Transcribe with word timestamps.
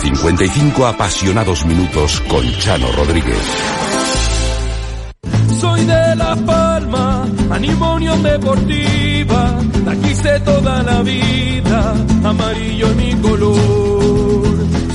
55 0.00 0.86
apasionados 0.86 1.66
minutos 1.66 2.22
con 2.22 2.42
Chano 2.58 2.90
Rodríguez. 2.92 3.36
Soy 5.60 5.84
de 5.84 6.16
Las 6.16 6.38
Palmas, 6.38 7.28
animo 7.50 7.94
Unión 7.96 8.22
Deportiva. 8.22 9.58
La 9.84 9.94
quise 9.96 10.40
toda 10.40 10.82
la 10.82 11.02
vida, 11.02 11.94
amarillo 12.24 12.86
es 12.88 12.96
mi 12.96 13.14
color. 13.16 14.42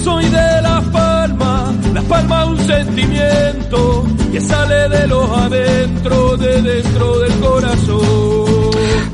Soy 0.04 0.26
de 0.26 0.62
Las 0.64 0.84
Palmas, 0.86 1.76
Las 1.94 2.04
Palmas 2.06 2.48
un 2.48 2.58
sentimiento 2.66 4.06
que 4.32 4.42
sale 4.42 4.90
de 4.90 5.08
los 5.08 5.30
adentro, 5.30 6.38
de 6.38 6.62
dentro 6.64 7.20
del 7.20 7.34
corazón. 7.40 8.35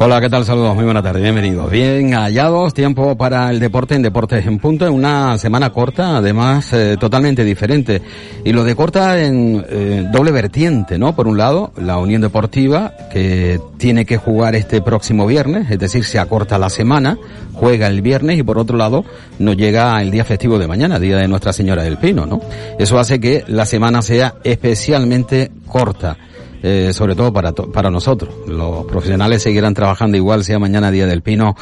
Hola, 0.03 0.19
¿qué 0.19 0.31
tal? 0.31 0.43
Saludos, 0.45 0.73
muy 0.73 0.83
buena 0.83 1.03
tarde, 1.03 1.21
bienvenidos. 1.21 1.69
Bien 1.69 2.15
hallados, 2.15 2.73
tiempo 2.73 3.15
para 3.15 3.51
el 3.51 3.59
deporte 3.59 3.93
en 3.93 4.01
Deportes 4.01 4.47
en 4.47 4.57
Punto, 4.57 4.87
en 4.87 4.93
una 4.93 5.37
semana 5.37 5.69
corta, 5.69 6.17
además 6.17 6.73
eh, 6.73 6.97
totalmente 6.99 7.43
diferente. 7.43 8.01
Y 8.43 8.51
lo 8.51 8.63
de 8.63 8.75
corta 8.75 9.21
en 9.21 9.63
eh, 9.69 10.07
doble 10.11 10.31
vertiente, 10.31 10.97
¿no? 10.97 11.15
Por 11.15 11.27
un 11.27 11.37
lado, 11.37 11.71
la 11.77 11.99
Unión 11.99 12.19
Deportiva, 12.19 12.95
que 13.13 13.59
tiene 13.77 14.03
que 14.03 14.17
jugar 14.17 14.55
este 14.55 14.81
próximo 14.81 15.27
viernes, 15.27 15.69
es 15.69 15.77
decir, 15.77 16.03
se 16.03 16.17
acorta 16.17 16.57
la 16.57 16.71
semana, 16.71 17.19
juega 17.53 17.85
el 17.85 18.01
viernes 18.01 18.39
y 18.39 18.43
por 18.43 18.57
otro 18.57 18.77
lado, 18.77 19.05
nos 19.37 19.55
llega 19.55 20.01
el 20.01 20.09
día 20.09 20.25
festivo 20.25 20.57
de 20.57 20.65
mañana, 20.65 20.97
Día 20.97 21.17
de 21.17 21.27
Nuestra 21.27 21.53
Señora 21.53 21.83
del 21.83 21.99
Pino, 21.99 22.25
¿no? 22.25 22.41
Eso 22.79 22.97
hace 22.97 23.19
que 23.19 23.43
la 23.45 23.67
semana 23.67 24.01
sea 24.01 24.33
especialmente 24.43 25.51
corta 25.67 26.17
eh, 26.61 26.91
sobre 26.93 27.15
todo 27.15 27.31
para, 27.33 27.53
para 27.53 27.89
nosotros. 27.89 28.33
Los 28.47 28.85
profesionales 28.85 29.43
seguirán 29.43 29.73
trabajando 29.73 30.17
igual 30.17 30.43
sea 30.43 30.59
mañana 30.59 30.91
Día 30.91 31.07
del 31.07 31.21
Pino 31.21 31.55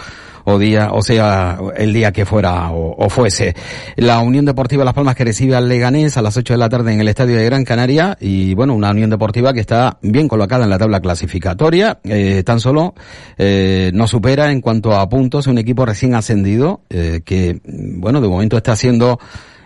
o 0.45 0.57
día, 0.57 0.89
o 0.91 1.01
sea, 1.01 1.59
el 1.75 1.93
día 1.93 2.11
que 2.11 2.25
fuera 2.25 2.71
o, 2.71 2.95
o, 2.97 3.09
fuese. 3.09 3.55
La 3.95 4.19
Unión 4.19 4.45
Deportiva 4.45 4.83
Las 4.83 4.93
Palmas 4.93 5.15
que 5.15 5.25
recibe 5.25 5.55
al 5.55 5.67
Leganés 5.67 6.17
a 6.17 6.21
las 6.21 6.37
8 6.37 6.53
de 6.53 6.57
la 6.57 6.69
tarde 6.69 6.93
en 6.93 7.01
el 7.01 7.07
Estadio 7.07 7.35
de 7.35 7.45
Gran 7.45 7.63
Canaria 7.63 8.17
y 8.19 8.53
bueno, 8.55 8.73
una 8.73 8.91
Unión 8.91 9.09
Deportiva 9.09 9.53
que 9.53 9.59
está 9.59 9.97
bien 10.01 10.27
colocada 10.27 10.63
en 10.63 10.69
la 10.69 10.77
tabla 10.77 10.99
clasificatoria, 10.99 11.99
eh, 12.03 12.43
tan 12.43 12.59
solo 12.59 12.93
eh, 13.37 13.91
no 13.93 14.07
supera 14.07 14.51
en 14.51 14.61
cuanto 14.61 14.93
a 14.93 15.07
puntos 15.09 15.47
un 15.47 15.57
equipo 15.57 15.85
recién 15.85 16.15
ascendido 16.15 16.81
eh, 16.89 17.21
que 17.23 17.59
bueno, 17.65 18.21
de 18.21 18.27
momento 18.27 18.57
está 18.57 18.73
haciendo 18.73 19.19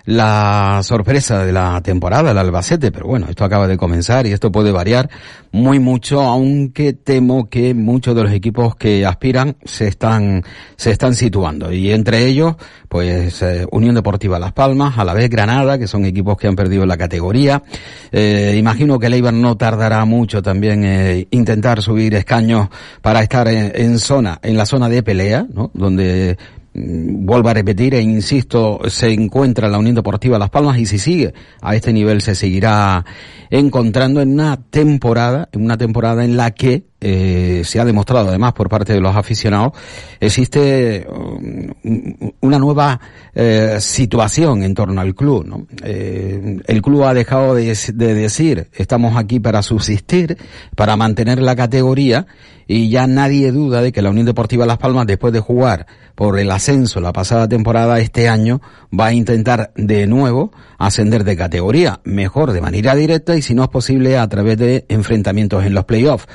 la 0.05 0.81
sorpresa 0.83 1.45
de 1.45 1.51
la 1.51 1.81
temporada, 1.81 2.31
el 2.31 2.37
Albacete, 2.37 2.91
pero 2.91 3.07
bueno, 3.07 3.27
esto 3.29 3.45
acaba 3.45 3.67
de 3.67 3.77
comenzar 3.77 4.27
y 4.27 4.33
esto 4.33 4.51
puede 4.51 4.71
variar 4.71 5.09
muy 5.51 5.79
mucho, 5.79 6.21
aunque 6.21 6.93
temo 6.93 7.49
que 7.49 7.73
muchos 7.73 8.15
de 8.15 8.23
los 8.23 8.33
equipos 8.33 8.75
que 8.75 9.05
aspiran 9.05 9.55
se 9.63 9.87
están, 9.87 10.43
se 10.75 10.91
están 10.91 11.13
situando. 11.13 11.71
Y 11.71 11.91
entre 11.91 12.25
ellos, 12.25 12.55
pues, 12.89 13.41
eh, 13.43 13.65
Unión 13.71 13.95
Deportiva 13.95 14.39
Las 14.39 14.51
Palmas, 14.51 14.97
a 14.97 15.05
la 15.05 15.13
vez 15.13 15.29
Granada, 15.29 15.77
que 15.77 15.87
son 15.87 16.05
equipos 16.05 16.37
que 16.37 16.47
han 16.47 16.55
perdido 16.55 16.85
la 16.85 16.97
categoría. 16.97 17.63
Eh, 18.11 18.55
imagino 18.57 18.99
que 18.99 19.07
el 19.07 19.13
Eibar 19.13 19.33
no 19.33 19.55
tardará 19.55 20.03
mucho 20.05 20.41
también 20.41 20.83
eh, 20.83 21.27
intentar 21.31 21.81
subir 21.81 22.15
escaños 22.15 22.67
para 23.01 23.21
estar 23.21 23.47
en, 23.47 23.71
en 23.75 23.99
zona, 23.99 24.39
en 24.41 24.57
la 24.57 24.65
zona 24.65 24.89
de 24.89 25.03
pelea, 25.03 25.45
¿no? 25.53 25.71
Donde 25.73 26.37
vuelvo 26.73 27.49
a 27.49 27.53
repetir 27.53 27.93
e 27.93 28.01
insisto, 28.01 28.79
se 28.87 29.11
encuentra 29.11 29.69
la 29.69 29.77
Unión 29.77 29.95
Deportiva 29.95 30.39
Las 30.39 30.49
Palmas 30.49 30.77
y 30.79 30.85
si 30.85 30.97
sigue 30.97 31.33
a 31.61 31.75
este 31.75 31.93
nivel 31.93 32.21
se 32.21 32.33
seguirá 32.35 33.05
encontrando 33.49 34.21
en 34.21 34.33
una 34.33 34.57
temporada, 34.57 35.49
en 35.51 35.63
una 35.63 35.77
temporada 35.77 36.25
en 36.25 36.35
la 36.35 36.51
que 36.51 36.85
eh, 37.05 37.61
se 37.65 37.79
ha 37.79 37.85
demostrado 37.85 38.29
además 38.29 38.53
por 38.53 38.69
parte 38.69 38.93
de 38.93 39.01
los 39.01 39.15
aficionados, 39.15 39.73
existe 40.19 41.05
um, 41.07 42.31
una 42.39 42.57
nueva 42.57 42.99
eh, 43.35 43.77
situación 43.79 44.63
en 44.63 44.73
torno 44.73 45.01
al 45.01 45.13
club. 45.13 45.67
Eh, 45.83 46.61
el 46.65 46.81
club 46.81 47.03
ha 47.03 47.13
dejado 47.13 47.55
de, 47.55 47.77
de, 47.93 48.13
decir 48.15 48.69
estamos 48.73 49.17
aquí 49.17 49.39
para 49.39 49.61
subsistir, 49.61 50.37
para 50.75 50.95
mantener 50.95 51.39
la 51.39 51.55
categoría 51.55 52.25
y 52.67 52.89
ya 52.89 53.05
nadie 53.05 53.51
duda 53.51 53.81
de 53.81 53.91
que 53.91 54.01
la 54.01 54.09
Unión 54.09 54.25
Deportiva 54.25 54.65
Las 54.65 54.77
Palmas 54.77 55.05
después 55.05 55.33
de 55.33 55.41
jugar 55.41 55.85
por 56.15 56.39
el 56.39 56.49
ascenso 56.51 56.62
la 56.67 57.11
pasada 57.11 57.49
temporada 57.49 57.99
este 57.99 58.29
año 58.29 58.61
va 58.97 59.07
a 59.07 59.13
intentar 59.13 59.73
de 59.75 60.07
nuevo 60.07 60.51
ascender 60.77 61.25
de 61.25 61.35
categoría, 61.35 61.99
mejor 62.05 62.53
de 62.53 62.61
manera 62.61 62.95
directa 62.95 63.35
y 63.35 63.41
si 63.41 63.53
no 63.53 63.63
es 63.63 63.69
posible 63.69 64.17
a 64.17 64.27
través 64.29 64.57
de 64.57 64.85
enfrentamientos 64.87 65.65
en 65.65 65.73
los 65.73 65.83
playoffs. 65.83 66.25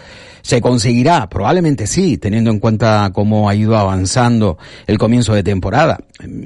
¿Se 0.43 0.61
conseguirá? 0.61 1.29
Probablemente 1.29 1.87
sí, 1.87 2.17
teniendo 2.17 2.51
en 2.51 2.59
cuenta 2.59 3.11
cómo 3.13 3.49
ha 3.49 3.55
ido 3.55 3.77
avanzando 3.77 4.59
el 4.87 4.99
comienzo 4.99 5.35
de 5.35 5.43
temporada. 5.43 5.99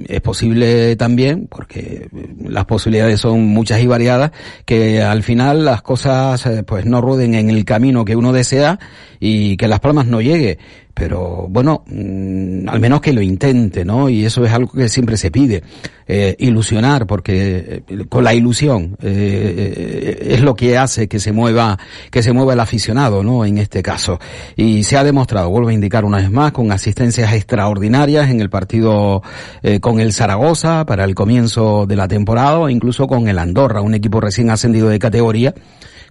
Es 0.09 0.21
posible 0.21 0.97
también, 0.97 1.47
porque 1.49 2.09
las 2.45 2.65
posibilidades 2.65 3.21
son 3.21 3.47
muchas 3.47 3.81
y 3.81 3.87
variadas, 3.87 4.33
que 4.65 5.03
al 5.03 5.23
final 5.23 5.65
las 5.65 5.83
cosas 5.83 6.49
pues 6.67 6.87
no 6.87 7.01
ruden 7.01 7.35
en 7.35 7.51
el 7.51 7.65
camino 7.65 8.05
que 8.05 8.17
uno 8.17 8.33
desea 8.33 8.79
y 9.21 9.57
que 9.57 9.69
Las 9.69 9.79
Palmas 9.79 10.07
no 10.07 10.21
llegue 10.21 10.59
pero 10.95 11.47
bueno, 11.49 11.85
mmm, 11.87 12.69
al 12.69 12.81
menos 12.81 13.01
que 13.01 13.13
lo 13.13 13.23
intente, 13.23 13.85
¿no? 13.85 14.09
Y 14.09 14.25
eso 14.25 14.45
es 14.45 14.53
algo 14.53 14.73
que 14.73 14.89
siempre 14.89 15.17
se 15.17 15.31
pide, 15.31 15.63
eh, 16.07 16.37
ilusionar, 16.39 17.07
porque 17.07 17.83
eh, 17.89 18.05
con 18.09 18.25
la 18.25 18.35
ilusión 18.35 18.97
eh, 19.03 20.19
es 20.21 20.41
lo 20.41 20.55
que 20.55 20.77
hace 20.77 21.09
que 21.09 21.19
se 21.19 21.33
mueva, 21.33 21.79
que 22.11 22.23
se 22.23 22.33
mueva 22.33 22.53
el 22.53 22.61
aficionado, 22.61 23.23
¿no? 23.23 23.45
En 23.45 23.59
este 23.59 23.83
caso. 23.83 24.19
Y 24.57 24.85
se 24.85 24.97
ha 24.97 25.05
demostrado, 25.05 25.51
vuelvo 25.51 25.69
a 25.69 25.73
indicar 25.73 26.05
una 26.05 26.19
vez 26.19 26.31
más, 26.31 26.53
con 26.53 26.73
asistencias 26.73 27.33
extraordinarias 27.33 28.31
en 28.31 28.41
el 28.41 28.51
partido 28.51 29.23
eh, 29.63 29.81
con 29.81 30.01
el 30.01 30.13
Zaragoza 30.13 30.85
para 30.87 31.05
el 31.05 31.15
comienzo 31.15 31.87
de 31.87 31.97
la 31.97 32.09
temporada, 32.09 32.71
incluso 32.71 33.07
con 33.07 33.29
el 33.29 33.39
Andorra, 33.39 33.81
un 33.81 33.95
equipo 33.95 34.21
recién 34.21 34.51
ascendido 34.51 34.89
de 34.89 34.99
categoría, 34.99 35.55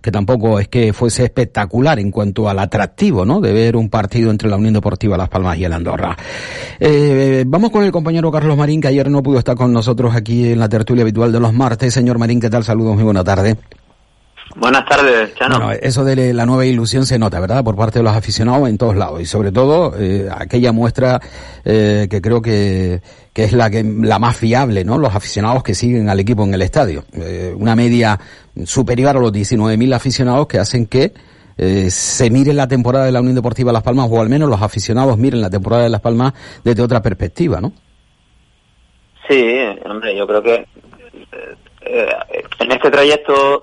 que 0.01 0.11
tampoco 0.11 0.59
es 0.59 0.67
que 0.67 0.93
fuese 0.93 1.23
espectacular 1.23 1.99
en 1.99 2.11
cuanto 2.11 2.49
al 2.49 2.59
atractivo, 2.59 3.25
¿no? 3.25 3.39
De 3.39 3.53
ver 3.53 3.75
un 3.75 3.89
partido 3.89 4.31
entre 4.31 4.49
la 4.49 4.57
Unión 4.57 4.73
Deportiva 4.73 5.17
Las 5.17 5.29
Palmas 5.29 5.57
y 5.57 5.65
el 5.65 5.73
Andorra. 5.73 6.17
Eh, 6.79 7.43
vamos 7.47 7.71
con 7.71 7.83
el 7.83 7.91
compañero 7.91 8.31
Carlos 8.31 8.57
Marín, 8.57 8.81
que 8.81 8.87
ayer 8.87 9.09
no 9.09 9.21
pudo 9.21 9.39
estar 9.39 9.55
con 9.55 9.71
nosotros 9.71 10.15
aquí 10.15 10.51
en 10.51 10.59
la 10.59 10.69
tertulia 10.69 11.03
habitual 11.03 11.31
de 11.31 11.39
los 11.39 11.53
martes. 11.53 11.93
Señor 11.93 12.17
Marín, 12.17 12.39
¿qué 12.39 12.49
tal? 12.49 12.63
Saludos, 12.63 12.95
muy 12.95 13.03
buena 13.03 13.23
tarde. 13.23 13.57
Buenas 14.55 14.85
tardes, 14.85 15.33
Chano. 15.35 15.59
Bueno, 15.59 15.79
eso 15.81 16.03
de 16.03 16.33
la 16.33 16.45
nueva 16.45 16.65
ilusión 16.65 17.05
se 17.05 17.17
nota, 17.17 17.39
¿verdad? 17.39 17.63
Por 17.63 17.75
parte 17.75 17.99
de 17.99 18.03
los 18.03 18.15
aficionados 18.15 18.67
en 18.69 18.77
todos 18.77 18.95
lados. 18.95 19.21
Y 19.21 19.25
sobre 19.25 19.51
todo, 19.51 19.93
eh, 19.97 20.27
aquella 20.33 20.71
muestra 20.71 21.19
eh, 21.63 22.07
que 22.09 22.21
creo 22.21 22.41
que, 22.41 23.01
que 23.33 23.43
es 23.43 23.53
la, 23.53 23.69
que, 23.69 23.83
la 23.83 24.19
más 24.19 24.37
fiable, 24.37 24.83
¿no? 24.83 24.97
Los 24.97 25.15
aficionados 25.15 25.63
que 25.63 25.73
siguen 25.73 26.09
al 26.09 26.19
equipo 26.19 26.43
en 26.43 26.53
el 26.53 26.61
estadio. 26.61 27.05
Eh, 27.13 27.53
una 27.57 27.75
media 27.75 28.19
superior 28.65 29.17
a 29.17 29.19
los 29.19 29.31
19.000 29.31 29.95
aficionados 29.95 30.47
que 30.47 30.59
hacen 30.59 30.85
que 30.85 31.13
eh, 31.57 31.91
se 31.91 32.29
mire 32.31 32.53
la 32.53 32.67
temporada 32.67 33.05
de 33.05 33.11
la 33.11 33.19
Unión 33.19 33.35
Deportiva 33.35 33.71
Las 33.71 33.83
Palmas, 33.83 34.07
o 34.09 34.19
al 34.19 34.29
menos 34.29 34.49
los 34.49 34.61
aficionados 34.61 35.17
miren 35.17 35.41
la 35.41 35.49
temporada 35.49 35.83
de 35.83 35.89
Las 35.89 36.01
Palmas 36.01 36.33
desde 36.63 36.81
otra 36.81 37.01
perspectiva, 37.03 37.61
¿no? 37.61 37.71
Sí, 39.27 39.59
hombre, 39.85 40.17
yo 40.17 40.25
creo 40.25 40.41
que 40.41 40.55
eh, 40.55 41.55
eh, 41.81 42.09
en 42.59 42.71
este 42.71 42.89
trayecto 42.89 43.61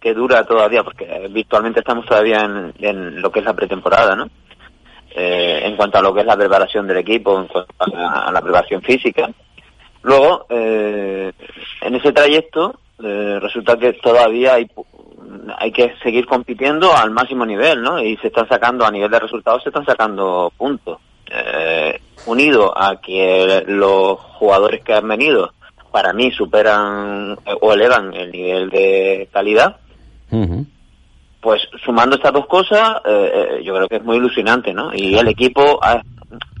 que 0.00 0.14
dura 0.14 0.44
todavía, 0.44 0.82
porque 0.82 1.28
virtualmente 1.30 1.80
estamos 1.80 2.06
todavía 2.06 2.72
en, 2.78 3.20
lo 3.20 3.30
que 3.30 3.40
es 3.40 3.44
la 3.44 3.54
pretemporada, 3.54 4.16
¿no? 4.16 4.28
en 5.16 5.76
cuanto 5.76 5.98
a 5.98 6.02
lo 6.02 6.12
que 6.12 6.20
es 6.20 6.26
la 6.26 6.36
preparación 6.36 6.88
del 6.88 6.96
equipo, 6.96 7.38
en 7.38 7.46
cuanto 7.46 7.72
a 7.78 8.32
la, 8.32 8.42
preparación 8.42 8.82
física. 8.82 9.30
Luego, 10.02 10.46
en 10.50 11.94
ese 11.94 12.12
trayecto, 12.12 12.80
resulta 12.98 13.76
que 13.76 13.92
todavía 13.92 14.54
hay 14.54 14.68
hay 15.58 15.72
que 15.72 15.94
seguir 16.02 16.26
compitiendo 16.26 16.94
al 16.94 17.10
máximo 17.10 17.44
nivel, 17.44 17.82
¿no? 17.82 18.00
Y 18.00 18.16
se 18.18 18.28
están 18.28 18.48
sacando, 18.48 18.84
a 18.84 18.90
nivel 18.90 19.10
de 19.10 19.20
resultados, 19.20 19.62
se 19.62 19.68
están 19.68 19.84
sacando 19.84 20.52
puntos. 20.56 20.98
Eh, 21.26 22.00
unido 22.26 22.72
a 22.76 23.00
que 23.00 23.64
los 23.66 24.18
jugadores 24.18 24.82
que 24.84 24.94
han 24.94 25.08
venido, 25.08 25.52
para 25.94 26.12
mí, 26.12 26.32
superan 26.32 27.38
eh, 27.46 27.54
o 27.60 27.72
elevan 27.72 28.12
el 28.14 28.32
nivel 28.32 28.68
de 28.68 29.28
calidad, 29.32 29.76
pues 31.40 31.62
sumando 31.84 32.16
estas 32.16 32.32
dos 32.32 32.46
cosas, 32.48 32.96
eh, 33.04 33.62
yo 33.64 33.72
creo 33.76 33.86
que 33.86 33.96
es 33.98 34.04
muy 34.04 34.16
ilusionante, 34.16 34.74
¿no? 34.74 34.92
Y 34.92 35.16
el 35.16 35.28
equipo, 35.28 35.78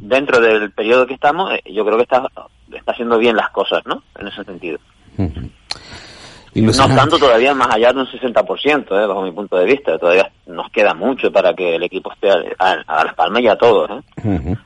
dentro 0.00 0.38
del 0.38 0.70
periodo 0.70 1.04
que 1.04 1.14
estamos, 1.14 1.50
yo 1.64 1.84
creo 1.84 1.96
que 1.96 2.04
está, 2.04 2.28
está 2.72 2.92
haciendo 2.92 3.18
bien 3.18 3.34
las 3.34 3.50
cosas, 3.50 3.82
¿no? 3.86 4.04
En 4.16 4.28
ese 4.28 4.44
sentido. 4.44 4.78
No 6.54 6.72
tanto 6.94 7.18
todavía 7.18 7.54
más 7.54 7.74
allá 7.74 7.92
de 7.92 8.02
un 8.02 8.06
60%, 8.06 9.02
eh, 9.02 9.06
bajo 9.08 9.22
mi 9.22 9.32
punto 9.32 9.56
de 9.56 9.64
vista. 9.64 9.98
Todavía 9.98 10.30
nos 10.46 10.70
queda 10.70 10.94
mucho 10.94 11.32
para 11.32 11.52
que 11.54 11.74
el 11.74 11.82
equipo 11.82 12.12
esté 12.12 12.30
a, 12.30 13.04
las 13.04 13.14
palmas 13.14 13.42
y 13.42 13.48
a 13.48 13.56
todos. 13.56 13.90
¿eh? 13.90 14.56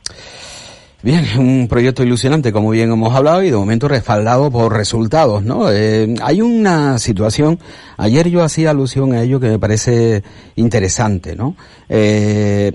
Bien, 1.00 1.24
un 1.38 1.68
proyecto 1.68 2.02
ilusionante, 2.02 2.52
como 2.52 2.70
bien 2.70 2.90
hemos 2.90 3.14
hablado, 3.14 3.44
y 3.44 3.50
de 3.50 3.56
momento 3.56 3.86
respaldado 3.86 4.50
por 4.50 4.76
resultados, 4.76 5.44
¿no? 5.44 5.70
Eh, 5.70 6.12
hay 6.20 6.40
una 6.40 6.98
situación, 6.98 7.60
ayer 7.96 8.28
yo 8.28 8.42
hacía 8.42 8.70
alusión 8.70 9.12
a 9.12 9.22
ello 9.22 9.38
que 9.38 9.46
me 9.46 9.60
parece 9.60 10.24
interesante, 10.56 11.36
¿no? 11.36 11.54
Eh, 11.88 12.72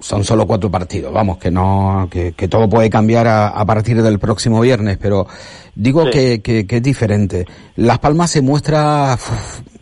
son 0.00 0.22
solo 0.22 0.46
cuatro 0.46 0.70
partidos, 0.70 1.14
vamos, 1.14 1.38
que 1.38 1.50
no, 1.50 2.08
que, 2.10 2.32
que 2.32 2.46
todo 2.46 2.68
puede 2.68 2.90
cambiar 2.90 3.26
a, 3.26 3.48
a, 3.48 3.64
partir 3.64 4.02
del 4.02 4.18
próximo 4.18 4.60
viernes, 4.60 4.98
pero 5.00 5.26
digo 5.74 6.10
que, 6.10 6.42
que, 6.42 6.66
que, 6.66 6.76
es 6.76 6.82
diferente. 6.82 7.46
Las 7.76 7.98
Palmas 8.00 8.30
se 8.30 8.42
muestra 8.42 9.16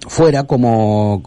fuera 0.06 0.44
como 0.44 1.22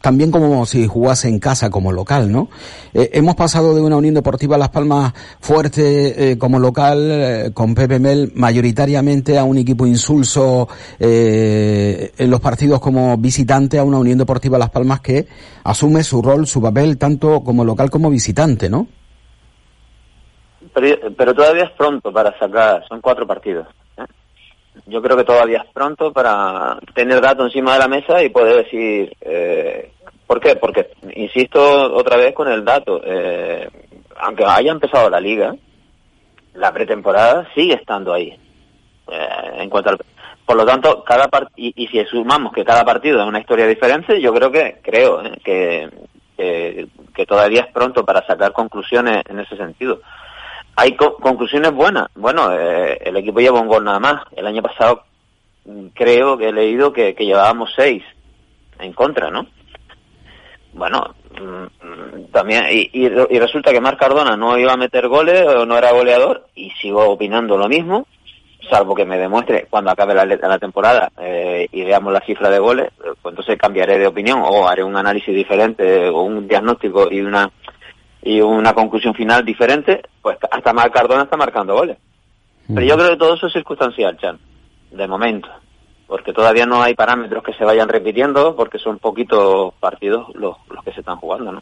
también 0.00 0.30
como 0.30 0.66
si 0.66 0.86
jugase 0.86 1.28
en 1.28 1.38
casa 1.38 1.70
como 1.70 1.92
local, 1.92 2.30
¿no? 2.30 2.48
Eh, 2.92 3.10
hemos 3.12 3.34
pasado 3.34 3.74
de 3.74 3.80
una 3.80 3.96
Unión 3.96 4.14
Deportiva 4.14 4.58
Las 4.58 4.70
Palmas 4.70 5.12
fuerte 5.40 6.32
eh, 6.32 6.38
como 6.38 6.58
local 6.58 6.98
eh, 7.10 7.50
con 7.54 7.74
Pepe 7.74 7.98
Mel 7.98 8.32
mayoritariamente 8.34 9.38
a 9.38 9.44
un 9.44 9.58
equipo 9.58 9.86
insulso 9.86 10.68
en 10.98 12.30
los 12.30 12.40
partidos 12.40 12.80
como 12.80 13.16
visitante 13.16 13.78
a 13.78 13.84
una 13.84 13.98
Unión 13.98 14.18
Deportiva 14.18 14.58
Las 14.58 14.70
Palmas 14.70 15.00
que 15.00 15.26
asume 15.64 16.02
su 16.02 16.22
rol, 16.22 16.46
su 16.46 16.60
papel 16.60 16.98
tanto 16.98 17.42
como 17.42 17.64
local 17.64 17.90
como 17.90 18.10
visitante, 18.10 18.68
¿no? 18.68 18.86
Pero 20.74 21.34
todavía 21.34 21.64
es 21.64 21.70
pronto 21.70 22.12
para 22.12 22.38
sacar, 22.38 22.84
son 22.88 23.00
cuatro 23.00 23.26
partidos 23.26 23.66
yo 24.86 25.02
creo 25.02 25.16
que 25.16 25.24
todavía 25.24 25.64
es 25.66 25.72
pronto 25.72 26.12
para 26.12 26.78
tener 26.94 27.20
datos 27.20 27.46
encima 27.46 27.74
de 27.74 27.78
la 27.78 27.88
mesa 27.88 28.22
y 28.22 28.28
poder 28.28 28.64
decir, 28.64 29.16
eh, 29.20 29.92
¿por 30.26 30.40
qué? 30.40 30.56
Porque, 30.56 30.90
insisto 31.14 31.94
otra 31.94 32.16
vez 32.16 32.34
con 32.34 32.48
el 32.48 32.64
dato, 32.64 33.00
eh, 33.04 33.68
aunque 34.16 34.44
haya 34.44 34.72
empezado 34.72 35.08
la 35.08 35.20
liga, 35.20 35.54
la 36.54 36.72
pretemporada 36.72 37.48
sigue 37.54 37.74
estando 37.74 38.12
ahí. 38.12 38.36
Eh, 39.08 39.50
en 39.58 39.70
cuanto 39.70 39.90
al, 39.90 39.98
por 40.44 40.56
lo 40.56 40.64
tanto, 40.64 41.02
cada 41.04 41.28
y, 41.56 41.72
y, 41.76 41.88
si 41.88 42.04
sumamos 42.04 42.52
que 42.52 42.64
cada 42.64 42.84
partido 42.84 43.20
es 43.20 43.26
una 43.26 43.40
historia 43.40 43.66
diferente, 43.66 44.20
yo 44.20 44.32
creo 44.32 44.50
que 44.50 44.78
creo 44.82 45.22
eh, 45.24 45.90
que, 46.36 46.88
que 47.14 47.26
todavía 47.26 47.62
es 47.62 47.72
pronto 47.72 48.04
para 48.04 48.26
sacar 48.26 48.52
conclusiones 48.52 49.22
en 49.28 49.40
ese 49.40 49.56
sentido 49.56 50.00
hay 50.76 50.94
conclusiones 50.94 51.72
buenas. 51.72 52.08
Bueno, 52.14 52.52
eh, 52.52 52.98
el 53.02 53.16
equipo 53.16 53.40
lleva 53.40 53.60
un 53.60 53.66
gol 53.66 53.82
nada 53.82 53.98
más. 53.98 54.22
El 54.36 54.46
año 54.46 54.62
pasado 54.62 55.04
mm, 55.64 55.86
creo 55.94 56.36
que 56.36 56.50
he 56.50 56.52
leído 56.52 56.92
que, 56.92 57.14
llevábamos 57.18 57.72
seis 57.74 58.02
en 58.78 58.92
contra, 58.92 59.30
¿no? 59.30 59.46
Bueno, 60.74 61.14
mm, 61.40 62.30
también, 62.30 62.66
y, 62.70 63.08
resulta 63.08 63.72
que 63.72 63.80
Marc 63.80 63.98
Cardona 63.98 64.36
no 64.36 64.58
iba 64.58 64.74
a 64.74 64.76
meter 64.76 65.08
goles 65.08 65.46
o 65.46 65.64
no 65.64 65.78
era 65.78 65.92
goleador, 65.92 66.46
y 66.54 66.70
sigo 66.72 67.08
opinando 67.08 67.56
lo 67.56 67.68
mismo, 67.68 68.06
salvo 68.68 68.94
que 68.94 69.06
me 69.06 69.16
demuestre 69.16 69.66
cuando 69.70 69.90
acabe 69.90 70.14
la, 70.14 70.26
la 70.26 70.58
temporada 70.58 71.10
eh, 71.18 71.66
y 71.72 71.84
veamos 71.84 72.12
la 72.12 72.20
cifra 72.20 72.50
de 72.50 72.58
goles, 72.58 72.90
pues 72.98 73.32
entonces 73.32 73.56
cambiaré 73.56 73.98
de 73.98 74.06
opinión 74.06 74.42
o 74.44 74.68
haré 74.68 74.84
un 74.84 74.96
análisis 74.96 75.34
diferente 75.34 76.10
o 76.10 76.20
un 76.20 76.46
diagnóstico 76.46 77.08
y 77.10 77.22
una 77.22 77.50
y 78.26 78.40
una 78.40 78.74
conclusión 78.74 79.14
final 79.14 79.44
diferente, 79.44 80.02
pues 80.20 80.36
hasta 80.50 80.72
Mar 80.72 80.90
Cardona 80.90 81.22
está 81.22 81.36
marcando 81.36 81.74
goles. 81.74 81.96
Pero 82.66 82.84
yo 82.84 82.96
creo 82.96 83.10
que 83.10 83.16
todo 83.16 83.34
eso 83.34 83.46
es 83.46 83.52
circunstancial, 83.52 84.18
Chan, 84.18 84.36
de 84.90 85.06
momento, 85.06 85.48
porque 86.08 86.32
todavía 86.32 86.66
no 86.66 86.82
hay 86.82 86.94
parámetros 86.94 87.44
que 87.44 87.52
se 87.52 87.64
vayan 87.64 87.88
repitiendo, 87.88 88.56
porque 88.56 88.80
son 88.80 88.98
poquitos 88.98 89.74
partidos 89.78 90.26
los, 90.34 90.56
los 90.68 90.84
que 90.84 90.90
se 90.92 91.00
están 91.00 91.18
jugando, 91.18 91.52
¿no? 91.52 91.60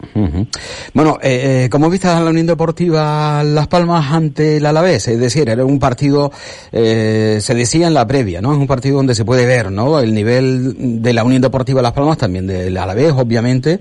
Bueno, 0.94 1.18
eh, 1.20 1.64
eh, 1.64 1.68
como 1.68 1.90
viste 1.90 2.08
a 2.08 2.18
la 2.20 2.30
Unión 2.30 2.46
Deportiva 2.46 3.42
Las 3.44 3.68
Palmas 3.68 4.10
ante 4.10 4.56
el 4.56 4.64
Alavés, 4.64 5.06
es 5.08 5.20
decir, 5.20 5.46
era 5.50 5.66
un 5.66 5.78
partido, 5.78 6.32
eh, 6.72 7.40
se 7.42 7.54
decía 7.54 7.88
en 7.88 7.94
la 7.94 8.06
previa, 8.06 8.40
¿no? 8.40 8.54
Es 8.54 8.58
un 8.58 8.66
partido 8.66 8.96
donde 8.96 9.14
se 9.14 9.26
puede 9.26 9.44
ver, 9.44 9.70
¿no? 9.70 10.00
El 10.00 10.14
nivel 10.14 11.02
de 11.02 11.12
la 11.12 11.24
Unión 11.24 11.42
Deportiva 11.42 11.82
Las 11.82 11.92
Palmas, 11.92 12.16
también 12.16 12.46
del 12.46 12.74
Alavés, 12.78 13.12
obviamente, 13.12 13.80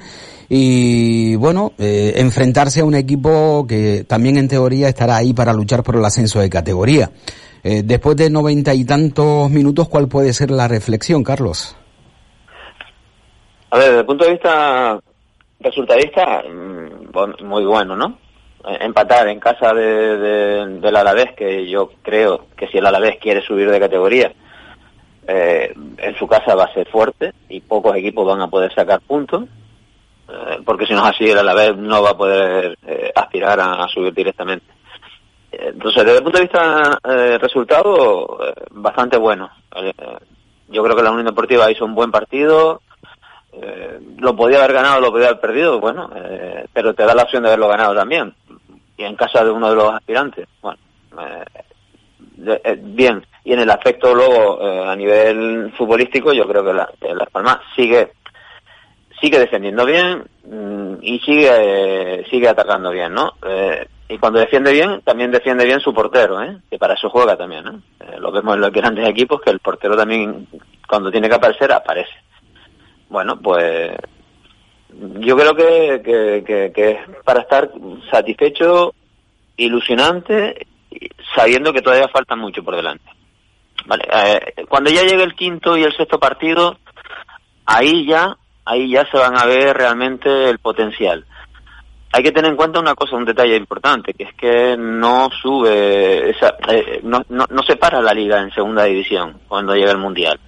y 0.56 1.36
bueno, 1.36 1.72
eh, 1.80 2.14
enfrentarse 2.18 2.82
a 2.82 2.86
un 2.86 2.94
equipo 2.94 3.66
que 3.68 4.04
también 4.04 4.38
en 4.38 4.48
teoría 4.48 4.88
estará 4.88 5.16
ahí 5.16 5.34
para 5.34 5.52
luchar 5.52 5.82
por 5.82 5.96
el 5.96 6.06
ascenso 6.06 6.42
de 6.42 6.50
categoría. 6.52 7.10
Eh, 7.64 7.82
después 7.84 8.16
de 8.18 8.30
noventa 8.30 8.72
y 8.72 8.86
tantos 8.86 9.50
minutos, 9.50 9.90
¿cuál 9.90 10.08
puede 10.08 10.32
ser 10.32 10.52
la 10.52 10.68
reflexión, 10.68 11.24
Carlos? 11.24 11.76
A 13.72 13.78
ver, 13.80 13.88
desde 13.88 14.00
el 14.02 14.06
punto 14.06 14.26
de 14.26 14.32
vista 14.34 15.00
resultadista, 15.60 16.44
mm, 16.44 17.44
muy 17.44 17.66
bueno, 17.66 17.96
¿no? 17.96 18.20
Eh, 18.70 18.78
empatar 18.82 19.28
en 19.30 19.40
casa 19.40 19.74
de, 19.74 20.70
del 20.80 20.96
Alavés, 20.96 21.34
que 21.36 21.68
yo 21.68 21.90
creo 22.04 22.46
que 22.56 22.68
si 22.68 22.78
el 22.78 22.86
Alavés 22.86 23.18
quiere 23.20 23.42
subir 23.42 23.72
de 23.72 23.80
categoría, 23.80 24.32
en 25.26 26.16
su 26.20 26.28
casa 26.28 26.54
va 26.54 26.66
a 26.66 26.74
ser 26.76 26.88
fuerte 26.90 27.34
y 27.50 27.62
pocos 27.62 27.96
equipos 27.96 28.28
van 28.28 28.42
a 28.42 28.50
poder 28.52 28.72
sacar 28.72 29.02
puntos. 29.02 29.46
Eh, 30.34 30.62
porque 30.66 30.86
si 30.86 30.94
no 30.94 31.00
es 31.06 31.16
así, 31.16 31.30
el 31.30 31.38
Alavés 31.38 31.78
no 31.78 32.02
va 32.02 32.12
a 32.12 32.18
poder 32.18 32.78
eh, 32.88 33.12
aspirar 33.16 33.60
a, 33.60 33.88
subir 33.88 34.14
directamente. 34.14 34.66
Entonces, 35.52 36.04
desde 36.04 36.18
el 36.18 36.24
punto 36.24 36.40
de 36.40 36.46
vista 36.46 37.00
eh, 37.04 37.38
resultado, 37.38 38.40
bastante 38.72 39.18
bueno. 39.18 39.52
yo 40.70 40.84
creo 40.84 40.96
que 40.96 41.04
la 41.04 41.12
Unión 41.12 41.28
Deportiva 41.28 41.70
hizo 41.70 41.86
un 41.86 41.94
buen 41.94 42.10
partido, 42.10 42.82
lo 44.18 44.36
podía 44.36 44.58
haber 44.58 44.74
ganado, 44.74 45.00
lo 45.00 45.12
podía 45.12 45.28
haber 45.28 45.40
perdido, 45.40 45.80
bueno, 45.80 46.10
pero 46.74 46.96
te 46.96 47.06
da 47.06 47.14
la 47.14 47.22
opción 47.22 47.44
de 47.44 47.50
haberlo 47.50 47.68
ganado 47.68 47.94
también. 47.94 48.34
Y 48.98 49.04
en 49.04 49.16
casa 49.16 49.44
de 49.44 49.52
uno 49.52 49.70
de 49.70 49.76
los 49.76 49.94
aspirantes, 49.94 50.48
bueno, 50.60 50.80
bien. 52.80 53.24
Y 53.44 53.54
en 53.54 53.60
el 53.60 53.70
aspecto 53.70 54.16
luego, 54.16 54.60
a 54.90 54.96
nivel 54.96 55.72
futbolístico, 55.78 56.34
yo 56.34 56.48
creo 56.48 56.66
que 56.66 56.74
la, 56.74 56.90
Las 57.14 57.30
Palmas 57.30 57.60
sigue 57.76 58.14
sigue 59.24 59.40
defendiendo 59.40 59.86
bien 59.86 60.26
mm, 60.44 60.96
y 61.02 61.20
sigue 61.20 62.26
sigue 62.30 62.50
atacando 62.50 62.92
bien, 62.92 63.14
¿no? 63.14 63.32
Eh, 63.48 63.88
y 64.10 64.18
cuando 64.18 64.40
defiende 64.40 64.74
bien, 64.74 65.02
también 65.02 65.32
defiende 65.32 65.66
bien 65.66 65.80
su 65.80 65.94
portero, 65.94 66.44
¿eh? 66.44 66.58
Que 66.70 66.78
para 66.78 66.96
eso 66.96 67.10
juega 67.10 67.38
también, 67.38 67.64
¿no? 67.64 67.82
Eh, 68.02 68.20
lo 68.20 68.34
vemos 68.34 68.56
en 68.56 68.62
los 68.62 68.72
grandes 68.72 69.08
equipos 69.08 69.42
que 69.42 69.50
el 69.50 69.60
portero 69.60 69.96
también, 69.96 70.48
cuando 70.88 71.10
tiene 71.10 71.30
que 71.30 71.36
aparecer, 71.36 71.72
aparece. 71.72 72.12
Bueno, 73.08 73.40
pues 73.40 73.92
yo 75.20 75.38
creo 75.38 75.56
que, 75.56 76.02
que, 76.04 76.72
que, 76.76 76.92
es 76.92 76.98
para 77.24 77.42
estar 77.42 77.72
satisfecho, 78.12 78.94
ilusionante, 79.56 80.68
sabiendo 81.34 81.72
que 81.72 81.82
todavía 81.82 82.10
falta 82.10 82.36
mucho 82.36 82.62
por 82.62 82.76
delante. 82.76 83.10
Vale, 83.86 84.04
eh, 84.14 84.66
cuando 84.68 84.92
ya 84.92 85.04
llegue 85.04 85.24
el 85.24 85.36
quinto 85.36 85.78
y 85.78 85.84
el 85.84 85.96
sexto 85.96 86.20
partido, 86.20 86.78
ahí 87.66 88.06
ya, 88.06 88.38
ahí 88.66 88.92
ya 88.92 89.06
se 89.12 89.18
van 89.18 89.38
a 89.38 89.46
ver 89.46 89.76
realmente 89.76 90.50
el 90.50 90.60
potencial. 90.60 91.26
Hay 92.12 92.22
que 92.22 92.32
tener 92.32 92.52
en 92.52 92.58
cuenta 92.58 92.80
una 92.80 92.94
cosa, 92.94 93.16
un 93.16 93.26
detalle 93.26 93.56
importante, 93.56 94.14
que 94.14 94.26
es 94.26 94.34
que 94.36 94.78
no 94.78 95.30
sube, 95.42 96.30
esa, 96.30 96.56
eh, 96.70 97.00
no, 97.04 97.24
no, 97.30 97.46
no 97.50 97.64
se 97.64 97.76
para 97.76 98.02
la 98.02 98.14
liga 98.14 98.40
en 98.40 98.52
segunda 98.52 98.84
división 98.84 99.40
cuando 99.48 99.76
llega 99.76 99.92
el 99.92 99.98
mundial, 99.98 100.40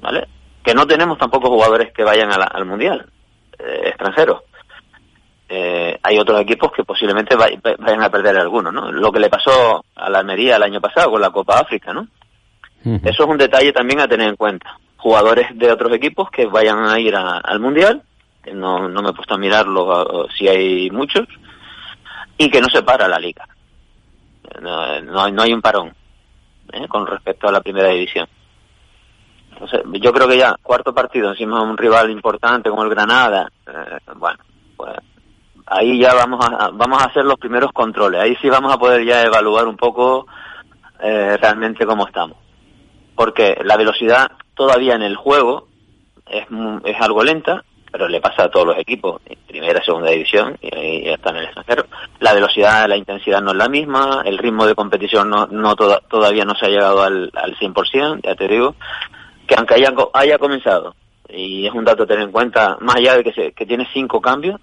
¿vale? 0.00 0.28
Que 0.62 0.74
no 0.74 0.86
tenemos 0.86 1.18
tampoco 1.18 1.48
jugadores 1.48 1.92
que 1.92 2.04
vayan 2.04 2.30
al 2.30 2.64
mundial, 2.64 3.10
eh, 3.58 3.82
extranjeros. 3.86 4.42
Eh, 5.48 5.98
hay 6.02 6.18
otros 6.18 6.40
equipos 6.40 6.70
que 6.72 6.84
posiblemente 6.84 7.36
vayan 7.36 8.02
a 8.02 8.08
perder 8.08 8.38
alguno, 8.38 8.70
¿no? 8.70 8.90
Lo 8.92 9.10
que 9.10 9.20
le 9.20 9.28
pasó 9.28 9.84
a 9.96 10.08
la 10.08 10.20
Almería 10.20 10.56
el 10.56 10.62
año 10.62 10.80
pasado 10.80 11.10
con 11.10 11.20
la 11.20 11.30
Copa 11.30 11.58
África, 11.58 11.92
¿no? 11.92 12.06
Eso 12.84 13.24
es 13.24 13.28
un 13.28 13.36
detalle 13.36 13.72
también 13.72 14.00
a 14.00 14.08
tener 14.08 14.28
en 14.28 14.36
cuenta. 14.36 14.78
Jugadores 15.02 15.48
de 15.58 15.72
otros 15.72 15.92
equipos 15.92 16.30
que 16.30 16.46
vayan 16.46 16.86
a 16.86 16.98
ir 17.00 17.14
al 17.16 17.58
Mundial, 17.58 18.02
que 18.42 18.54
no, 18.54 18.88
no 18.88 19.02
me 19.02 19.10
he 19.10 19.12
puesto 19.12 19.34
a 19.34 19.38
mirarlo 19.38 20.28
si 20.36 20.46
hay 20.46 20.90
muchos, 20.90 21.26
y 22.38 22.48
que 22.48 22.60
no 22.60 22.68
se 22.68 22.82
para 22.82 23.08
la 23.08 23.18
liga. 23.18 23.46
No, 24.60 25.00
no, 25.00 25.42
hay 25.42 25.52
un 25.52 25.60
parón 25.60 25.92
¿eh? 26.72 26.86
con 26.86 27.06
respecto 27.06 27.48
a 27.48 27.52
la 27.52 27.60
primera 27.60 27.88
división. 27.88 28.28
Entonces, 29.52 29.82
yo 30.00 30.12
creo 30.12 30.28
que 30.28 30.38
ya, 30.38 30.56
cuarto 30.62 30.94
partido, 30.94 31.30
encima 31.30 31.62
un 31.62 31.76
rival 31.76 32.10
importante 32.10 32.70
como 32.70 32.84
el 32.84 32.90
Granada, 32.90 33.50
eh, 33.66 33.98
bueno, 34.16 34.38
pues 34.76 34.96
ahí 35.66 35.98
ya 35.98 36.14
vamos 36.14 36.44
a, 36.46 36.70
vamos 36.70 37.02
a 37.02 37.06
hacer 37.06 37.24
los 37.24 37.38
primeros 37.38 37.72
controles. 37.72 38.20
Ahí 38.20 38.36
sí 38.40 38.48
vamos 38.48 38.72
a 38.72 38.78
poder 38.78 39.04
ya 39.04 39.22
evaluar 39.22 39.66
un 39.66 39.76
poco 39.76 40.26
eh, 41.00 41.36
realmente 41.40 41.84
cómo 41.84 42.06
estamos 42.06 42.42
porque 43.14 43.56
la 43.64 43.76
velocidad 43.76 44.32
todavía 44.54 44.94
en 44.94 45.02
el 45.02 45.16
juego 45.16 45.68
es, 46.26 46.46
es 46.84 47.00
algo 47.00 47.24
lenta, 47.24 47.64
pero 47.92 48.08
le 48.08 48.20
pasa 48.20 48.44
a 48.44 48.50
todos 48.50 48.66
los 48.66 48.78
equipos, 48.78 49.20
primera, 49.46 49.84
segunda 49.84 50.10
división 50.10 50.56
y, 50.62 51.08
hasta 51.10 51.30
en 51.30 51.36
el 51.36 51.44
extranjero. 51.44 51.86
La 52.20 52.32
velocidad, 52.32 52.88
la 52.88 52.96
intensidad 52.96 53.42
no 53.42 53.50
es 53.50 53.56
la 53.58 53.68
misma, 53.68 54.22
el 54.24 54.38
ritmo 54.38 54.66
de 54.66 54.74
competición 54.74 55.28
no, 55.28 55.46
no 55.46 55.76
todavía 55.76 56.44
no 56.44 56.54
se 56.54 56.66
ha 56.66 56.70
llegado 56.70 57.02
al, 57.02 57.30
al 57.34 57.56
100%, 57.56 58.20
ya 58.24 58.34
te 58.34 58.48
digo, 58.48 58.74
que 59.46 59.54
aunque 59.56 59.74
haya, 59.74 60.38
comenzado, 60.38 60.94
y 61.28 61.66
es 61.66 61.72
un 61.72 61.84
dato 61.84 62.04
a 62.04 62.06
tener 62.06 62.24
en 62.24 62.32
cuenta, 62.32 62.78
más 62.80 62.96
allá 62.96 63.16
de 63.16 63.24
que, 63.24 63.32
se, 63.32 63.52
que 63.52 63.66
tiene 63.66 63.86
cinco 63.92 64.20
cambios, 64.22 64.58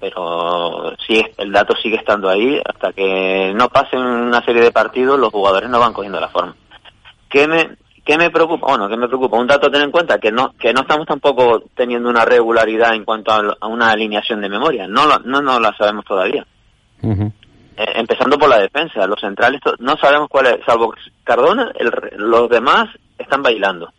pero 0.00 0.92
sí, 1.06 1.22
el 1.36 1.52
dato 1.52 1.74
sigue 1.76 1.96
estando 1.96 2.28
ahí, 2.28 2.60
hasta 2.64 2.92
que 2.92 3.52
no 3.54 3.68
pasen 3.68 4.00
una 4.00 4.42
serie 4.44 4.62
de 4.62 4.72
partidos, 4.72 5.18
los 5.18 5.30
jugadores 5.30 5.68
no 5.68 5.80
van 5.80 5.92
cogiendo 5.92 6.20
la 6.20 6.28
forma. 6.28 6.54
¿Qué 7.28 7.46
qué 8.06 8.16
me 8.16 8.30
preocupa? 8.30 8.68
Bueno, 8.68 8.88
¿qué 8.88 8.96
me 8.96 9.08
preocupa? 9.08 9.36
Un 9.36 9.48
dato 9.48 9.66
a 9.66 9.70
tener 9.70 9.84
en 9.84 9.90
cuenta, 9.90 10.18
que 10.18 10.30
no, 10.30 10.52
que 10.52 10.72
no 10.72 10.82
estamos 10.82 11.06
tampoco 11.06 11.64
teniendo 11.74 12.08
una 12.08 12.24
regularidad 12.24 12.94
en 12.94 13.04
cuanto 13.04 13.32
a, 13.32 13.66
una 13.66 13.90
alineación 13.90 14.40
de 14.40 14.48
memoria. 14.48 14.86
No, 14.86 15.06
no, 15.18 15.42
no 15.42 15.60
la 15.60 15.76
sabemos 15.76 16.04
todavía. 16.04 16.46
Eh, 17.02 17.92
empezando 17.96 18.38
por 18.38 18.48
la 18.48 18.60
defensa, 18.60 19.06
los 19.06 19.20
centrales, 19.20 19.60
no 19.80 19.96
sabemos 19.96 20.28
cuál 20.30 20.46
es, 20.46 20.64
salvo 20.64 20.94
Cardona, 21.24 21.72
los 22.16 22.48
demás 22.48 22.88
están 23.18 23.42
bailando. 23.42 23.92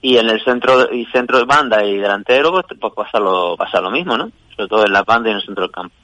Y 0.00 0.16
en 0.16 0.28
el 0.30 0.42
centro 0.42 0.90
y 0.92 1.04
centro 1.06 1.38
de 1.38 1.44
banda 1.44 1.84
y 1.84 1.98
delantero, 1.98 2.52
pues, 2.52 2.64
pues 2.80 2.92
pasa, 2.94 3.18
lo, 3.20 3.56
pasa 3.56 3.80
lo 3.80 3.90
mismo, 3.90 4.16
¿no? 4.16 4.30
Sobre 4.56 4.68
todo 4.68 4.86
en 4.86 4.92
la 4.92 5.02
banda 5.02 5.28
y 5.28 5.32
en 5.32 5.38
el 5.38 5.44
centro 5.44 5.64
del 5.64 5.70
campo. 5.70 5.94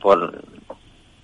Por, 0.00 0.42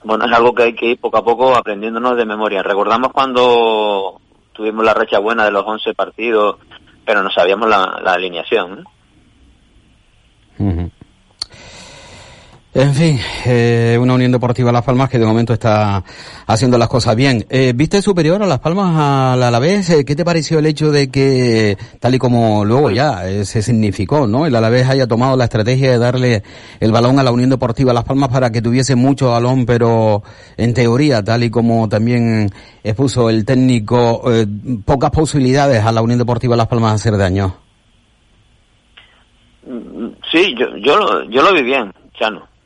bueno, 0.02 0.24
es 0.24 0.32
algo 0.32 0.54
que 0.54 0.62
hay 0.62 0.74
que 0.74 0.86
ir 0.86 1.00
poco 1.00 1.18
a 1.18 1.24
poco 1.24 1.56
aprendiéndonos 1.56 2.16
de 2.16 2.26
memoria. 2.26 2.62
Recordamos 2.62 3.12
cuando 3.12 4.20
tuvimos 4.58 4.84
la 4.84 4.92
recha 4.92 5.20
buena 5.20 5.44
de 5.44 5.52
los 5.52 5.64
11 5.64 5.94
partidos, 5.94 6.56
pero 7.06 7.22
no 7.22 7.30
sabíamos 7.30 7.68
la, 7.68 7.84
alineación. 8.04 8.84
En 12.74 12.92
fin, 12.92 13.18
eh, 13.46 13.96
una 13.98 14.12
Unión 14.12 14.30
Deportiva 14.30 14.70
Las 14.70 14.84
Palmas 14.84 15.08
que 15.08 15.18
de 15.18 15.24
momento 15.24 15.54
está 15.54 16.04
haciendo 16.46 16.76
las 16.76 16.88
cosas 16.88 17.16
bien. 17.16 17.46
Eh, 17.48 17.72
¿Viste 17.74 18.02
superior 18.02 18.42
a 18.42 18.46
Las 18.46 18.58
Palmas 18.60 18.92
a 18.94 19.36
la 19.38 19.48
Alavés? 19.48 19.88
Eh, 19.88 20.04
¿Qué 20.04 20.14
te 20.14 20.22
pareció 20.22 20.58
el 20.58 20.66
hecho 20.66 20.92
de 20.92 21.10
que, 21.10 21.78
tal 21.98 22.14
y 22.14 22.18
como 22.18 22.66
luego 22.66 22.90
ya 22.90 23.26
eh, 23.26 23.46
se 23.46 23.62
significó, 23.62 24.26
¿no? 24.26 24.44
El 24.44 24.54
Alavés 24.54 24.86
haya 24.86 25.06
tomado 25.06 25.34
la 25.34 25.44
estrategia 25.44 25.92
de 25.92 25.98
darle 25.98 26.42
el 26.78 26.92
balón 26.92 27.18
a 27.18 27.22
la 27.22 27.32
Unión 27.32 27.48
Deportiva 27.48 27.94
Las 27.94 28.04
Palmas 28.04 28.28
para 28.28 28.50
que 28.50 28.60
tuviese 28.60 28.96
mucho 28.96 29.30
balón, 29.30 29.64
pero 29.64 30.22
en 30.58 30.74
teoría, 30.74 31.24
tal 31.24 31.44
y 31.44 31.50
como 31.50 31.88
también 31.88 32.50
expuso 32.84 33.30
el 33.30 33.46
técnico, 33.46 34.22
pocas 34.84 35.10
posibilidades 35.10 35.82
a 35.82 35.90
la 35.90 36.02
Unión 36.02 36.18
Deportiva 36.18 36.54
Las 36.54 36.66
Palmas 36.66 36.90
de 36.90 36.94
hacer 36.96 37.16
daño. 37.16 37.56
Sí, 40.30 40.54
yo, 40.58 40.76
yo, 40.76 41.22
yo 41.30 41.42
lo 41.42 41.54
vi 41.54 41.62
bien, 41.62 41.94
Chano 42.12 42.57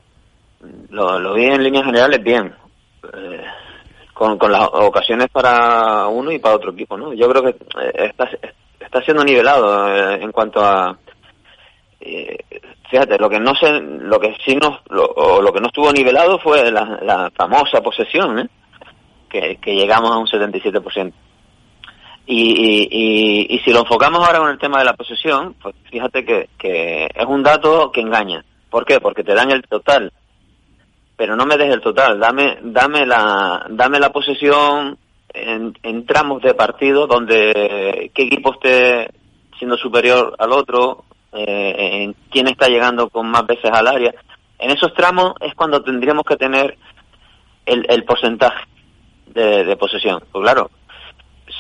lo, 0.91 1.19
lo 1.19 1.35
vi 1.35 1.45
en 1.45 1.63
líneas 1.63 1.85
generales 1.85 2.23
bien. 2.23 2.55
Eh, 3.15 3.45
con, 4.13 4.39
con 4.39 4.53
las 4.53 4.69
ocasiones 4.73 5.29
para 5.31 6.07
uno 6.07 6.31
y 6.31 6.39
para 6.39 6.55
otro 6.55 6.71
equipo, 6.73 6.97
¿no? 6.97 7.13
Yo 7.13 7.29
creo 7.29 7.43
que 7.43 7.49
eh, 7.49 7.93
está, 8.11 8.29
está 8.79 9.03
siendo 9.03 9.25
nivelado 9.25 9.89
eh, 9.89 10.23
en 10.23 10.31
cuanto 10.31 10.65
a 10.65 10.97
fíjate 12.91 13.17
lo 13.17 13.31
que 13.31 13.39
no 13.39 13.55
se 13.55 13.81
lo 13.81 14.19
que 14.19 14.37
sí 14.45 14.57
no 14.57 14.81
lo, 14.91 15.41
lo 15.41 15.53
que 15.53 15.61
no 15.61 15.69
estuvo 15.69 15.93
nivelado 15.93 16.39
fue 16.41 16.71
la, 16.71 16.99
la 17.03 17.31
famosa 17.31 17.81
posesión 17.81 18.41
¿eh? 18.41 18.49
que, 19.31 19.57
que 19.57 19.75
llegamos 19.75 20.11
a 20.11 20.19
un 20.19 20.27
77% 20.27 21.13
y, 22.27 22.37
y, 22.37 22.89
y, 22.91 23.55
y 23.55 23.59
si 23.61 23.73
lo 23.73 23.81
enfocamos 23.81 24.27
ahora 24.27 24.41
con 24.41 24.51
el 24.51 24.59
tema 24.59 24.81
de 24.81 24.85
la 24.85 24.95
posesión 24.95 25.55
pues 25.63 25.75
fíjate 25.91 26.25
que, 26.25 26.51
que 26.59 27.07
es 27.07 27.27
un 27.27 27.43
dato 27.43 27.93
que 27.93 28.01
engaña 28.01 28.45
¿por 28.69 28.85
qué? 28.85 29.01
porque 29.01 29.23
te 29.25 29.35
dan 29.35 29.51
el 29.53 29.63
total 29.63 30.13
pero 31.23 31.37
no 31.37 31.47
me 31.47 31.57
dejes 31.57 31.75
el 31.75 31.81
total, 31.81 32.19
dame, 32.19 32.59
dame 32.63 33.07
la, 33.07 33.65
dame 33.71 34.01
la 34.01 34.11
posesión 34.11 34.99
en, 35.33 35.73
en 35.85 36.05
tramos 36.05 36.43
de 36.43 36.53
partido 36.53 37.07
donde 37.07 38.11
qué 38.13 38.23
equipo 38.25 38.55
esté 38.55 39.09
siendo 39.57 39.77
superior 39.77 40.35
al 40.37 40.51
otro, 40.51 41.05
eh, 41.33 42.03
en 42.03 42.17
quién 42.29 42.49
está 42.49 42.67
llegando 42.67 43.09
con 43.09 43.31
más 43.31 43.47
veces 43.47 43.71
al 43.71 43.87
área. 43.87 44.13
En 44.59 44.73
esos 44.73 44.93
tramos 44.95 45.35
es 45.39 45.55
cuando 45.55 45.81
tendríamos 45.85 46.25
que 46.25 46.35
tener 46.35 46.77
el, 47.67 47.87
el 47.89 48.03
porcentaje 48.03 48.65
de, 49.27 49.65
de 49.65 49.77
posesión. 49.77 50.25
Pues 50.33 50.43
claro, 50.43 50.73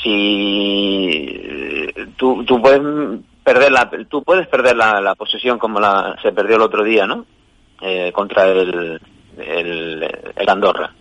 si 0.03 1.87
tú, 2.17 2.45
tú 2.45 2.61
puedes 2.61 2.81
perder 3.45 3.71
la, 3.71 3.89
tú 4.09 4.25
puedes 4.25 4.49
perder 4.49 4.75
la, 4.75 5.01
la 5.01 5.15
posesión 5.15 5.61
como 5.61 5.79
la, 5.79 6.17
se 6.21 6.33
perdió 6.33 6.57
el 6.57 6.63
otro 6.63 6.83
día, 6.83 7.07
¿no? 7.07 7.27
Eh, 7.81 8.11
contra 8.13 8.49
el, 8.49 9.01
el, 9.39 10.03
el 10.37 10.49
Andorra. 10.49 10.93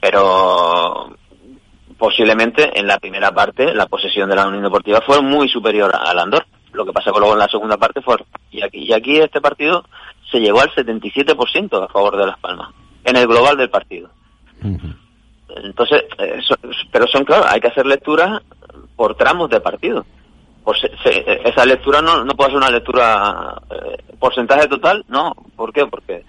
Pero 0.00 1.16
posiblemente 1.98 2.78
en 2.78 2.86
la 2.86 2.98
primera 2.98 3.30
parte 3.32 3.74
la 3.74 3.86
posesión 3.86 4.28
de 4.30 4.36
la 4.36 4.48
Unión 4.48 4.62
Deportiva 4.62 5.02
fue 5.04 5.20
muy 5.20 5.48
superior 5.48 5.92
al 5.94 6.18
Andorra. 6.18 6.46
Lo 6.72 6.86
que 6.86 6.92
pasa 6.92 7.12
que 7.12 7.18
luego 7.18 7.34
en 7.34 7.40
la 7.40 7.48
segunda 7.48 7.76
parte 7.76 8.00
fue 8.00 8.16
y 8.50 8.62
aquí 8.62 8.84
y 8.84 8.92
aquí 8.92 9.18
este 9.18 9.40
partido 9.40 9.84
se 10.30 10.38
llegó 10.38 10.60
al 10.60 10.70
77% 10.70 11.84
a 11.84 11.88
favor 11.88 12.16
de 12.16 12.26
Las 12.26 12.38
Palmas 12.38 12.70
en 13.04 13.16
el 13.16 13.26
global 13.26 13.56
del 13.56 13.70
partido. 13.70 14.10
Entonces, 15.56 16.04
pero 16.92 17.06
son 17.08 17.24
claro, 17.24 17.44
hay 17.48 17.60
que 17.60 17.68
hacer 17.68 17.86
lecturas 17.86 18.42
por 18.96 19.16
tramos 19.16 19.50
de 19.50 19.60
partido. 19.60 20.04
Por 20.64 20.76
esa 20.76 21.64
lectura 21.64 22.02
no, 22.02 22.24
no 22.24 22.34
puede 22.34 22.50
ser 22.50 22.58
una 22.58 22.70
lectura 22.70 23.60
eh, 23.70 24.14
porcentaje 24.18 24.68
total, 24.68 25.04
no. 25.08 25.34
¿Por 25.56 25.72
qué? 25.72 25.86
Porque 25.86 26.24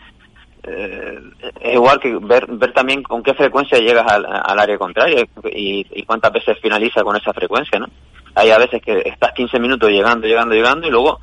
eh, 0.63 1.19
es 1.59 1.73
igual 1.73 1.99
que 1.99 2.15
ver, 2.21 2.45
ver 2.47 2.73
también 2.73 3.01
con 3.01 3.23
qué 3.23 3.33
frecuencia 3.33 3.79
llegas 3.79 4.05
al, 4.11 4.25
área 4.25 4.77
contraria 4.77 5.25
y, 5.45 6.03
cuántas 6.03 6.31
veces 6.31 6.59
finaliza 6.61 7.03
con 7.03 7.15
esa 7.15 7.33
frecuencia, 7.33 7.79
¿no? 7.79 7.87
Hay 8.35 8.51
a 8.51 8.57
veces 8.57 8.81
que 8.81 8.99
estás 9.05 9.33
15 9.33 9.59
minutos 9.59 9.89
llegando, 9.89 10.27
llegando, 10.27 10.53
llegando 10.53 10.87
y 10.87 10.91
luego 10.91 11.19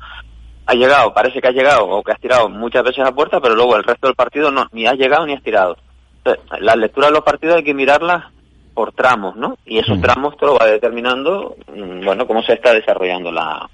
has 0.65 0.75
llegado, 0.75 1.13
parece 1.13 1.41
que 1.41 1.47
has 1.47 1.55
llegado 1.55 1.87
o 1.87 2.03
que 2.03 2.11
has 2.11 2.19
tirado 2.19 2.49
muchas 2.49 2.83
veces 2.83 3.05
a 3.05 3.11
puerta, 3.11 3.39
pero 3.39 3.55
luego 3.55 3.75
el 3.75 3.83
resto 3.83 4.07
del 4.07 4.15
partido 4.15 4.51
no, 4.51 4.67
ni 4.71 4.85
has 4.85 4.97
llegado 4.97 5.25
ni 5.25 5.33
has 5.33 5.43
tirado. 5.43 5.77
Entonces, 6.17 6.43
las 6.59 6.75
lecturas 6.75 7.09
de 7.09 7.15
los 7.15 7.23
partidos 7.23 7.55
hay 7.55 7.63
que 7.63 7.73
mirarlas 7.73 8.25
por 8.73 8.91
tramos, 8.91 9.35
¿no? 9.35 9.57
Y 9.65 9.79
esos 9.79 9.99
tramos 10.01 10.37
te 10.37 10.45
lo 10.45 10.57
va 10.57 10.65
determinando, 10.67 11.55
mm, 11.73 12.05
bueno, 12.05 12.27
cómo 12.27 12.43
se 12.43 12.53
está 12.53 12.73
desarrollando 12.73 13.31
la, 13.31 13.67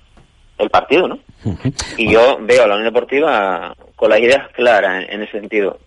el 0.57 0.69
partido, 0.69 1.07
¿no? 1.07 1.19
Y 1.97 2.11
yo 2.11 2.37
veo 2.41 2.63
a 2.63 2.67
la 2.67 2.75
Unión 2.75 2.93
Deportiva 2.93 3.75
con 3.95 4.09
las 4.09 4.19
ideas 4.19 4.49
claras 4.53 5.05
en, 5.09 5.21
ese 5.21 5.39
sentido. 5.39 5.77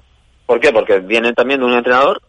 ¿Por 0.46 0.60
qué? 0.60 0.72
Porque 0.72 1.00
viene 1.00 1.32
también 1.32 1.60
de 1.60 1.66
un 1.66 1.74
entrenador 1.74 2.22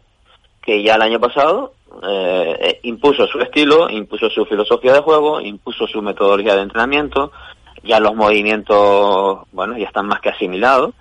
que 0.61 0.81
ya 0.83 0.95
el 0.95 1.01
año 1.01 1.19
pasado 1.19 1.73
eh, 2.03 2.57
eh, 2.59 2.79
impuso 2.83 3.27
su 3.27 3.39
estilo, 3.39 3.89
impuso 3.89 4.29
su 4.29 4.45
filosofía 4.45 4.93
de 4.93 4.99
juego, 4.99 5.39
impuso 5.41 5.87
su 5.87 6.01
metodología 6.01 6.55
de 6.55 6.63
entrenamiento, 6.63 7.31
ya 7.83 7.99
los 7.99 8.15
movimientos, 8.15 9.39
bueno, 9.51 9.77
ya 9.77 9.87
están 9.87 10.07
más 10.07 10.19
que 10.21 10.29
asimilados. 10.29 10.93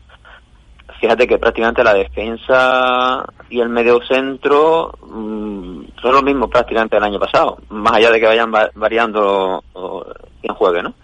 Fíjate 1.00 1.26
que 1.28 1.38
prácticamente 1.38 1.84
la 1.84 1.94
defensa 1.94 3.24
y 3.50 3.60
el 3.60 3.68
medio 3.68 4.00
centro 4.06 4.92
mm, 5.02 5.82
son 6.00 6.12
los 6.12 6.22
mismos 6.24 6.50
prácticamente 6.50 6.96
del 6.96 7.04
año 7.04 7.20
pasado, 7.20 7.58
más 7.68 7.94
allá 7.94 8.10
de 8.10 8.20
que 8.20 8.26
vayan 8.26 8.50
variando 8.74 9.62
quien 10.40 10.54
juegue, 10.54 10.82
¿no? 10.82 10.94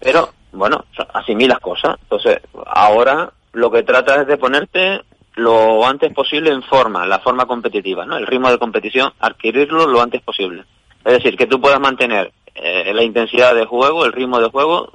Pero, 0.00 0.30
bueno, 0.52 0.84
así 1.12 1.34
las 1.34 1.60
cosas. 1.60 1.96
Entonces, 2.02 2.40
ahora 2.66 3.32
lo 3.52 3.70
que 3.70 3.82
trata 3.82 4.22
es 4.22 4.26
de 4.26 4.36
ponerte 4.36 5.00
lo 5.36 5.84
antes 5.86 6.12
posible 6.12 6.50
en 6.50 6.62
forma, 6.62 7.06
la 7.06 7.18
forma 7.18 7.46
competitiva, 7.46 8.06
¿no? 8.06 8.16
El 8.16 8.26
ritmo 8.26 8.50
de 8.50 8.58
competición, 8.58 9.12
adquirirlo 9.18 9.86
lo 9.86 10.00
antes 10.00 10.22
posible. 10.22 10.64
Es 11.04 11.12
decir, 11.12 11.36
que 11.36 11.46
tú 11.46 11.60
puedas 11.60 11.80
mantener 11.80 12.32
eh, 12.54 12.92
la 12.94 13.02
intensidad 13.02 13.54
de 13.54 13.66
juego, 13.66 14.04
el 14.04 14.12
ritmo 14.12 14.40
de 14.40 14.48
juego, 14.48 14.92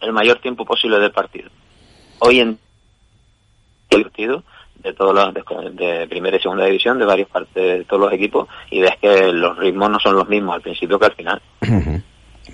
el 0.00 0.12
mayor 0.12 0.38
tiempo 0.38 0.64
posible 0.64 0.98
del 0.98 1.10
partido. 1.10 1.50
Hoy 2.20 2.40
en 2.40 2.58
el 3.90 4.02
partido 4.02 4.44
de 4.76 4.94
todos 4.94 5.14
los 5.14 5.34
de, 5.76 6.06
primera 6.08 6.36
y 6.36 6.40
segunda 6.40 6.64
división 6.64 6.98
de 6.98 7.04
varias 7.04 7.28
partes 7.28 7.78
de 7.78 7.84
todos 7.84 8.02
los 8.02 8.12
equipos 8.12 8.48
y 8.70 8.80
ves 8.80 8.96
que 9.00 9.32
los 9.32 9.58
ritmos 9.58 9.90
no 9.90 10.00
son 10.00 10.16
los 10.16 10.28
mismos 10.28 10.54
al 10.54 10.62
principio 10.62 10.98
que 10.98 11.06
al 11.06 11.14
final. 11.14 11.42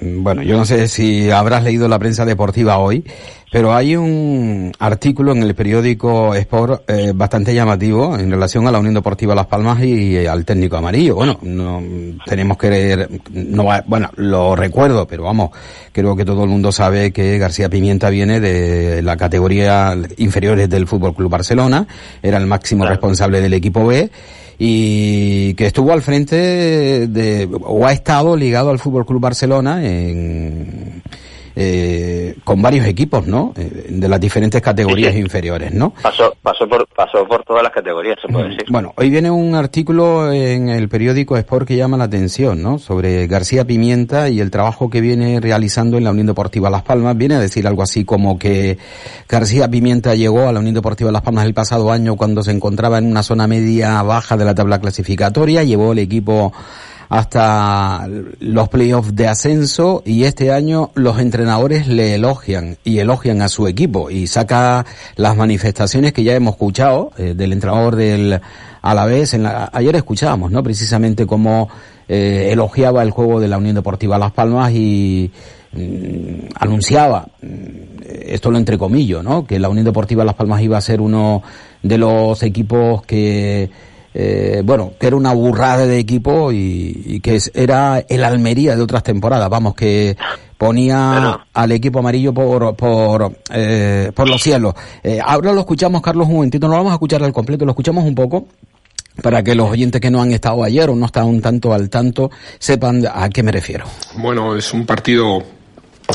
Bueno, 0.01 0.43
yo 0.43 0.57
no 0.57 0.65
sé 0.65 0.89
si 0.89 1.31
habrás 1.31 1.63
leído 1.63 1.89
la 1.89 1.99
prensa 1.99 2.25
deportiva 2.25 2.79
hoy, 2.79 3.05
pero 3.51 3.75
hay 3.75 3.97
un 3.97 4.73
artículo 4.79 5.33
en 5.33 5.43
el 5.43 5.55
periódico 5.55 6.35
Sport 6.35 6.91
eh, 6.91 7.13
bastante 7.15 7.55
llamativo 7.55 8.19
en 8.19 8.31
relación 8.31 8.67
a 8.67 8.73
la 8.73 8.79
Unión 8.79 8.95
Deportiva 8.95 9.35
Las 9.35 9.47
Palmas 9.47 9.83
y, 9.83 10.27
al 10.27 10.45
técnico 10.45 10.77
amarillo. 10.77 11.15
Bueno, 11.15 11.39
no 11.43 11.83
tenemos 12.27 12.59
que 12.59 13.09
no 13.33 13.65
bueno, 13.87 14.11
lo 14.17 14.57
recuerdo, 14.57 15.07
pero 15.07 15.25
vamos, 15.25 15.51
creo 15.93 16.17
que 16.17 16.25
todo 16.25 16.45
el 16.45 16.51
mundo 16.51 16.73
sabe 16.73 17.13
que 17.13 17.39
García 17.39 17.69
Pimienta 17.69 18.11
viene 18.11 18.41
de 18.41 19.01
la 19.03 19.17
categoría 19.17 19.97
inferiores 20.19 20.69
del 20.69 20.87
Fútbol 20.87 21.15
Club 21.15 21.31
Barcelona, 21.31 21.87
era 22.23 22.39
el 22.39 22.47
máximo 22.47 22.87
responsable 22.87 23.41
del 23.41 23.55
equipo 23.55 23.87
B 23.87 24.11
y 24.59 25.55
que 25.55 25.67
estuvo 25.67 25.93
al 25.93 26.03
frente 26.03 27.09
de, 27.09 27.49
o 27.61 27.87
ha 27.87 27.93
estado 27.93 28.37
ligado 28.37 28.71
al 28.71 28.79
Fútbol 28.79 29.05
Club 29.05 29.21
Barcelona 29.21 29.85
en, 29.87 31.03
eh, 31.59 32.37
con 32.45 32.61
varios 32.61 32.87
equipos, 32.87 33.27
¿no? 33.27 33.55
Eh, 33.57 33.87
de 33.89 34.09
las 34.09 34.21
diferentes 34.21 34.61
categorías 34.61 35.17
inferiores, 35.17 35.73
¿no? 35.73 35.95
Pasó, 36.03 36.37
pasó, 36.43 36.69
por, 36.69 36.87
pasó 36.89 37.27
por 37.27 37.43
todas 37.45 37.63
las 37.63 37.73
categorías, 37.73 38.19
se 38.21 38.29
puede 38.29 38.51
decir. 38.51 38.67
Bueno, 38.69 38.93
hoy 38.97 39.09
viene 39.09 39.31
un 39.31 39.55
artículo 39.55 40.31
en 40.31 40.69
el 40.69 40.91
periódico 40.91 41.35
Sport 41.39 41.67
que 41.67 41.77
llama 41.77 41.97
la 41.97 42.05
atención, 42.05 42.63
¿no? 42.63 42.79
Sobre 42.79 43.27
García 43.27 43.65
Pimienta 43.65 44.29
y 44.29 44.41
el 44.41 44.51
trabajo 44.51 44.91
que 44.91 45.01
viene 45.01 45.41
realizando 45.41 45.97
en 45.97 46.05
la 46.05 46.11
Unión 46.11 46.27
Deportiva 46.27 46.69
Las 46.69 46.83
Palmas. 46.83 47.17
Viene 47.17 47.37
a 47.37 47.41
decir 47.41 47.67
algo 47.67 47.83
así 47.83 48.05
como 48.05 48.39
que 48.39 48.77
García 49.27 49.67
Pimienta 49.71 50.15
llegó 50.15 50.47
a 50.49 50.53
la 50.53 50.61
Unión 50.61 50.75
Deportiva 50.75 51.11
Las 51.11 51.23
Palmas 51.23 51.47
el 51.47 51.55
pasado 51.55 51.91
año 51.91 52.17
cuando 52.17 52.43
se 52.43 52.51
encontraba 52.51 52.99
en 52.99 53.07
una 53.07 53.23
zona 53.23 53.47
media 53.47 54.03
baja 54.03 54.37
de 54.37 54.45
la 54.45 54.55
tabla 54.55 54.79
clasificatoria, 54.79 55.65
llevó 55.65 55.93
el 55.93 56.01
equipo 56.01 56.53
hasta 57.09 58.09
los 58.41 58.69
playoffs 58.69 59.15
de 59.15 59.29
ascenso 59.29 60.03
y 60.05 60.25
este 60.25 60.53
año 60.53 60.91
los 60.95 61.19
entrenadores 61.19 61.87
le 61.87 62.15
elogian 62.15 62.79
y 62.85 62.99
elogian 62.99 63.43
a 63.43 63.49
su 63.49 63.67
equipo 63.67 64.11
y 64.11 64.27
saca 64.27 64.85
las 65.17 65.37
manifestaciones 65.37 66.13
que 66.13 66.25
ya 66.25 66.35
hemos 66.35 66.55
escuchado 66.55 67.13
eh, 67.17 67.35
del 67.37 67.53
entrenador 67.53 67.97
del 67.97 68.41
Alavés. 68.83 69.35
En 69.35 69.45
la, 69.45 69.71
ayer 69.73 69.95
escuchábamos, 69.97 70.51
¿no? 70.51 70.63
Precisamente 70.63 71.27
cómo 71.27 71.69
eh, 72.09 72.51
elogiaba 72.53 73.03
el 73.03 73.11
juego 73.11 73.41
de 73.41 73.49
la 73.49 73.59
Unión 73.59 73.75
Deportiva 73.75 74.19
Las 74.19 74.33
Palmas 74.33 74.73
y 74.73 75.31
mm, 75.73 76.49
anunciaba, 76.59 77.27
mm, 77.43 78.03
esto 78.27 78.51
lo 78.51 78.59
entrecomillo, 78.59 79.23
¿no? 79.23 79.47
Que 79.47 79.59
la 79.59 79.69
Unión 79.69 79.85
Deportiva 79.85 80.25
Las 80.25 80.35
Palmas 80.35 80.63
iba 80.63 80.79
a 80.79 80.81
ser 80.81 81.01
uno 81.01 81.43
de 81.83 81.99
los 81.99 82.43
equipos 82.43 83.03
que 83.03 83.71
eh, 84.19 84.63
bueno, 84.65 84.95
que 84.99 85.09
era 85.09 85.17
una 85.17 85.35
burrada 85.35 85.87
de 85.87 85.99
equipo 85.99 86.51
y, 86.51 87.21
que 87.23 87.39
era 87.53 87.99
el 88.09 88.25
Almería 88.25 88.75
de 88.75 88.81
otras 88.81 89.03
temporadas, 89.03 89.51
vamos, 89.51 89.75
que 89.75 90.17
ponía 90.57 91.45
al 91.53 91.73
equipo 91.73 91.99
amarillo 91.99 92.33
por 92.33 92.75
por, 92.77 93.37
eh, 93.53 94.11
por 94.15 94.27
los 94.27 94.43
cielos. 94.43 94.75
Eh, 95.03 95.21
ahora 95.23 95.53
lo 95.53 95.61
escuchamos, 95.61 96.01
Carlos, 96.01 96.29
un 96.29 96.37
momentito, 96.37 96.67
no 96.67 96.73
lo 96.73 96.79
vamos 96.79 96.93
a 96.93 96.95
escuchar 96.95 97.23
al 97.23 97.33
completo, 97.35 97.67
lo 97.67 97.73
escuchamos 97.73 98.05
un 98.05 98.15
poco 98.15 98.47
para 99.21 99.43
que 99.43 99.55
los 99.55 99.69
oyentes 99.69 100.01
que 100.01 100.11
no 100.11 100.23
han 100.23 100.33
estado 100.33 100.65
ayer 100.65 100.89
o 100.89 100.95
no 100.95 101.05
están 101.05 101.27
un 101.27 101.43
tanto 101.43 101.75
al 101.75 101.91
tanto 101.91 102.31
sepan 102.59 103.05
a 103.13 103.29
qué 103.29 103.43
me 103.43 103.53
refiero. 103.53 103.85
Bueno, 104.17 104.57
es 104.57 104.73
un 104.73 104.87
partido 104.87 105.43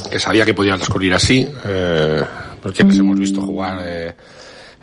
que 0.10 0.20
sabía 0.20 0.44
que 0.44 0.56
podía 0.56 0.74
transcurrir 0.74 1.14
así, 1.14 1.48
eh, 1.66 2.24
porque 2.64 2.84
les 2.84 2.98
hemos 2.98 3.20
visto 3.20 3.42
jugar 3.42 3.80
eh, 3.86 4.14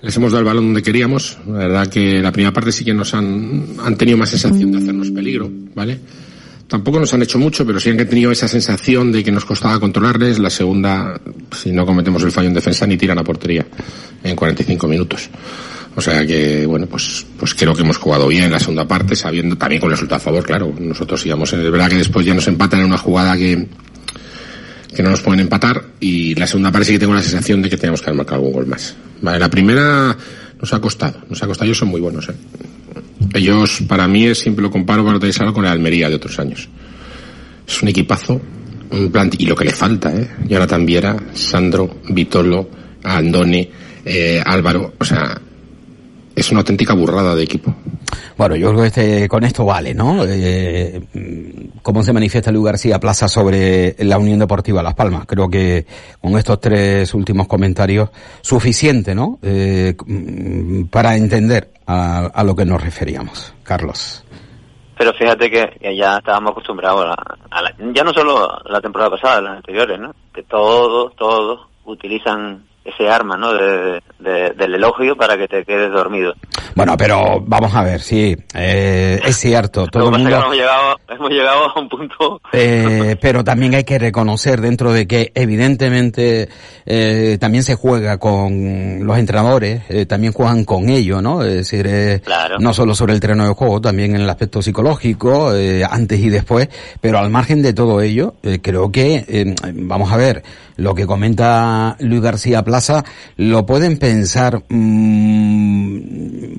les 0.02 0.16
hemos 0.16 0.32
dado 0.32 0.40
el 0.40 0.46
balón 0.46 0.66
donde 0.66 0.82
queríamos. 0.82 1.38
La 1.46 1.58
verdad 1.58 1.88
que 1.88 2.20
la 2.20 2.32
primera 2.32 2.52
parte 2.52 2.72
sí 2.72 2.84
que 2.84 2.94
nos 2.94 3.14
han, 3.14 3.76
han 3.84 3.96
tenido 3.96 4.16
más 4.16 4.30
sensación 4.30 4.72
de 4.72 4.78
hacernos 4.78 5.10
peligro, 5.10 5.50
¿vale? 5.74 5.98
Tampoco 6.68 7.00
nos 7.00 7.14
han 7.14 7.22
hecho 7.22 7.38
mucho, 7.38 7.66
pero 7.66 7.80
sí 7.80 7.88
han 7.88 7.96
tenido 7.96 8.30
esa 8.30 8.46
sensación 8.46 9.10
de 9.10 9.24
que 9.24 9.32
nos 9.32 9.46
costaba 9.46 9.80
controlarles. 9.80 10.38
La 10.38 10.50
segunda, 10.50 11.18
si 11.56 11.72
no 11.72 11.86
cometemos 11.86 12.22
el 12.22 12.30
fallo 12.30 12.48
en 12.48 12.54
defensa, 12.54 12.86
ni 12.86 12.98
tiran 12.98 13.18
a 13.18 13.24
portería 13.24 13.66
en 14.22 14.36
45 14.36 14.86
minutos. 14.86 15.30
O 15.96 16.00
sea 16.02 16.26
que, 16.26 16.66
bueno, 16.66 16.86
pues, 16.86 17.26
pues 17.38 17.54
creo 17.54 17.74
que 17.74 17.80
hemos 17.80 17.96
jugado 17.96 18.28
bien 18.28 18.44
en 18.44 18.52
la 18.52 18.60
segunda 18.60 18.86
parte, 18.86 19.16
sabiendo 19.16 19.56
también 19.56 19.80
con 19.80 19.88
el 19.88 19.96
resultado 19.96 20.18
a 20.18 20.24
favor, 20.24 20.44
claro. 20.44 20.72
Nosotros 20.78 21.24
íbamos, 21.24 21.52
es 21.54 21.70
verdad 21.72 21.88
que 21.88 21.96
después 21.96 22.26
ya 22.26 22.34
nos 22.34 22.46
empatan 22.46 22.80
en 22.80 22.86
una 22.86 22.98
jugada 22.98 23.34
que, 23.36 23.66
que 24.94 25.02
no 25.02 25.10
nos 25.10 25.20
pueden 25.20 25.40
empatar 25.40 25.84
y 26.00 26.34
la 26.34 26.46
segunda 26.46 26.72
parte 26.72 26.86
sí 26.86 26.92
que 26.92 26.98
tengo 26.98 27.14
la 27.14 27.22
sensación 27.22 27.62
de 27.62 27.70
que 27.70 27.76
tenemos 27.76 28.00
que 28.00 28.06
haber 28.10 28.18
marcado 28.18 28.36
algún 28.36 28.52
gol 28.52 28.66
más. 28.66 28.96
Vale, 29.20 29.38
la 29.38 29.50
primera 29.50 30.16
nos 30.60 30.72
ha 30.72 30.80
costado, 30.80 31.20
nos 31.28 31.42
ha 31.42 31.46
costado, 31.46 31.66
ellos 31.66 31.78
son 31.78 31.88
muy 31.88 32.00
buenos, 32.00 32.28
¿eh? 32.28 32.34
Ellos, 33.34 33.82
para 33.86 34.08
mí, 34.08 34.34
siempre 34.34 34.62
lo 34.62 34.70
comparo 34.70 35.04
para 35.04 35.52
con 35.52 35.64
el 35.64 35.70
Almería 35.70 36.08
de 36.08 36.14
otros 36.14 36.38
años. 36.38 36.68
Es 37.66 37.82
un 37.82 37.88
equipazo, 37.88 38.40
un 38.90 39.10
plan, 39.10 39.30
y 39.36 39.46
lo 39.46 39.54
que 39.54 39.64
le 39.64 39.72
falta, 39.72 40.14
¿eh? 40.14 40.28
Jonathan 40.46 40.86
Viera, 40.86 41.16
Sandro, 41.34 42.00
Vitolo, 42.08 42.70
Andone, 43.04 43.70
eh, 44.04 44.42
Álvaro, 44.44 44.94
o 44.98 45.04
sea, 45.04 45.38
es 46.38 46.50
una 46.52 46.60
auténtica 46.60 46.94
burrada 46.94 47.34
de 47.34 47.42
equipo. 47.42 47.74
Bueno, 48.36 48.54
yo 48.54 48.68
creo 48.68 48.82
que 48.82 48.86
este, 48.86 49.28
con 49.28 49.42
esto 49.42 49.64
vale, 49.64 49.92
¿no? 49.92 50.24
Eh, 50.24 51.02
¿Cómo 51.82 52.02
se 52.04 52.12
manifiesta 52.12 52.52
Luis 52.52 52.66
García 52.66 53.00
Plaza 53.00 53.26
sobre 53.26 53.96
la 53.98 54.18
Unión 54.18 54.38
Deportiva 54.38 54.82
Las 54.82 54.94
Palmas? 54.94 55.26
Creo 55.26 55.48
que 55.48 55.84
con 56.20 56.38
estos 56.38 56.60
tres 56.60 57.12
últimos 57.14 57.48
comentarios, 57.48 58.10
suficiente, 58.40 59.14
¿no? 59.14 59.40
Eh, 59.42 59.96
para 60.90 61.16
entender 61.16 61.72
a, 61.86 62.44
lo 62.44 62.54
que 62.54 62.64
nos 62.64 62.82
referíamos. 62.82 63.54
Carlos. 63.64 64.24
Pero 64.96 65.12
fíjate 65.14 65.50
que, 65.50 65.96
ya 65.96 66.18
estábamos 66.18 66.52
acostumbrados 66.52 67.06
a, 67.50 67.62
la, 67.62 67.74
ya 67.92 68.04
no 68.04 68.12
solo 68.12 68.48
la 68.66 68.80
temporada 68.80 69.10
pasada, 69.10 69.40
las 69.40 69.56
anteriores, 69.56 69.98
¿no? 69.98 70.14
Que 70.32 70.44
todos, 70.44 71.14
todos 71.16 71.66
utilizan 71.84 72.67
ese 72.88 73.08
arma, 73.08 73.36
¿no? 73.36 73.52
De, 73.52 74.00
del 74.18 74.74
elogio 74.74 75.16
para 75.16 75.36
que 75.36 75.46
te 75.46 75.64
quedes 75.64 75.92
dormido. 75.92 76.34
Bueno, 76.74 76.96
pero 76.96 77.40
vamos 77.46 77.74
a 77.74 77.82
ver, 77.82 78.00
sí, 78.00 78.36
eh, 78.54 79.20
es 79.24 79.36
cierto. 79.36 79.86
Todo 79.86 80.06
el 80.06 80.22
mundo... 80.22 80.36
hemos, 80.36 80.54
llegado, 80.54 80.96
hemos 81.08 81.30
llegado 81.30 81.64
a 81.70 81.80
un 81.80 81.88
punto. 81.88 82.40
Eh, 82.52 83.16
pero 83.20 83.44
también 83.44 83.74
hay 83.74 83.84
que 83.84 83.98
reconocer 83.98 84.60
dentro 84.60 84.92
de 84.92 85.06
que 85.06 85.32
evidentemente 85.34 86.48
eh, 86.86 87.36
también 87.40 87.64
se 87.64 87.74
juega 87.74 88.18
con 88.18 89.06
los 89.06 89.18
entrenadores, 89.18 89.82
eh, 89.88 90.06
también 90.06 90.32
juegan 90.32 90.64
con 90.64 90.88
ellos, 90.88 91.22
¿no? 91.22 91.42
Es 91.42 91.54
decir, 91.54 91.86
eh, 91.88 92.22
no 92.58 92.72
solo 92.72 92.94
sobre 92.94 93.14
el 93.14 93.20
terreno 93.20 93.46
de 93.46 93.54
juego, 93.54 93.80
también 93.80 94.14
en 94.14 94.22
el 94.22 94.30
aspecto 94.30 94.62
psicológico, 94.62 95.50
antes 95.90 96.20
y 96.20 96.30
después. 96.30 96.68
Pero 97.00 97.18
al 97.18 97.30
margen 97.30 97.62
de 97.62 97.72
todo 97.72 98.00
ello, 98.00 98.34
creo 98.62 98.90
que, 98.90 99.54
vamos 99.74 100.12
a 100.12 100.16
ver, 100.16 100.42
lo 100.76 100.94
que 100.94 101.06
comenta 101.06 101.96
Luis 101.98 102.20
García 102.20 102.62
Plaza, 102.62 102.77
lo 103.36 103.66
pueden 103.66 103.98
pensar 103.98 104.62
mmm, 104.68 105.98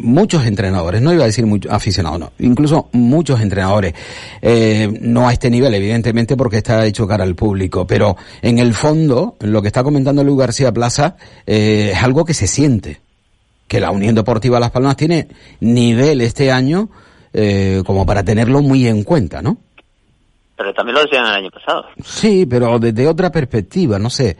muchos 0.04 0.46
entrenadores, 0.46 1.02
no 1.02 1.14
iba 1.14 1.24
a 1.24 1.28
decir 1.28 1.46
muchos 1.46 1.72
aficionados, 1.72 2.20
no, 2.20 2.32
incluso 2.40 2.90
muchos 2.94 3.42
entrenadores, 3.42 3.94
eh, 4.42 4.92
no 5.02 5.28
a 5.28 5.34
este 5.34 5.50
nivel, 5.50 5.74
evidentemente, 5.74 6.36
porque 6.36 6.58
está 6.58 6.86
hecho 6.86 7.08
cara 7.08 7.24
al 7.24 7.36
público, 7.36 7.86
pero 7.86 8.18
en 8.42 8.60
el 8.60 8.74
fondo, 8.74 9.36
lo 9.42 9.62
que 9.62 9.68
está 9.68 9.84
comentando 9.84 10.24
Luis 10.24 10.40
García 10.40 10.72
Plaza 10.72 11.16
eh, 11.46 11.92
es 11.94 12.04
algo 12.04 12.26
que 12.26 12.34
se 12.34 12.48
siente, 12.48 13.02
que 13.68 13.80
la 13.80 13.92
Unión 13.92 14.16
Deportiva 14.16 14.60
Las 14.60 14.72
Palmas 14.72 14.96
tiene 14.98 15.28
nivel 15.60 16.22
este 16.22 16.52
año 16.52 16.90
eh, 17.34 17.84
como 17.86 18.06
para 18.06 18.24
tenerlo 18.24 18.62
muy 18.62 18.88
en 18.88 19.04
cuenta, 19.04 19.42
¿no? 19.42 19.58
Pero 20.58 20.74
también 20.74 20.96
lo 20.96 21.04
decían 21.04 21.26
el 21.26 21.34
año 21.34 21.52
pasado. 21.52 21.86
Sí, 22.04 22.46
pero 22.46 22.80
desde 22.80 23.08
otra 23.08 23.32
perspectiva, 23.32 23.98
no 23.98 24.10
sé. 24.10 24.36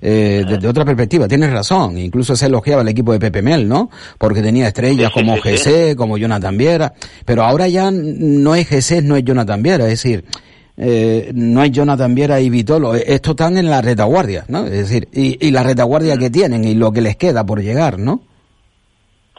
Eh, 0.00 0.44
desde 0.46 0.68
otra 0.68 0.84
perspectiva, 0.84 1.26
tienes 1.26 1.52
razón. 1.52 1.98
Incluso 1.98 2.36
se 2.36 2.46
elogiaba 2.46 2.82
el 2.82 2.88
equipo 2.88 3.12
de 3.12 3.18
Pepe 3.18 3.42
Mel, 3.42 3.68
¿no? 3.68 3.90
Porque 4.18 4.42
tenía 4.42 4.68
estrellas 4.68 5.10
como 5.12 5.36
GC, 5.36 5.96
como 5.96 6.18
Jonathan 6.18 6.56
Viera. 6.56 6.92
Pero 7.24 7.42
ahora 7.42 7.68
ya 7.68 7.90
no 7.90 8.54
es 8.54 8.68
GC, 8.68 9.02
no 9.02 9.16
es 9.16 9.24
Jonathan 9.24 9.62
Viera. 9.62 9.84
Es 9.84 10.02
decir, 10.02 10.24
eh, 10.76 11.30
no 11.34 11.60
hay 11.60 11.70
Jonathan 11.70 12.14
Viera 12.14 12.40
y 12.40 12.50
Vitolo. 12.50 12.94
Estos 12.94 13.32
están 13.32 13.56
en 13.56 13.70
la 13.70 13.80
retaguardia, 13.80 14.44
¿no? 14.48 14.64
Es 14.64 14.88
decir, 14.88 15.08
y, 15.12 15.46
y 15.46 15.50
la 15.50 15.62
retaguardia 15.62 16.16
mm. 16.16 16.18
que 16.18 16.30
tienen 16.30 16.64
y 16.64 16.74
lo 16.74 16.92
que 16.92 17.00
les 17.00 17.16
queda 17.16 17.44
por 17.44 17.60
llegar, 17.62 17.98
¿no? 17.98 18.20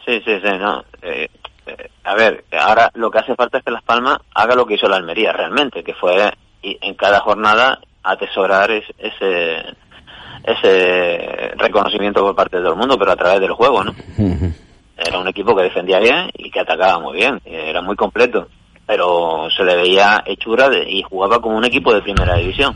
Sí, 0.04 0.20
sí, 0.24 0.40
sí, 0.42 0.50
no. 0.58 0.84
Eh, 1.02 1.28
a 2.04 2.14
ver, 2.14 2.44
ahora 2.58 2.90
lo 2.94 3.10
que 3.10 3.18
hace 3.18 3.34
falta 3.34 3.58
es 3.58 3.64
que 3.64 3.70
Las 3.70 3.82
Palmas 3.82 4.18
haga 4.34 4.54
lo 4.54 4.66
que 4.66 4.74
hizo 4.74 4.88
la 4.88 4.96
Almería 4.96 5.32
realmente, 5.32 5.84
que 5.84 5.94
fue 5.94 6.32
en 6.62 6.94
cada 6.94 7.20
jornada 7.20 7.78
atesorar 8.02 8.70
ese 8.70 9.62
ese 10.52 11.52
reconocimiento 11.56 12.22
por 12.22 12.34
parte 12.34 12.56
de 12.56 12.62
todo 12.62 12.72
el 12.72 12.78
mundo, 12.78 12.96
pero 12.98 13.12
a 13.12 13.16
través 13.16 13.40
del 13.40 13.52
juego, 13.52 13.84
¿no? 13.84 13.94
Era 14.96 15.18
un 15.18 15.28
equipo 15.28 15.54
que 15.54 15.62
defendía 15.62 15.98
bien 16.00 16.30
y 16.34 16.50
que 16.50 16.60
atacaba 16.60 16.98
muy 16.98 17.16
bien, 17.16 17.40
era 17.44 17.82
muy 17.82 17.94
completo, 17.94 18.48
pero 18.86 19.48
se 19.56 19.64
le 19.64 19.76
veía 19.76 20.22
hechura 20.26 20.70
y 20.86 21.02
jugaba 21.02 21.40
como 21.40 21.56
un 21.56 21.64
equipo 21.64 21.92
de 21.92 22.02
primera 22.02 22.36
división. 22.36 22.74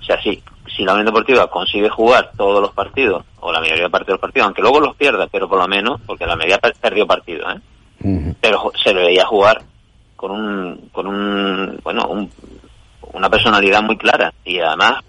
O 0.00 0.04
sea, 0.04 0.20
sí, 0.22 0.42
si 0.76 0.84
la 0.84 0.92
Unión 0.92 1.06
Deportiva 1.06 1.48
consigue 1.48 1.88
jugar 1.88 2.32
todos 2.36 2.60
los 2.60 2.72
partidos, 2.72 3.24
o 3.40 3.52
la 3.52 3.60
mayoría 3.60 3.84
de 3.84 3.90
partidos 3.90 4.20
partidos, 4.20 4.46
aunque 4.46 4.62
luego 4.62 4.80
los 4.80 4.96
pierda, 4.96 5.26
pero 5.28 5.48
por 5.48 5.58
lo 5.58 5.68
menos, 5.68 6.00
porque 6.06 6.26
la 6.26 6.36
mayoría 6.36 6.58
perdió 6.58 7.06
partidos, 7.06 7.54
¿eh? 7.54 8.34
Pero 8.40 8.72
se 8.82 8.92
le 8.92 9.04
veía 9.04 9.24
jugar 9.24 9.62
con 10.16 10.32
un, 10.32 10.88
con 10.90 11.06
un, 11.06 11.78
bueno, 11.84 12.04
un, 12.08 12.28
una 13.12 13.30
personalidad 13.30 13.82
muy 13.82 13.96
clara 13.96 14.32
y 14.44 14.58
además 14.58 15.04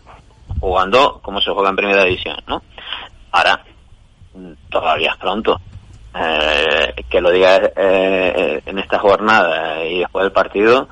jugando 0.64 1.20
como 1.22 1.42
se 1.42 1.52
juega 1.52 1.72
en 1.72 1.76
primera 1.76 2.06
división, 2.06 2.38
¿no? 2.48 2.64
Ahora, 3.34 3.62
todavía 4.70 5.12
es 5.12 5.18
pronto. 5.18 5.60
Eh, 6.16 6.94
que 7.10 7.20
lo 7.20 7.32
diga 7.32 7.60
eh, 7.76 8.62
en 8.66 8.78
esta 8.78 9.00
jornada 9.00 9.84
y 9.84 10.00
después 10.00 10.24
del 10.24 10.32
partido 10.32 10.88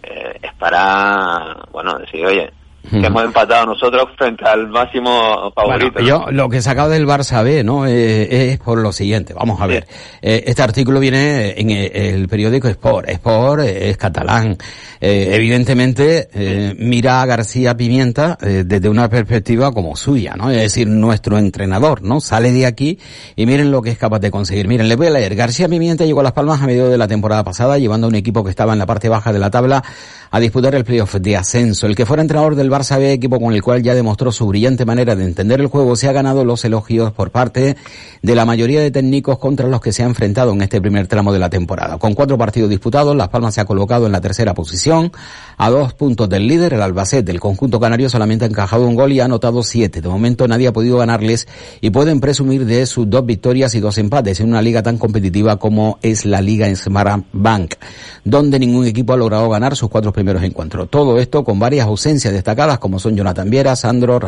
eh, 0.00 0.38
es 0.40 0.54
para, 0.54 1.56
bueno, 1.72 1.98
decir, 1.98 2.24
oye, 2.24 2.52
que 2.90 3.06
hemos 3.06 3.24
empatado 3.24 3.66
nosotros 3.66 4.04
frente 4.16 4.44
al 4.44 4.68
máximo 4.68 5.52
favorito. 5.54 6.00
yo 6.00 6.26
lo 6.30 6.48
que 6.48 6.58
he 6.58 6.62
sacado 6.62 6.90
del 6.90 7.06
Barça 7.06 7.42
B, 7.42 7.64
¿no? 7.64 7.86
Eh, 7.86 8.52
es 8.52 8.58
por 8.58 8.78
lo 8.78 8.92
siguiente. 8.92 9.32
Vamos 9.34 9.60
a 9.60 9.66
ver. 9.66 9.86
Eh, 10.20 10.44
este 10.46 10.62
artículo 10.62 11.00
viene 11.00 11.54
en 11.58 11.70
el, 11.70 12.28
periódico 12.28 12.68
Sport. 12.68 13.08
Sport 13.08 13.62
es 13.64 13.96
catalán. 13.96 14.56
Eh, 15.00 15.30
evidentemente 15.32 16.28
mira 16.78 17.22
a 17.22 17.26
García 17.26 17.76
Pimienta 17.76 18.38
desde 18.40 18.88
una 18.88 19.08
perspectiva 19.08 19.72
como 19.72 19.96
suya, 19.96 20.34
¿no? 20.36 20.50
Es 20.50 20.62
decir, 20.62 20.86
nuestro 20.88 21.38
entrenador, 21.38 22.02
¿no? 22.02 22.20
Sale 22.20 22.52
de 22.52 22.66
aquí 22.66 22.98
y 23.36 23.46
miren 23.46 23.70
lo 23.70 23.82
que 23.82 23.90
es 23.90 23.98
capaz 23.98 24.20
de 24.20 24.30
conseguir. 24.30 24.68
Miren, 24.68 24.88
le 24.88 24.96
voy 24.96 25.08
a 25.08 25.10
leer. 25.10 25.34
García 25.34 25.68
Pimienta 25.68 26.04
llegó 26.04 26.20
a 26.20 26.24
Las 26.24 26.32
Palmas 26.32 26.62
a 26.62 26.66
medio 26.66 26.88
de 26.88 26.98
la 26.98 27.08
temporada 27.08 27.44
pasada, 27.44 27.78
llevando 27.78 28.06
a 28.06 28.08
un 28.08 28.14
equipo 28.14 28.44
que 28.44 28.50
estaba 28.50 28.72
en 28.72 28.78
la 28.78 28.86
parte 28.86 29.08
baja 29.08 29.32
de 29.32 29.38
la 29.38 29.50
tabla 29.50 29.82
a 30.30 30.40
disputar 30.40 30.74
el 30.74 30.84
playoff 30.84 31.14
de 31.14 31.36
ascenso. 31.36 31.86
El 31.86 31.94
que 31.94 32.06
fuera 32.06 32.20
entrenador 32.20 32.56
del 32.56 32.70
Barça 32.74 32.98
B, 32.98 33.12
equipo 33.12 33.38
con 33.38 33.54
el 33.54 33.62
cual 33.62 33.84
ya 33.84 33.94
demostró 33.94 34.32
su 34.32 34.48
brillante 34.48 34.84
manera 34.84 35.14
de 35.14 35.24
entender 35.24 35.60
el 35.60 35.68
juego, 35.68 35.94
se 35.94 36.08
ha 36.08 36.12
ganado 36.12 36.44
los 36.44 36.64
elogios 36.64 37.12
por 37.12 37.30
parte 37.30 37.76
de 38.20 38.34
la 38.34 38.44
mayoría 38.44 38.80
de 38.80 38.90
técnicos 38.90 39.38
contra 39.38 39.68
los 39.68 39.80
que 39.80 39.92
se 39.92 40.02
ha 40.02 40.06
enfrentado 40.06 40.52
en 40.52 40.62
este 40.62 40.80
primer 40.80 41.06
tramo 41.06 41.32
de 41.32 41.38
la 41.38 41.50
temporada. 41.50 41.98
Con 41.98 42.14
cuatro 42.14 42.36
partidos 42.36 42.70
disputados, 42.70 43.14
Las 43.14 43.28
Palmas 43.28 43.54
se 43.54 43.60
ha 43.60 43.64
colocado 43.64 44.06
en 44.06 44.12
la 44.12 44.20
tercera 44.20 44.54
posición, 44.54 45.12
a 45.56 45.70
dos 45.70 45.94
puntos 45.94 46.28
del 46.28 46.48
líder, 46.48 46.74
el 46.74 46.82
Albacete. 46.82 47.30
El 47.30 47.38
conjunto 47.38 47.78
canario 47.78 48.08
solamente 48.08 48.44
ha 48.44 48.48
encajado 48.48 48.88
un 48.88 48.96
gol 48.96 49.12
y 49.12 49.20
ha 49.20 49.26
anotado 49.26 49.62
siete. 49.62 50.00
De 50.00 50.08
momento 50.08 50.48
nadie 50.48 50.66
ha 50.66 50.72
podido 50.72 50.98
ganarles 50.98 51.46
y 51.80 51.90
pueden 51.90 52.18
presumir 52.18 52.66
de 52.66 52.86
sus 52.86 53.08
dos 53.08 53.24
victorias 53.24 53.74
y 53.76 53.80
dos 53.80 53.98
empates 53.98 54.40
en 54.40 54.48
una 54.48 54.62
liga 54.62 54.82
tan 54.82 54.98
competitiva 54.98 55.58
como 55.58 55.98
es 56.02 56.24
la 56.24 56.40
liga 56.40 56.66
en 56.66 56.74
Bank, 57.32 57.74
donde 58.24 58.58
ningún 58.58 58.86
equipo 58.86 59.12
ha 59.12 59.16
logrado 59.16 59.48
ganar 59.48 59.76
sus 59.76 59.88
cuatro 59.88 60.12
primeros 60.12 60.42
encuentros. 60.42 60.88
Todo 60.90 61.20
esto 61.20 61.44
con 61.44 61.58
varias 61.58 61.86
ausencias 61.86 62.32
destacadas 62.32 62.63
como 62.78 62.98
son 62.98 63.16
Jonathan 63.16 63.48
Viera, 63.50 63.76
Sandro 63.76 64.18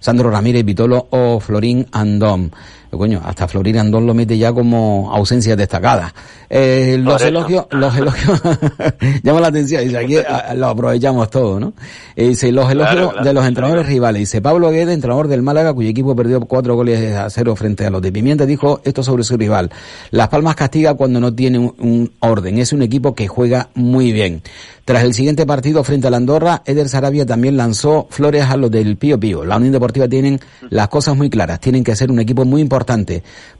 Sandro 0.00 0.30
Ramírez 0.30 0.64
Vitolo 0.64 1.08
o 1.10 1.40
Florín 1.40 1.86
Andón. 1.92 2.52
Coño, 2.90 3.20
hasta 3.24 3.46
Florín 3.46 3.78
Andón 3.78 4.06
lo 4.06 4.14
mete 4.14 4.38
ya 4.38 4.52
como 4.52 5.10
ausencia 5.12 5.56
destacada. 5.56 6.14
Eh, 6.48 6.96
los 6.98 7.20
elogios, 7.22 7.66
los 7.70 7.94
elogios, 7.96 8.40
llama 9.22 9.40
la 9.40 9.48
atención, 9.48 9.84
dice, 9.84 9.98
aquí 9.98 10.16
lo 10.56 10.68
aprovechamos 10.68 11.28
todo, 11.28 11.60
¿no? 11.60 11.74
Eh, 12.16 12.28
dice, 12.28 12.50
los 12.50 12.70
elogios 12.70 13.12
de 13.22 13.32
los 13.32 13.46
entrenadores 13.46 13.86
rivales. 13.86 14.20
Dice, 14.20 14.40
Pablo 14.40 14.70
Guede, 14.70 14.94
entrenador 14.94 15.28
del 15.28 15.42
Málaga, 15.42 15.74
cuyo 15.74 15.90
equipo 15.90 16.16
perdió 16.16 16.40
cuatro 16.40 16.76
goles 16.76 17.14
a 17.14 17.28
cero 17.28 17.54
frente 17.56 17.84
a 17.84 17.90
los 17.90 18.00
de 18.00 18.10
Pimienta, 18.10 18.46
dijo 18.46 18.80
esto 18.84 19.02
sobre 19.02 19.24
su 19.24 19.36
rival. 19.36 19.70
Las 20.10 20.28
Palmas 20.28 20.56
castiga 20.56 20.94
cuando 20.94 21.20
no 21.20 21.34
tiene 21.34 21.58
un 21.58 22.12
orden. 22.20 22.58
Es 22.58 22.72
un 22.72 22.82
equipo 22.82 23.14
que 23.14 23.28
juega 23.28 23.68
muy 23.74 24.12
bien. 24.12 24.42
Tras 24.88 25.04
el 25.04 25.12
siguiente 25.12 25.44
partido 25.44 25.84
frente 25.84 26.06
a 26.06 26.10
la 26.10 26.16
Andorra, 26.16 26.62
Eder 26.64 26.88
Sarabia 26.88 27.26
también 27.26 27.58
lanzó 27.58 28.06
flores 28.08 28.46
a 28.46 28.56
los 28.56 28.70
del 28.70 28.96
Pío 28.96 29.20
Pío. 29.20 29.44
La 29.44 29.58
Unión 29.58 29.72
Deportiva 29.72 30.08
tienen 30.08 30.40
las 30.70 30.88
cosas 30.88 31.14
muy 31.14 31.28
claras, 31.28 31.60
tienen 31.60 31.84
que 31.84 31.94
ser 31.94 32.10
un 32.10 32.20
equipo 32.20 32.46
muy 32.46 32.62
importante 32.62 32.77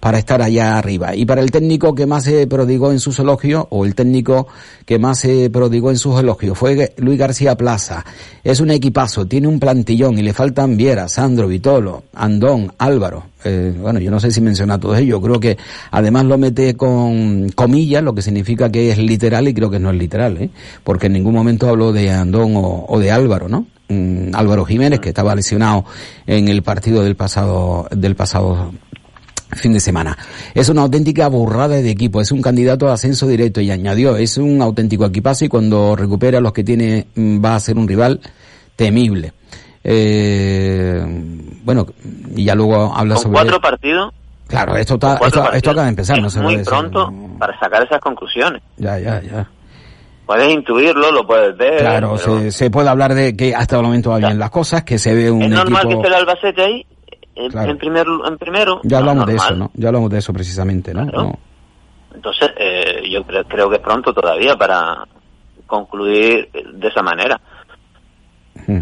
para 0.01 0.19
estar 0.19 0.43
allá 0.43 0.79
arriba. 0.79 1.15
Y 1.15 1.27
para 1.27 1.41
el 1.41 1.51
técnico 1.51 1.95
que 1.95 2.07
más 2.07 2.25
se 2.25 2.47
prodigó 2.47 2.93
en 2.93 3.01
sus 3.01 3.19
elogios, 3.19 3.67
o 3.71 3.85
el 3.85 3.95
técnico 3.95 4.49
que 4.85 4.99
más 4.99 5.21
se 5.21 5.51
prodigó 5.51 5.91
en 5.91 5.99
sus 5.99 6.19
elogios, 6.19 6.57
fue 6.57 6.93
Luis 6.97 7.19
García 7.19 7.57
Plaza. 7.57 8.05
Es 8.45 8.61
un 8.61 8.71
equipazo, 8.71 9.27
tiene 9.27 9.49
un 9.49 9.61
plantillón 9.61 10.19
y 10.19 10.23
le 10.23 10.33
faltan 10.33 10.77
Viera, 10.77 11.09
Sandro, 11.09 11.49
Vitolo, 11.49 12.05
Andón, 12.15 12.73
Álvaro. 12.79 13.25
Eh, 13.45 13.73
bueno, 13.79 14.01
yo 14.01 14.11
no 14.11 14.19
sé 14.19 14.33
si 14.33 14.41
menciona 14.41 14.81
todo 14.81 14.97
ello, 14.97 15.21
creo 15.21 15.39
que 15.39 15.57
además 15.93 16.25
lo 16.25 16.39
mete 16.39 16.75
con 16.75 17.49
comillas, 17.51 18.03
lo 18.03 18.13
que 18.13 18.23
significa 18.23 18.71
que 18.71 18.91
es 18.91 18.99
literal 18.99 19.47
y 19.47 19.55
creo 19.55 19.71
que 19.71 19.79
no 19.79 19.91
es 19.91 19.97
literal, 19.97 20.37
¿eh? 20.39 20.51
porque 20.83 21.07
en 21.07 21.13
ningún 21.13 21.35
momento 21.35 21.69
habló 21.69 21.93
de 21.93 22.11
Andón 22.11 22.55
o, 22.57 22.99
de 22.99 23.13
Álvaro, 23.13 23.49
¿no? 23.49 23.67
Mm, 23.89 24.35
Álvaro 24.35 24.65
Jiménez, 24.65 24.99
que 24.99 25.11
estaba 25.11 25.35
lesionado 25.37 25.85
en 26.27 26.49
el 26.49 26.63
partido 26.63 27.05
del 27.05 27.15
pasado, 27.15 27.87
del 27.91 28.17
pasado 28.17 28.73
fin 29.57 29.73
de 29.73 29.81
semana. 29.81 30.17
Es 30.55 30.69
una 30.69 30.83
auténtica 30.83 31.29
burrada 31.29 31.77
de 31.77 31.91
equipo, 31.91 32.21
es 32.21 32.33
un 32.33 32.43
candidato 32.43 32.89
a 32.89 32.95
ascenso 32.95 33.27
directo 33.27 33.61
y 33.61 33.71
añadió, 33.71 34.17
es 34.17 34.39
un 34.39 34.61
auténtico 34.63 35.07
equipazo 35.07 35.45
y 35.45 35.49
cuando 35.49 35.97
recupera 35.97 36.39
a 36.39 36.41
los 36.41 36.53
que 36.53 36.65
tiene 36.65 37.07
mm, 37.15 37.45
va 37.45 37.55
a 37.55 37.61
ser 37.61 37.77
un 37.79 37.89
rival 37.89 38.21
temible. 38.77 39.33
Eh, 39.83 41.03
bueno, 41.65 41.87
y 42.35 42.45
ya 42.45 42.55
luego 42.55 42.95
habla 42.95 43.15
¿Con 43.15 43.23
sobre... 43.25 43.35
cuatro 43.35 43.61
partidos? 43.61 44.13
Claro, 44.49 44.77
esto, 44.77 44.95
está, 44.95 45.15
esto, 45.15 45.53
esto, 45.53 45.71
acaba 45.71 45.85
de 45.85 45.91
empezar, 45.91 46.21
no 46.23 46.31
se 46.31 46.41
muy 46.41 46.57
pronto 46.65 47.13
para 47.39 47.59
sacar 47.61 47.83
esas 47.83 48.01
conclusiones. 48.01 48.63
Ya, 48.79 48.99
ya, 48.99 49.21
ya. 49.21 49.49
Puedes 50.25 50.51
intuirlo, 50.51 51.11
lo 51.11 51.27
puedes 51.27 51.57
ver. 51.57 51.81
Claro, 51.81 52.19
se, 52.19 52.51
se, 52.51 52.71
puede 52.71 52.89
hablar 52.89 53.15
de 53.15 53.37
que 53.37 53.55
hasta 53.55 53.77
el 53.77 53.83
momento 53.83 54.11
va 54.11 54.19
bien 54.19 54.39
las 54.39 54.51
cosas, 54.51 54.85
que 54.85 54.99
se 54.99 55.15
ve 55.15 55.31
un 55.31 55.43
Es 55.43 55.51
normal 55.51 55.85
equipo... 55.85 55.89
que 55.89 55.95
esté 55.95 56.09
el 56.09 56.15
Albacete 56.15 56.63
ahí, 56.63 56.87
en, 57.39 57.51
Claro. 57.51 57.71
en, 57.71 57.79
primer, 57.79 58.07
en 58.27 58.39
primero. 58.39 58.81
Ya 58.85 58.99
hablamos 58.99 59.27
de 59.27 59.33
normal. 59.35 59.53
eso, 59.53 59.59
¿no? 59.59 59.71
Ya 59.75 59.89
hablamos 59.89 60.11
de 60.11 60.19
eso 60.19 60.33
precisamente, 60.33 60.93
¿no? 60.95 61.03
Claro. 61.07 61.23
No. 61.25 61.39
Entonces, 62.15 62.51
eh, 62.59 63.03
yo 63.11 63.23
creo, 63.25 63.45
creo 63.45 63.69
que 63.71 63.77
es 63.77 63.83
pronto 63.83 64.13
todavía 64.13 64.57
para 64.57 65.05
concluir 65.67 66.51
de 66.53 66.89
esa 66.89 67.03
manera. 67.03 67.41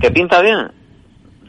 ¿Que 0.00 0.10
pinta 0.10 0.40
bien? 0.40 0.70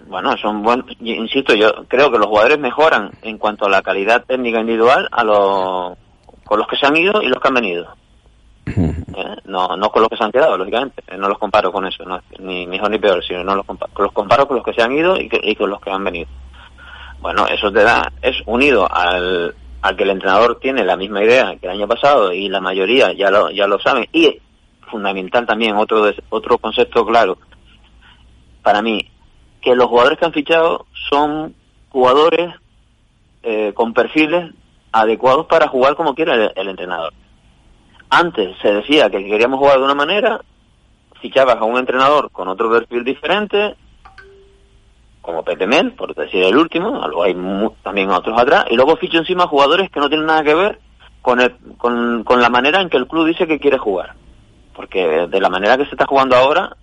Bueno, 0.08 0.36
son 0.38 0.62
buenos, 0.64 0.86
insisto, 1.00 1.54
yo 1.54 1.70
creo 1.88 2.12
que 2.12 2.18
los 2.18 2.28
jugadores 2.28 2.60
mejoran 2.60 3.12
en 3.22 3.38
cuanto 3.38 3.66
a 3.66 3.70
la 3.70 3.82
calidad 3.82 4.24
técnica 4.26 4.60
individual 4.60 5.08
a 5.12 5.24
los, 5.24 5.98
con 6.46 6.60
los 6.60 6.68
que 6.68 6.78
se 6.78 6.86
han 6.86 6.96
ido 6.98 7.22
y 7.22 7.28
los 7.28 7.40
que 7.42 7.48
han 7.48 7.54
venido. 7.56 7.88
¿eh? 8.66 9.36
No, 9.46 9.76
no 9.78 9.90
con 9.90 10.02
los 10.02 10.10
que 10.10 10.18
se 10.18 10.24
han 10.24 10.32
quedado, 10.32 10.58
lógicamente. 10.58 11.02
Eh, 11.08 11.18
No 11.18 11.28
los 11.30 11.38
comparo 11.38 11.72
con 11.72 11.86
eso, 11.88 12.04
no, 12.06 12.20
ni 12.40 12.68
mejor 12.68 12.90
ni 12.92 13.00
peor, 13.00 13.24
sino 13.24 13.44
no 13.44 13.56
los 13.56 13.66
comparo, 13.66 13.92
los 13.98 14.12
comparo 14.14 14.48
con 14.48 14.58
los 14.58 14.66
que 14.66 14.74
se 14.74 14.82
han 14.82 14.92
ido 14.92 15.20
y, 15.20 15.28
que- 15.30 15.42
y 15.44 15.56
con 15.56 15.70
los 15.70 15.80
que 15.82 15.90
han 15.92 16.04
venido. 16.04 16.28
Bueno, 17.20 17.48
eso 17.48 17.72
te 17.72 17.84
da, 17.84 18.12
es 18.22 18.36
unido 18.46 18.88
al, 18.90 19.56
que 19.96 20.04
el 20.04 20.12
entrenador 20.12 20.60
tiene 20.60 20.84
la 20.84 20.98
misma 20.98 21.24
idea 21.24 21.56
que 21.60 21.68
el 21.68 21.74
año 21.74 21.88
pasado 21.88 22.32
y 22.32 22.48
la 22.50 22.62
mayoría 22.62 23.14
ya 23.14 23.32
lo, 23.32 23.50
ya 23.50 23.68
lo 23.68 23.80
saben. 23.80 24.08
Y 24.12 24.40
fundamental 24.90 25.46
también, 25.46 25.76
otro, 25.76 26.10
otro 26.30 26.58
concepto 26.58 27.06
claro, 27.06 27.38
para 28.62 28.82
mí, 28.82 29.10
que 29.62 29.76
los 29.76 29.88
jugadores 29.88 30.20
que 30.20 30.26
han 30.26 30.34
fichado 30.34 30.86
son 31.10 31.56
jugadores 31.90 32.54
eh, 33.44 33.72
con 33.74 33.94
perfiles 33.94 34.54
adecuados 34.92 35.46
para 35.48 35.68
jugar 35.68 35.96
como 35.96 36.16
quiera 36.16 36.36
el, 36.36 36.52
el 36.56 36.70
entrenador. 36.70 37.14
Antes 38.10 38.58
se 38.62 38.74
decía 38.74 39.10
que 39.10 39.26
queríamos 39.26 39.60
jugar 39.60 39.78
de 39.78 39.84
una 39.84 39.96
manera, 39.96 40.42
fichabas 41.22 41.58
a 41.58 41.66
un 41.66 41.78
entrenador 41.78 42.32
con 42.32 42.48
otro 42.48 42.70
perfil 42.70 43.04
diferente, 43.04 43.76
como 45.28 45.44
Petemel, 45.44 45.92
por 45.92 46.16
decir 46.16 46.42
el 46.42 46.56
último, 46.56 47.06
luego 47.06 47.24
hay 47.24 47.36
mu- 47.36 47.72
también 47.84 48.10
otros 48.12 48.40
atrás, 48.40 48.64
y 48.70 48.78
luego 48.78 48.96
ficho 48.96 49.18
encima 49.18 49.46
jugadores 49.46 49.90
que 49.90 50.00
no 50.00 50.08
tienen 50.08 50.26
nada 50.26 50.42
que 50.42 50.56
ver 50.56 50.80
con, 51.22 51.42
el- 51.42 51.54
con, 51.78 52.24
con 52.24 52.42
la 52.42 52.50
manera 52.50 52.80
en 52.80 52.90
que 52.90 52.96
el 52.96 53.08
club 53.08 53.28
dice 53.28 53.46
que 53.46 53.60
quiere 53.60 53.78
jugar. 53.78 54.14
Porque 54.74 55.28
de 55.28 55.42
la 55.42 55.50
manera 55.50 55.76
que 55.78 55.84
se 55.84 55.92
está 55.92 56.06
jugando 56.06 56.38
ahora, 56.38 56.78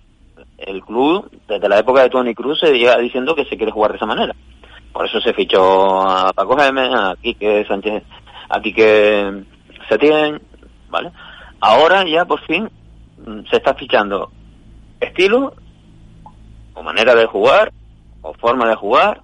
el 0.59 0.83
club, 0.85 1.31
desde 1.49 1.69
la 1.71 1.79
época 1.79 2.03
de 2.03 2.11
Tony 2.11 2.35
Cruz, 2.35 2.61
se 2.61 2.71
llega 2.77 2.99
diciendo 2.99 3.35
que 3.35 3.47
se 3.47 3.57
quiere 3.57 3.73
jugar 3.73 3.93
de 3.93 3.97
esa 3.97 4.05
manera. 4.07 4.35
Por 4.93 5.07
eso 5.07 5.23
se 5.23 5.33
fichó 5.33 6.03
a 6.03 6.31
Paco 6.35 6.55
Gémez, 6.59 6.91
a 6.93 7.17
Quique 7.23 7.65
Sánchez, 7.67 8.03
a 8.51 8.61
Quique 8.61 9.43
Setién, 9.89 10.43
¿vale? 10.91 11.13
Ahora 11.61 12.05
ya 12.05 12.27
por 12.27 12.41
fin 12.43 12.69
mm, 13.25 13.41
se 13.49 13.57
está 13.57 13.73
fichando 13.73 14.31
estilo 15.01 15.55
o 16.75 16.83
manera 16.83 17.15
de 17.15 17.25
jugar 17.25 17.73
o 18.25 18.33
forma 18.35 18.69
de 18.69 18.75
jugar, 18.75 19.23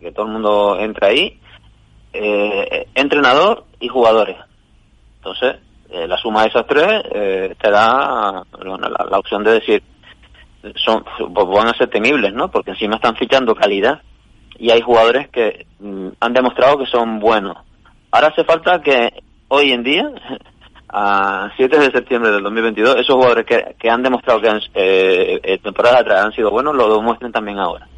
que 0.00 0.12
todo 0.12 0.26
el 0.26 0.32
mundo 0.32 0.78
entre 0.78 1.06
ahí, 1.06 1.40
eh, 2.12 2.88
entrenador 2.94 3.64
y 3.80 3.88
jugadores. 3.88 4.36
Entonces, 5.16 5.56
eh, 5.90 6.06
la 6.06 6.16
suma 6.16 6.42
de 6.42 6.48
esas 6.48 6.66
tres 6.66 7.02
eh, 7.12 7.54
te 7.60 7.70
da 7.70 8.44
bueno, 8.52 8.88
la, 8.88 9.18
opción 9.18 9.42
de 9.42 9.54
decir 9.54 9.82
son 10.76 11.04
pues 11.34 11.46
van 11.48 11.68
a 11.68 11.76
ser 11.76 11.90
temibles, 11.90 12.32
¿no? 12.32 12.50
Porque 12.50 12.70
encima 12.70 12.96
están 12.96 13.16
fichando 13.16 13.54
calidad 13.54 14.00
y 14.58 14.70
hay 14.70 14.80
jugadores 14.80 15.28
que 15.30 15.66
mm, 15.80 16.08
han 16.20 16.32
demostrado 16.32 16.78
que 16.78 16.86
son 16.86 17.18
buenos. 17.18 17.56
Ahora 18.12 18.28
hace 18.28 18.44
falta 18.44 18.80
que 18.80 19.22
hoy 19.48 19.72
en 19.72 19.82
día, 19.82 20.08
a 20.88 21.50
7 21.56 21.78
de 21.78 21.90
septiembre 21.90 22.30
del 22.30 22.42
2022, 22.44 22.96
esos 22.96 23.16
jugadores 23.16 23.46
que, 23.46 23.74
que 23.78 23.90
han 23.90 24.02
demostrado 24.02 24.40
que 24.40 24.48
en 24.48 24.60
eh, 24.74 25.40
eh, 25.42 25.58
temporadas 25.58 26.02
atrás 26.02 26.26
han 26.26 26.32
sido 26.32 26.50
buenos, 26.50 26.76
lo 26.76 26.94
demuestren 26.94 27.32
también 27.32 27.58
ahora. 27.58 27.89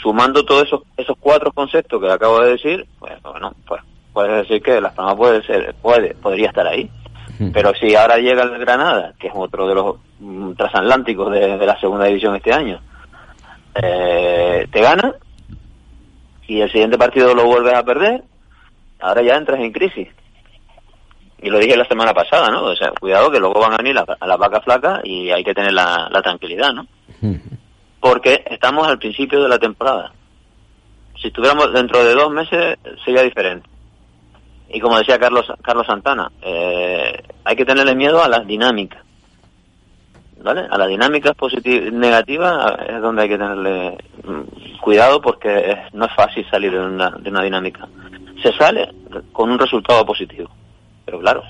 Sumando 0.00 0.44
todos 0.44 0.66
esos, 0.66 0.82
esos 0.96 1.16
cuatro 1.20 1.52
conceptos 1.52 2.00
que 2.00 2.10
acabo 2.10 2.40
de 2.40 2.52
decir, 2.52 2.86
pues 2.98 3.20
bueno, 3.22 3.52
pues 3.66 3.82
puedes 4.12 4.48
decir 4.48 4.62
que 4.62 4.80
Las 4.80 4.94
Palmas 4.94 5.16
puede 5.16 5.42
ser, 5.44 5.74
puede, 5.80 6.14
podría 6.14 6.48
estar 6.48 6.66
ahí. 6.66 6.90
Pero 7.52 7.74
si 7.74 7.96
ahora 7.96 8.18
llega 8.18 8.44
el 8.44 8.58
Granada, 8.58 9.14
que 9.18 9.26
es 9.26 9.32
otro 9.34 9.66
de 9.66 9.74
los 9.74 9.96
mm, 10.20 10.52
transatlánticos 10.52 11.32
de, 11.32 11.58
de, 11.58 11.66
la 11.66 11.80
segunda 11.80 12.04
división 12.04 12.36
este 12.36 12.52
año, 12.52 12.80
eh, 13.74 14.68
te 14.70 14.80
gana 14.80 15.14
y 16.46 16.60
el 16.60 16.70
siguiente 16.70 16.98
partido 16.98 17.34
lo 17.34 17.46
vuelves 17.46 17.74
a 17.74 17.82
perder, 17.82 18.22
ahora 19.00 19.22
ya 19.22 19.34
entras 19.34 19.60
en 19.60 19.72
crisis. 19.72 20.08
Y 21.40 21.50
lo 21.50 21.58
dije 21.58 21.76
la 21.76 21.86
semana 21.86 22.14
pasada, 22.14 22.48
¿no? 22.50 22.64
O 22.64 22.76
sea, 22.76 22.92
cuidado 23.00 23.30
que 23.30 23.40
luego 23.40 23.60
van 23.60 23.72
a 23.72 23.78
venir 23.78 23.96
a 23.98 24.26
la 24.26 24.36
vaca 24.36 24.60
flaca 24.60 25.00
y 25.02 25.30
hay 25.30 25.42
que 25.42 25.54
tener 25.54 25.72
la, 25.72 26.08
la 26.10 26.22
tranquilidad, 26.22 26.72
¿no? 26.72 26.86
Porque 28.02 28.42
estamos 28.50 28.88
al 28.88 28.98
principio 28.98 29.40
de 29.40 29.48
la 29.48 29.60
temporada. 29.60 30.12
Si 31.20 31.28
estuviéramos 31.28 31.72
dentro 31.72 32.02
de 32.02 32.14
dos 32.14 32.32
meses 32.32 32.76
sería 33.04 33.22
diferente. 33.22 33.68
Y 34.70 34.80
como 34.80 34.98
decía 34.98 35.20
Carlos 35.20 35.46
Carlos 35.62 35.86
Santana, 35.86 36.28
eh, 36.42 37.22
hay 37.44 37.54
que 37.54 37.64
tenerle 37.64 37.94
miedo 37.94 38.20
a 38.20 38.28
las 38.28 38.44
dinámicas. 38.44 39.04
¿Vale? 40.42 40.66
A 40.68 40.76
las 40.76 40.88
dinámicas 40.88 41.36
positivas 41.36 41.92
negativas 41.92 42.74
es 42.88 43.00
donde 43.00 43.22
hay 43.22 43.28
que 43.28 43.38
tenerle 43.38 43.96
mm, 44.24 44.80
cuidado 44.80 45.20
porque 45.20 45.76
no 45.92 46.06
es 46.06 46.12
fácil 46.16 46.44
salir 46.50 46.72
de 46.72 46.80
una, 46.80 47.10
de 47.10 47.30
una 47.30 47.44
dinámica. 47.44 47.86
Se 48.42 48.52
sale 48.54 48.92
con 49.30 49.48
un 49.48 49.60
resultado 49.60 50.04
positivo, 50.04 50.50
pero 51.04 51.20
claro. 51.20 51.44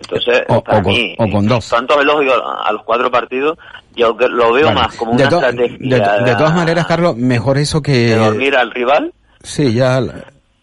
Entonces, 0.00 0.44
o, 0.48 0.62
para 0.62 0.78
o 0.78 0.82
con, 0.82 0.92
mí, 0.92 1.14
o 1.18 1.28
con 1.28 1.46
dos. 1.46 1.68
tanto 1.68 2.02
lógico 2.02 2.32
a 2.32 2.72
los 2.72 2.82
cuatro 2.84 3.10
partidos, 3.10 3.58
yo 3.98 4.16
lo 4.28 4.52
veo 4.52 4.72
más 4.72 4.94
como 4.94 5.12
de, 5.12 5.22
una 5.24 5.28
to- 5.28 5.36
estrategia 5.36 5.78
de- 5.78 6.24
de 6.30 6.34
todas 6.36 6.54
maneras, 6.54 6.86
Carlos, 6.86 7.16
mejor 7.16 7.58
eso 7.58 7.82
que... 7.82 7.92
de 8.08 8.16
dormir 8.16 8.56
al 8.56 8.70
rival 8.70 9.12
Sí, 9.42 9.72
ya 9.74 10.00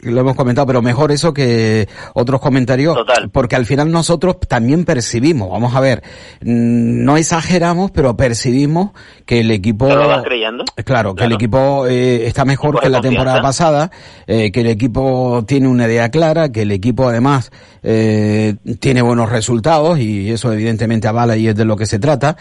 lo 0.02 0.20
hemos 0.22 0.36
comentado, 0.36 0.68
pero 0.68 0.84
mejor 0.84 1.12
eso 1.12 1.34
que 1.34 1.88
otros 2.14 2.40
comentarios, 2.40 2.96
Total. 2.96 3.30
porque 3.32 3.56
al 3.56 3.66
final 3.66 3.90
nosotros 3.90 4.38
también 4.48 4.86
percibimos, 4.86 5.50
vamos 5.50 5.74
a 5.74 5.80
ver, 5.80 6.04
no 6.42 7.18
exageramos, 7.18 7.90
pero 7.90 8.16
percibimos 8.16 8.92
que 9.26 9.40
el 9.40 9.50
equipo... 9.50 9.88
¿Te 9.88 9.96
lo 9.96 10.08
vas 10.08 10.24
creyendo? 10.24 10.64
Claro, 10.84 11.16
que 11.16 11.24
el 11.24 11.32
equipo 11.32 11.88
eh, 11.88 12.28
está 12.28 12.46
mejor 12.46 12.80
que 12.80 12.90
la 12.90 12.98
confianza. 12.98 13.10
temporada 13.10 13.42
pasada, 13.42 13.92
eh, 14.28 14.52
que 14.52 14.62
el 14.62 14.68
equipo 14.68 15.44
tiene 15.48 15.68
una 15.68 15.88
idea 15.88 16.10
clara, 16.10 16.50
que 16.50 16.64
el 16.64 16.72
equipo 16.72 17.08
además 17.10 17.52
eh, 17.82 18.56
tiene 18.80 19.02
buenos 19.02 19.32
resultados 19.32 19.98
y 19.98 20.30
eso 20.32 20.54
evidentemente 20.54 21.08
avala 21.08 21.36
y 21.36 21.48
es 21.48 21.56
de 21.56 21.66
lo 21.66 21.76
que 21.78 21.88
se 21.88 21.98
trata. 21.98 22.38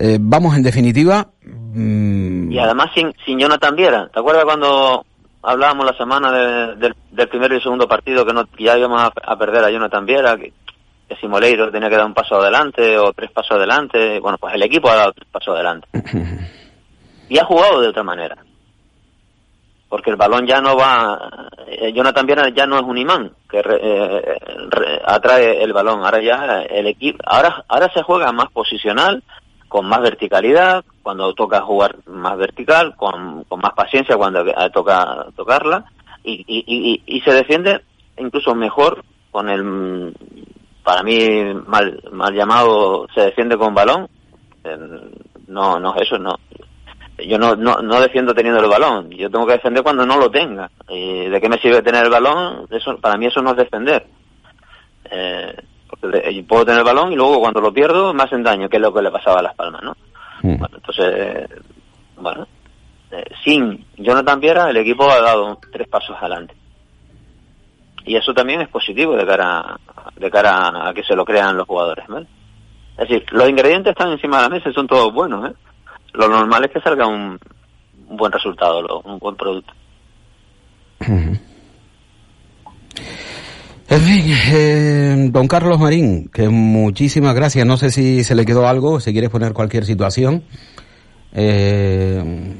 Eh, 0.00 0.18
vamos, 0.20 0.54
en 0.56 0.62
definitiva... 0.62 1.26
mm, 1.42 2.52
Y 2.52 2.58
además 2.58 2.90
sin, 2.94 3.12
sin 3.26 3.38
Jonathan 3.38 3.74
Viera. 3.74 4.08
¿Te 4.08 4.20
acuerdas 4.20 4.44
cuando 4.44 5.04
hablábamos 5.42 5.86
la 5.86 5.96
semana 5.96 6.30
de- 6.30 6.76
del, 6.76 6.94
del 7.10 7.28
primer 7.28 7.52
y 7.52 7.60
segundo 7.60 7.88
partido 7.88 8.24
que, 8.24 8.32
no, 8.32 8.44
que 8.46 8.64
ya 8.64 8.78
íbamos 8.78 9.02
a, 9.02 9.10
a 9.24 9.36
perder 9.36 9.64
a 9.64 9.70
Jonathan 9.70 10.06
Viera? 10.06 10.36
Que, 10.36 10.52
que 11.08 11.16
si 11.16 11.26
Moleiro 11.26 11.70
tenía 11.72 11.88
que 11.88 11.96
dar 11.96 12.06
un 12.06 12.14
paso 12.14 12.36
adelante 12.36 12.96
o 12.98 13.12
tres 13.12 13.30
pasos 13.32 13.56
adelante. 13.56 14.20
Bueno, 14.20 14.38
pues 14.38 14.54
el 14.54 14.62
equipo 14.62 14.88
ha 14.88 14.96
dado 14.96 15.12
tres 15.12 15.28
pasos 15.32 15.54
adelante. 15.54 15.88
y 17.28 17.38
ha 17.38 17.44
jugado 17.44 17.80
de 17.80 17.88
otra 17.88 18.02
manera. 18.04 18.36
Porque 19.88 20.10
el 20.10 20.16
balón 20.16 20.46
ya 20.46 20.60
no 20.60 20.76
va. 20.76 21.48
eh, 21.66 21.92
Jonathan 21.94 22.26
Viera 22.26 22.48
ya 22.54 22.66
no 22.66 22.76
es 22.76 22.82
un 22.82 22.98
imán 22.98 23.32
que 23.50 23.62
re- 23.62 23.80
eh, 23.82 24.38
re- 24.68 25.00
atrae 25.04 25.62
el 25.64 25.72
balón. 25.72 26.04
Ahora 26.04 26.20
ya 26.22 26.60
el 26.68 26.86
equipo. 26.88 27.18
Ahora, 27.26 27.64
ahora 27.68 27.90
se 27.94 28.02
juega 28.02 28.30
más 28.32 28.50
posicional, 28.52 29.22
con 29.68 29.86
más 29.86 30.00
verticalidad, 30.00 30.84
cuando 31.02 31.32
toca 31.34 31.60
jugar 31.60 31.96
más 32.06 32.36
vertical, 32.36 32.96
con, 32.96 33.44
con 33.44 33.60
más 33.60 33.72
paciencia 33.74 34.16
cuando 34.16 34.44
toca 34.72 35.26
tocarla, 35.36 35.84
y, 36.24 36.44
y, 36.46 37.02
y, 37.06 37.20
se 37.20 37.32
defiende 37.32 37.82
incluso 38.18 38.54
mejor 38.54 39.04
con 39.30 39.48
el, 39.48 40.14
para 40.82 41.02
mí, 41.02 41.18
mal, 41.66 42.02
mal 42.12 42.34
llamado, 42.34 43.06
se 43.14 43.20
defiende 43.22 43.56
con 43.56 43.74
balón. 43.74 44.08
Eh, 44.64 44.78
No, 45.48 45.78
no, 45.80 45.94
eso 45.96 46.18
no. 46.18 46.38
Yo 47.18 47.38
no, 47.38 47.56
no, 47.56 47.76
no 47.82 48.00
defiendo 48.00 48.32
teniendo 48.32 48.60
el 48.60 48.70
balón, 48.70 49.10
yo 49.10 49.28
tengo 49.30 49.46
que 49.46 49.54
defender 49.54 49.82
cuando 49.82 50.06
no 50.06 50.18
lo 50.18 50.30
tenga. 50.30 50.70
¿Y 50.88 51.28
¿De 51.28 51.40
qué 51.40 51.48
me 51.48 51.58
sirve 51.58 51.82
tener 51.82 52.04
el 52.04 52.10
balón? 52.10 52.66
Eso, 52.70 52.96
para 52.98 53.16
mí 53.16 53.26
eso 53.26 53.42
no 53.42 53.50
es 53.50 53.56
defender. 53.56 54.06
Eh, 55.10 55.56
puedo 56.46 56.64
tener 56.64 56.78
el 56.80 56.84
balón 56.84 57.12
y 57.12 57.16
luego 57.16 57.40
cuando 57.40 57.60
lo 57.60 57.72
pierdo 57.72 58.12
me 58.14 58.22
hacen 58.22 58.42
daño, 58.42 58.68
que 58.68 58.76
es 58.76 58.82
lo 58.82 58.92
que 58.94 59.02
le 59.02 59.10
pasaba 59.10 59.40
a 59.40 59.42
Las 59.42 59.54
Palmas, 59.54 59.82
¿no? 59.82 59.96
Mm. 60.42 60.58
Bueno, 60.58 60.76
entonces, 60.76 61.06
eh, 61.16 61.48
bueno, 62.16 62.46
eh, 63.10 63.24
sin 63.44 63.84
Jonathan 63.96 64.38
Viera 64.40 64.70
el 64.70 64.76
equipo 64.76 65.10
ha 65.10 65.20
dado 65.20 65.58
tres 65.72 65.88
pasos 65.88 66.16
adelante. 66.20 66.54
Y 68.04 68.16
eso 68.16 68.32
también 68.32 68.60
es 68.62 68.68
positivo 68.68 69.16
de 69.16 69.26
cara, 69.26 69.78
de 70.16 70.30
cara 70.30 70.88
a 70.88 70.94
que 70.94 71.02
se 71.02 71.14
lo 71.16 71.24
crean 71.24 71.56
los 71.56 71.66
jugadores, 71.66 72.06
¿vale? 72.08 72.26
Es 72.96 73.08
decir, 73.08 73.24
los 73.32 73.48
ingredientes 73.48 73.90
están 73.90 74.10
encima 74.12 74.38
de 74.38 74.42
la 74.44 74.48
mesa 74.48 74.70
y 74.70 74.74
son 74.74 74.86
todos 74.86 75.12
buenos, 75.12 75.50
¿eh? 75.50 75.54
Lo 76.14 76.28
normal 76.28 76.64
es 76.64 76.70
que 76.70 76.80
salga 76.80 77.06
un, 77.06 77.38
un 78.08 78.16
buen 78.16 78.32
resultado, 78.32 78.80
lo- 78.82 79.00
un 79.00 79.18
buen 79.18 79.36
producto. 79.36 79.72
En 83.90 84.00
fin, 84.02 84.34
eh, 84.52 85.28
don 85.30 85.48
Carlos 85.48 85.78
Marín, 85.78 86.28
que 86.28 86.48
muchísimas 86.48 87.34
gracias. 87.34 87.66
No 87.66 87.78
sé 87.78 87.90
si 87.90 88.22
se 88.22 88.34
le 88.34 88.44
quedó 88.44 88.68
algo, 88.68 89.00
si 89.00 89.12
quieres 89.12 89.30
poner 89.30 89.54
cualquier 89.54 89.86
situación. 89.86 90.44
Eh, 91.32 92.54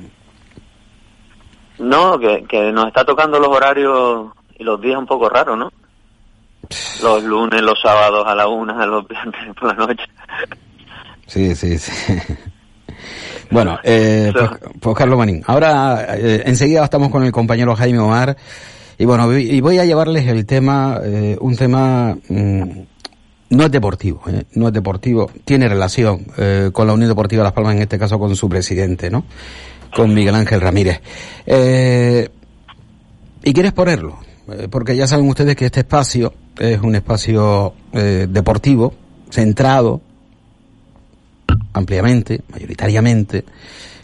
No, 1.79 2.19
que, 2.19 2.45
que 2.49 2.73
nos 2.73 2.89
está 2.89 3.05
tocando 3.05 3.39
los 3.39 3.49
horarios 3.49 4.29
y 4.59 4.65
los 4.65 4.81
días 4.81 4.99
un 4.99 5.07
poco 5.07 5.29
raros, 5.29 5.59
¿no? 5.59 5.71
Los 7.03 7.23
lunes, 7.23 7.63
los 7.63 7.79
sábados 7.81 8.27
a 8.27 8.35
la 8.35 8.49
una, 8.49 8.87
los 8.87 9.07
viernes 9.07 9.55
por 9.59 9.69
la 9.77 9.87
noche. 9.87 10.05
sí, 11.27 11.55
sí, 11.55 11.79
sí. 11.79 11.93
Bueno, 13.51 13.79
eh, 13.83 14.31
pues, 14.35 14.51
pues 14.79 14.97
Carlos 14.97 15.17
Marín, 15.17 15.43
ahora 15.47 16.17
eh, 16.19 16.43
enseguida 16.45 16.85
estamos 16.85 17.09
con 17.09 17.25
el 17.25 17.33
compañero 17.33 17.75
Jaime 17.75 17.99
Omar 17.99 18.37
y 19.01 19.05
bueno, 19.05 19.33
y 19.39 19.61
voy 19.61 19.79
a 19.79 19.85
llevarles 19.85 20.27
el 20.27 20.45
tema, 20.45 21.01
eh, 21.05 21.39
un 21.41 21.55
tema 21.55 22.19
mm, 22.29 22.63
no 23.51 23.65
es 23.65 23.71
deportivo, 23.71 24.23
eh, 24.27 24.43
no 24.55 24.67
es 24.67 24.73
deportivo, 24.73 25.31
tiene 25.45 25.69
relación 25.69 26.27
eh, 26.37 26.71
con 26.73 26.89
la 26.89 26.95
Unión 26.95 27.09
Deportiva 27.09 27.45
Las 27.45 27.53
Palmas, 27.53 27.77
en 27.77 27.83
este 27.83 27.97
caso 27.97 28.19
con 28.19 28.35
su 28.35 28.49
presidente, 28.49 29.09
¿no? 29.09 29.25
Con 29.95 30.13
Miguel 30.13 30.35
Ángel 30.35 30.61
Ramírez. 30.61 31.01
Y 33.45 33.53
quieres 33.53 33.73
ponerlo, 33.73 34.19
porque 34.69 34.97
ya 34.97 35.07
saben 35.07 35.29
ustedes 35.29 35.55
que 35.55 35.67
este 35.67 35.81
espacio 35.81 36.35
es 36.59 36.81
un 36.83 36.97
espacio 36.97 37.73
deportivo, 37.93 38.93
centrado 39.31 40.03
ampliamente, 41.73 42.43
mayoritariamente, 42.51 43.45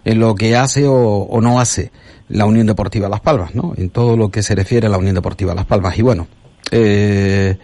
en 0.05 0.21
lo 0.21 0.35
que 0.35 0.57
hace 0.57 0.87
o 0.87 1.41
no 1.43 1.61
hace 1.61 1.91
la 2.29 2.47
Unión 2.47 2.67
Deportiva 2.67 3.09
Las 3.09 3.21
Palmas, 3.21 3.55
¿no? 3.55 3.73
En 3.77 3.91
todo 3.91 4.17
lo 4.17 4.31
que 4.31 4.43
se 4.43 4.55
refiere 4.55 4.87
a 4.87 4.91
la 4.91 4.99
Unión 4.99 5.15
Deportiva 5.15 5.55
Las 5.55 5.67
Palmas. 5.67 5.99
Y 5.99 6.03
bueno, 6.03 6.27
eh, 6.71 7.57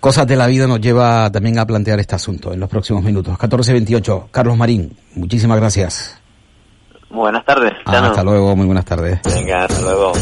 cosas 0.00 0.26
de 0.26 0.36
la 0.36 0.46
vida 0.46 0.66
nos 0.66 0.80
lleva 0.80 1.30
también 1.30 1.58
a 1.58 1.66
plantear 1.66 2.00
este 2.00 2.14
asunto 2.14 2.52
en 2.52 2.60
los 2.60 2.68
próximos 2.68 3.02
minutos. 3.02 3.36
14.28, 3.38 4.28
Carlos 4.30 4.56
Marín, 4.56 4.96
muchísimas 5.14 5.58
gracias. 5.58 6.20
Buenas 7.10 7.44
tardes. 7.44 7.72
Ah, 7.86 8.08
hasta 8.08 8.24
luego, 8.24 8.56
muy 8.56 8.66
buenas 8.66 8.84
tardes. 8.84 9.20
Venga, 9.24 9.64
hasta 9.64 9.80
luego. 9.82 10.12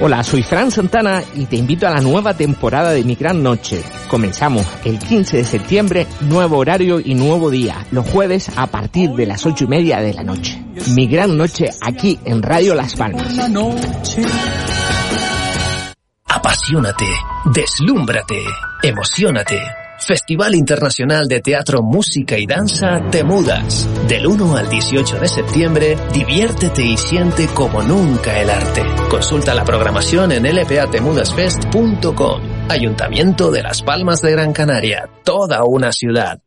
Hola, 0.00 0.24
soy 0.24 0.42
Fran 0.42 0.70
Santana 0.70 1.22
y 1.34 1.46
te 1.46 1.56
invito 1.56 1.86
a 1.86 1.90
la 1.90 2.00
nueva 2.00 2.34
temporada 2.34 2.90
de 2.90 3.04
Mi 3.04 3.14
Gran 3.14 3.42
Noche. 3.42 3.82
Comenzamos 4.08 4.66
el 4.84 4.98
15 4.98 5.38
de 5.38 5.44
septiembre, 5.44 6.06
nuevo 6.22 6.58
horario 6.58 6.98
y 6.98 7.14
nuevo 7.14 7.50
día, 7.50 7.86
los 7.90 8.08
jueves 8.08 8.50
a 8.56 8.66
partir 8.66 9.10
de 9.10 9.26
las 9.26 9.46
ocho 9.46 9.64
y 9.64 9.68
media 9.68 10.00
de 10.00 10.14
la 10.14 10.24
noche. 10.24 10.60
Mi 10.94 11.06
Gran 11.06 11.36
Noche 11.36 11.70
aquí 11.80 12.18
en 12.24 12.42
Radio 12.42 12.74
Las 12.74 12.96
Palmas. 12.96 13.32
Apasionate, 16.26 17.06
deslúmbrate, 17.54 18.42
emocionate. 18.82 19.81
Festival 20.04 20.54
Internacional 20.54 21.28
de 21.28 21.40
Teatro, 21.40 21.82
Música 21.82 22.38
y 22.38 22.46
Danza 22.46 23.00
Te 23.10 23.24
Mudas. 23.24 23.88
Del 24.08 24.26
1 24.26 24.56
al 24.56 24.68
18 24.68 25.18
de 25.18 25.28
septiembre, 25.28 25.96
diviértete 26.12 26.82
y 26.82 26.96
siente 26.96 27.46
como 27.48 27.82
nunca 27.82 28.40
el 28.40 28.50
arte. 28.50 28.82
Consulta 29.08 29.54
la 29.54 29.64
programación 29.64 30.32
en 30.32 30.44
lpatemudasfest.com. 30.44 32.42
Ayuntamiento 32.68 33.50
de 33.50 33.62
Las 33.62 33.82
Palmas 33.82 34.20
de 34.22 34.32
Gran 34.32 34.52
Canaria, 34.52 35.08
toda 35.24 35.64
una 35.64 35.92
ciudad. 35.92 36.40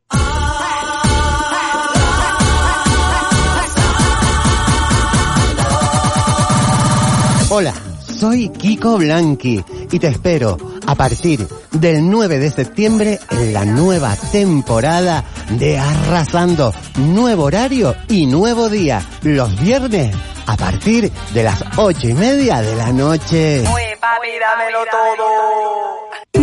Hola, 7.50 7.74
soy 8.20 8.50
Kiko 8.50 8.98
Blanqui 8.98 9.63
y 9.91 10.00
te 10.00 10.08
espero 10.08 10.75
a 10.86 10.95
partir 10.95 11.48
del 11.71 12.10
9 12.10 12.39
de 12.39 12.52
septiembre 12.52 13.19
en 13.32 13.54
la 13.54 13.65
nueva 13.65 14.15
temporada 14.32 15.24
de 15.58 15.78
Arrasando. 15.78 16.74
Nuevo 16.98 17.43
horario 17.43 17.95
y 18.08 18.26
nuevo 18.26 18.69
día. 18.69 19.06
Los 19.24 19.60
viernes 19.60 20.15
a 20.45 20.58
partir 20.58 21.12
de 21.34 21.43
las 21.43 21.63
ocho 21.78 22.08
y 22.08 22.13
media 22.13 22.62
de 22.62 22.76
la 22.76 22.91
noche. 22.91 23.63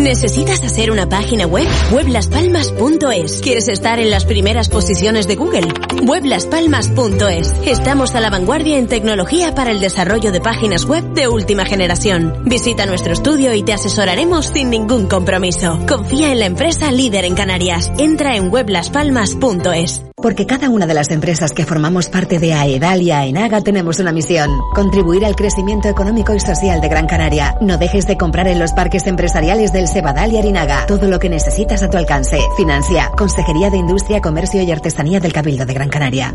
¿Necesitas 0.03 0.65
hacer 0.65 0.91
una 0.91 1.09
página 1.09 1.47
web? 1.47 1.67
Weblaspalmas.es. 1.93 3.41
¿Quieres 3.41 3.69
estar 3.69 4.01
en 4.01 4.11
las 4.11 4.25
primeras 4.25 4.69
posiciones 4.69 5.29
de 5.29 5.37
Google? 5.37 5.69
Weblaspalmas.es. 6.03 7.55
Estamos 7.65 8.15
a 8.15 8.21
la 8.21 8.31
vanguardia 8.31 8.79
en 8.79 8.89
tecnología 8.89 9.55
para 9.55 9.71
el 9.71 9.81
desarrollo 9.81 10.33
de 10.33 10.41
páginas 10.41 10.87
web 10.87 11.05
de 11.15 11.29
última 11.29 11.65
generación. 11.65 12.43
Visita 12.47 12.85
nuestro 12.85 13.13
estudio 13.13 13.55
y 13.55 13.63
te 13.63 13.75
asesoraremos 13.75 14.47
sin 14.47 14.71
ningún 14.71 15.07
compromiso. 15.07 15.79
Confía 15.87 16.33
en 16.33 16.41
la 16.41 16.47
empresa 16.47 16.91
líder 16.91 17.25
en 17.25 17.35
Canarias. 17.35 17.93
Entra 17.97 18.35
en 18.35 18.53
weblaspalmas.es. 18.53 20.03
Porque 20.17 20.47
cada 20.47 20.71
una 20.71 20.87
de 20.87 20.95
las 20.95 21.11
empresas 21.11 21.53
que 21.53 21.67
formamos 21.67 22.09
parte 22.09 22.39
de 22.39 22.55
AEDAL 22.55 23.03
y 23.03 23.11
AENAGA 23.11 23.61
tenemos 23.63 23.99
una 23.99 24.13
misión. 24.13 24.51
Contribuir 24.73 25.25
al 25.25 25.35
crecimiento 25.35 25.89
económico 25.89 26.33
y 26.33 26.41
social 26.41 26.81
de 26.81 26.89
Gran 26.89 27.07
Canaria. 27.07 27.52
No 27.61 27.79
dejes 27.79 28.07
de 28.07 28.17
comprar 28.17 28.49
en 28.49 28.59
los 28.59 28.73
parques 28.73 29.07
empresariales 29.07 29.73
del 29.73 29.89
Sebadal 29.89 30.33
y 30.33 30.39
Arinaga. 30.39 30.87
Todo 30.87 31.09
lo 31.09 31.19
que 31.19 31.29
necesitas 31.29 31.83
a 31.83 31.91
tu 31.91 31.97
alcance. 31.97 32.39
Financia. 32.57 33.11
Consejería 33.17 33.71
de 33.71 33.79
Industria, 33.79 34.21
Comercio 34.21 34.63
y 34.63 34.71
Artesanía 34.71 35.21
del 35.21 35.33
Cabildo 35.33 35.67
de 35.67 35.75
Gran 35.75 35.89
Canaria. 35.89 36.35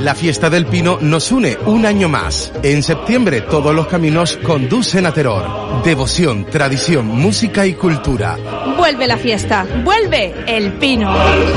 La 0.00 0.14
fiesta 0.14 0.48
del 0.48 0.66
Pino 0.66 0.98
nos 1.00 1.32
une 1.32 1.56
un 1.66 1.84
año 1.84 2.08
más. 2.08 2.52
En 2.62 2.82
septiembre 2.82 3.40
todos 3.40 3.74
los 3.74 3.88
caminos 3.88 4.38
conducen 4.42 5.06
a 5.06 5.12
Terror. 5.12 5.82
Devoción, 5.82 6.44
tradición, 6.44 7.06
música 7.06 7.66
y 7.66 7.74
cultura. 7.74 8.36
Vuelve 8.76 9.06
la 9.06 9.16
fiesta, 9.16 9.66
vuelve 9.84 10.34
el 10.46 10.74
Pino. 10.74 11.12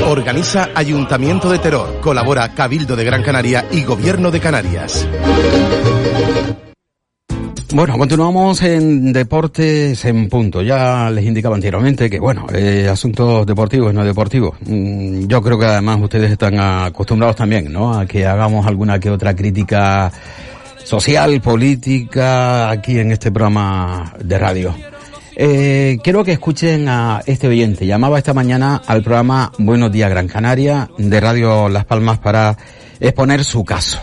Organiza 0.08 0.70
Ayuntamiento 0.74 1.50
de 1.50 1.58
Terror. 1.60 2.00
Colabora 2.00 2.52
Cabildo 2.52 2.96
de 2.96 3.04
Gran 3.04 3.22
Canaria 3.22 3.64
y 3.70 3.84
Gobierno 3.84 4.30
de 4.30 4.40
Canarias. 4.40 5.06
Bueno, 7.74 7.96
continuamos 7.96 8.62
en 8.62 9.14
deportes 9.14 10.04
en 10.04 10.28
punto. 10.28 10.60
Ya 10.60 11.08
les 11.08 11.24
indicaba 11.24 11.54
anteriormente 11.54 12.10
que, 12.10 12.20
bueno, 12.20 12.46
eh, 12.52 12.86
asuntos 12.90 13.46
deportivos 13.46 13.94
no 13.94 14.04
deportivos. 14.04 14.56
Mm, 14.66 15.26
yo 15.26 15.40
creo 15.40 15.58
que 15.58 15.64
además 15.64 15.98
ustedes 16.02 16.30
están 16.30 16.60
acostumbrados 16.60 17.34
también, 17.36 17.72
¿no? 17.72 17.98
A 17.98 18.04
que 18.04 18.26
hagamos 18.26 18.66
alguna 18.66 19.00
que 19.00 19.08
otra 19.08 19.34
crítica 19.34 20.12
social, 20.84 21.40
política, 21.40 22.68
aquí 22.68 22.98
en 22.98 23.10
este 23.10 23.32
programa 23.32 24.12
de 24.22 24.38
radio. 24.38 24.74
Eh, 25.34 25.96
quiero 26.04 26.24
que 26.24 26.32
escuchen 26.32 26.86
a 26.88 27.22
este 27.24 27.48
oyente. 27.48 27.86
Llamaba 27.86 28.18
esta 28.18 28.34
mañana 28.34 28.82
al 28.86 29.02
programa 29.02 29.50
Buenos 29.58 29.90
Días 29.90 30.10
Gran 30.10 30.28
Canaria 30.28 30.90
de 30.98 31.20
Radio 31.20 31.70
Las 31.70 31.86
Palmas 31.86 32.18
para 32.18 32.54
exponer 33.00 33.44
su 33.44 33.64
caso. 33.64 33.98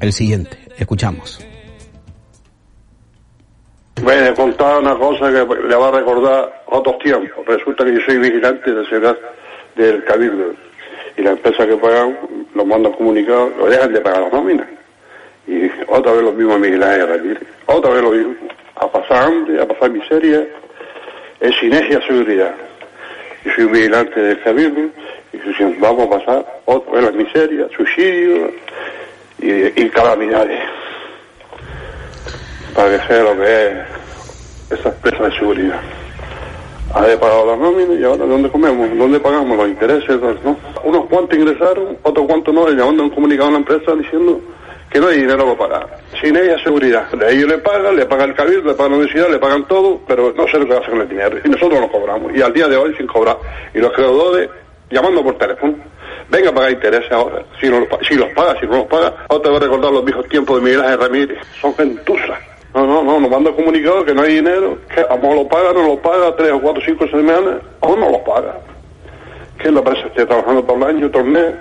El 0.00 0.14
siguiente. 0.14 0.56
Escuchamos. 0.78 1.44
Bueno, 4.04 4.26
he 4.26 4.34
contado 4.34 4.80
una 4.80 4.94
cosa 4.96 5.32
que 5.32 5.66
le 5.66 5.76
va 5.76 5.88
a 5.88 5.90
recordar 5.92 6.62
otros 6.66 6.98
tiempos. 6.98 7.46
Resulta 7.46 7.86
que 7.86 7.94
yo 7.94 8.00
soy 8.04 8.18
vigilante 8.18 8.70
de 8.70 8.84
seguridad 8.84 9.16
del 9.76 10.04
Cabildo 10.04 10.54
y 11.16 11.22
la 11.22 11.30
empresa 11.30 11.66
que 11.66 11.74
pagan 11.78 12.14
los 12.54 12.66
mandan 12.66 12.92
comunicados, 12.92 13.56
lo 13.56 13.64
dejan 13.64 13.94
de 13.94 14.02
pagar 14.02 14.24
las 14.24 14.32
nóminas. 14.34 14.66
Y 15.46 15.70
otra 15.88 16.12
vez 16.12 16.22
los 16.22 16.34
mismos 16.34 16.60
vigilantes 16.60 17.38
Otra 17.64 17.92
vez 17.92 18.02
lo 18.02 18.10
mismo. 18.10 18.34
A 18.76 18.92
pasar 18.92 19.22
hambre, 19.22 19.62
a 19.62 19.66
pasar 19.66 19.90
miseria. 19.90 20.46
Es 21.40 21.56
sinergia 21.56 22.06
seguridad. 22.06 22.54
Yo 23.42 23.52
soy 23.52 23.64
vigilante 23.64 24.20
del 24.20 24.42
Cabildo 24.42 24.82
y 25.32 25.38
dicen, 25.38 25.78
vamos 25.80 26.08
a 26.08 26.18
pasar 26.18 26.60
otra 26.66 26.92
vez 26.92 27.04
las 27.04 27.14
miserias, 27.14 27.70
suicidios 27.74 28.50
y, 29.40 29.82
y 29.82 29.88
calamidades 29.88 30.60
para 32.74 32.90
que 32.90 33.06
sea 33.06 33.22
lo 33.22 33.36
que 33.36 33.66
es 34.70 34.78
esa 34.78 34.88
empresa 34.88 35.24
de 35.24 35.38
seguridad. 35.38 35.80
Ha 36.94 37.00
pagado 37.18 37.46
la 37.46 37.56
nómina 37.56 37.94
y 37.94 38.04
ahora 38.04 38.24
¿dónde 38.24 38.48
comemos? 38.48 38.88
¿Dónde 38.96 39.18
pagamos 39.18 39.56
los 39.56 39.68
intereses? 39.68 40.20
¿no? 40.44 40.56
Unos 40.84 41.06
cuantos 41.06 41.36
ingresaron, 41.36 41.98
otros 42.02 42.26
cuantos 42.26 42.54
no, 42.54 42.70
y 42.70 42.76
llamando 42.76 43.02
un 43.02 43.10
comunicado 43.10 43.48
a 43.48 43.52
la 43.52 43.58
empresa 43.58 43.94
diciendo 43.96 44.40
que 44.90 45.00
no 45.00 45.08
hay 45.08 45.22
dinero 45.22 45.56
para 45.56 45.80
pagar. 45.80 45.98
Sin 46.22 46.36
ella 46.36 46.56
seguridad. 46.62 47.10
De 47.10 47.32
ellos 47.32 47.48
le 47.48 47.58
pagan, 47.58 47.96
le 47.96 48.06
pagan 48.06 48.30
el 48.30 48.36
cabildo, 48.36 48.68
le 48.68 48.74
pagan 48.74 48.92
la 48.92 48.98
universidad, 48.98 49.28
le 49.28 49.38
pagan 49.40 49.66
todo, 49.66 50.00
pero 50.06 50.32
no 50.36 50.46
sé 50.46 50.56
lo 50.58 50.66
que 50.66 50.74
hacen 50.74 50.90
con 50.90 51.00
el 51.00 51.08
dinero. 51.08 51.36
Y 51.44 51.48
nosotros 51.48 51.80
lo 51.80 51.88
cobramos. 51.88 52.32
Y 52.32 52.40
al 52.42 52.52
día 52.52 52.68
de 52.68 52.76
hoy 52.76 52.94
sin 52.96 53.08
cobrar. 53.08 53.38
Y 53.74 53.78
los 53.78 53.92
creadores 53.92 54.48
llamando 54.90 55.24
por 55.24 55.36
teléfono. 55.36 55.74
Venga 56.30 56.50
a 56.50 56.54
pagar 56.54 56.70
intereses 56.70 57.10
ahora. 57.10 57.42
Si, 57.60 57.68
no 57.68 57.80
los, 57.80 57.88
si 58.06 58.14
los 58.14 58.28
paga, 58.30 58.58
si 58.60 58.66
no 58.66 58.76
los 58.76 58.86
paga. 58.86 59.12
Ahora 59.28 59.42
te 59.42 59.48
voy 59.48 59.56
a 59.56 59.60
recordar 59.60 59.92
los 59.92 60.04
viejos 60.04 60.28
tiempos 60.28 60.56
de 60.58 60.62
Miguel 60.62 60.80
Ángel 60.82 61.00
Ramírez. 61.00 61.38
Son 61.60 61.74
gentusas. 61.74 62.53
No, 62.74 62.84
no, 62.84 63.04
no, 63.04 63.20
nos 63.20 63.30
manda 63.30 63.52
comunicado 63.52 64.04
que 64.04 64.12
no 64.12 64.22
hay 64.22 64.34
dinero, 64.34 64.76
que 64.92 65.00
a 65.00 65.16
lo 65.16 65.46
paga, 65.46 65.72
no 65.72 65.86
lo 65.86 66.02
paga, 66.02 66.34
tres 66.34 66.50
o 66.50 66.60
cuatro, 66.60 66.82
cinco 66.84 67.06
semanas, 67.06 67.60
o 67.78 67.94
no 67.94 68.10
lo 68.10 68.24
paga. 68.24 68.58
Que 69.58 69.70
la 69.70 69.78
empresa 69.78 70.08
esté 70.08 70.26
trabajando 70.26 70.64
todo 70.64 70.76
el 70.78 70.96
año, 70.96 71.08
todo 71.08 71.22
el 71.22 71.28
mes, 71.28 71.54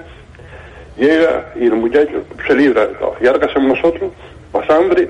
llega 0.97 1.53
y 1.55 1.65
el 1.65 1.73
muchacho 1.73 2.23
se 2.47 2.55
libra. 2.55 2.89
¿Y 3.21 3.27
ahora 3.27 3.39
qué 3.39 3.45
hacemos 3.45 3.77
nosotros? 3.77 4.11
Pasa 4.51 4.75
hambre, 4.75 5.07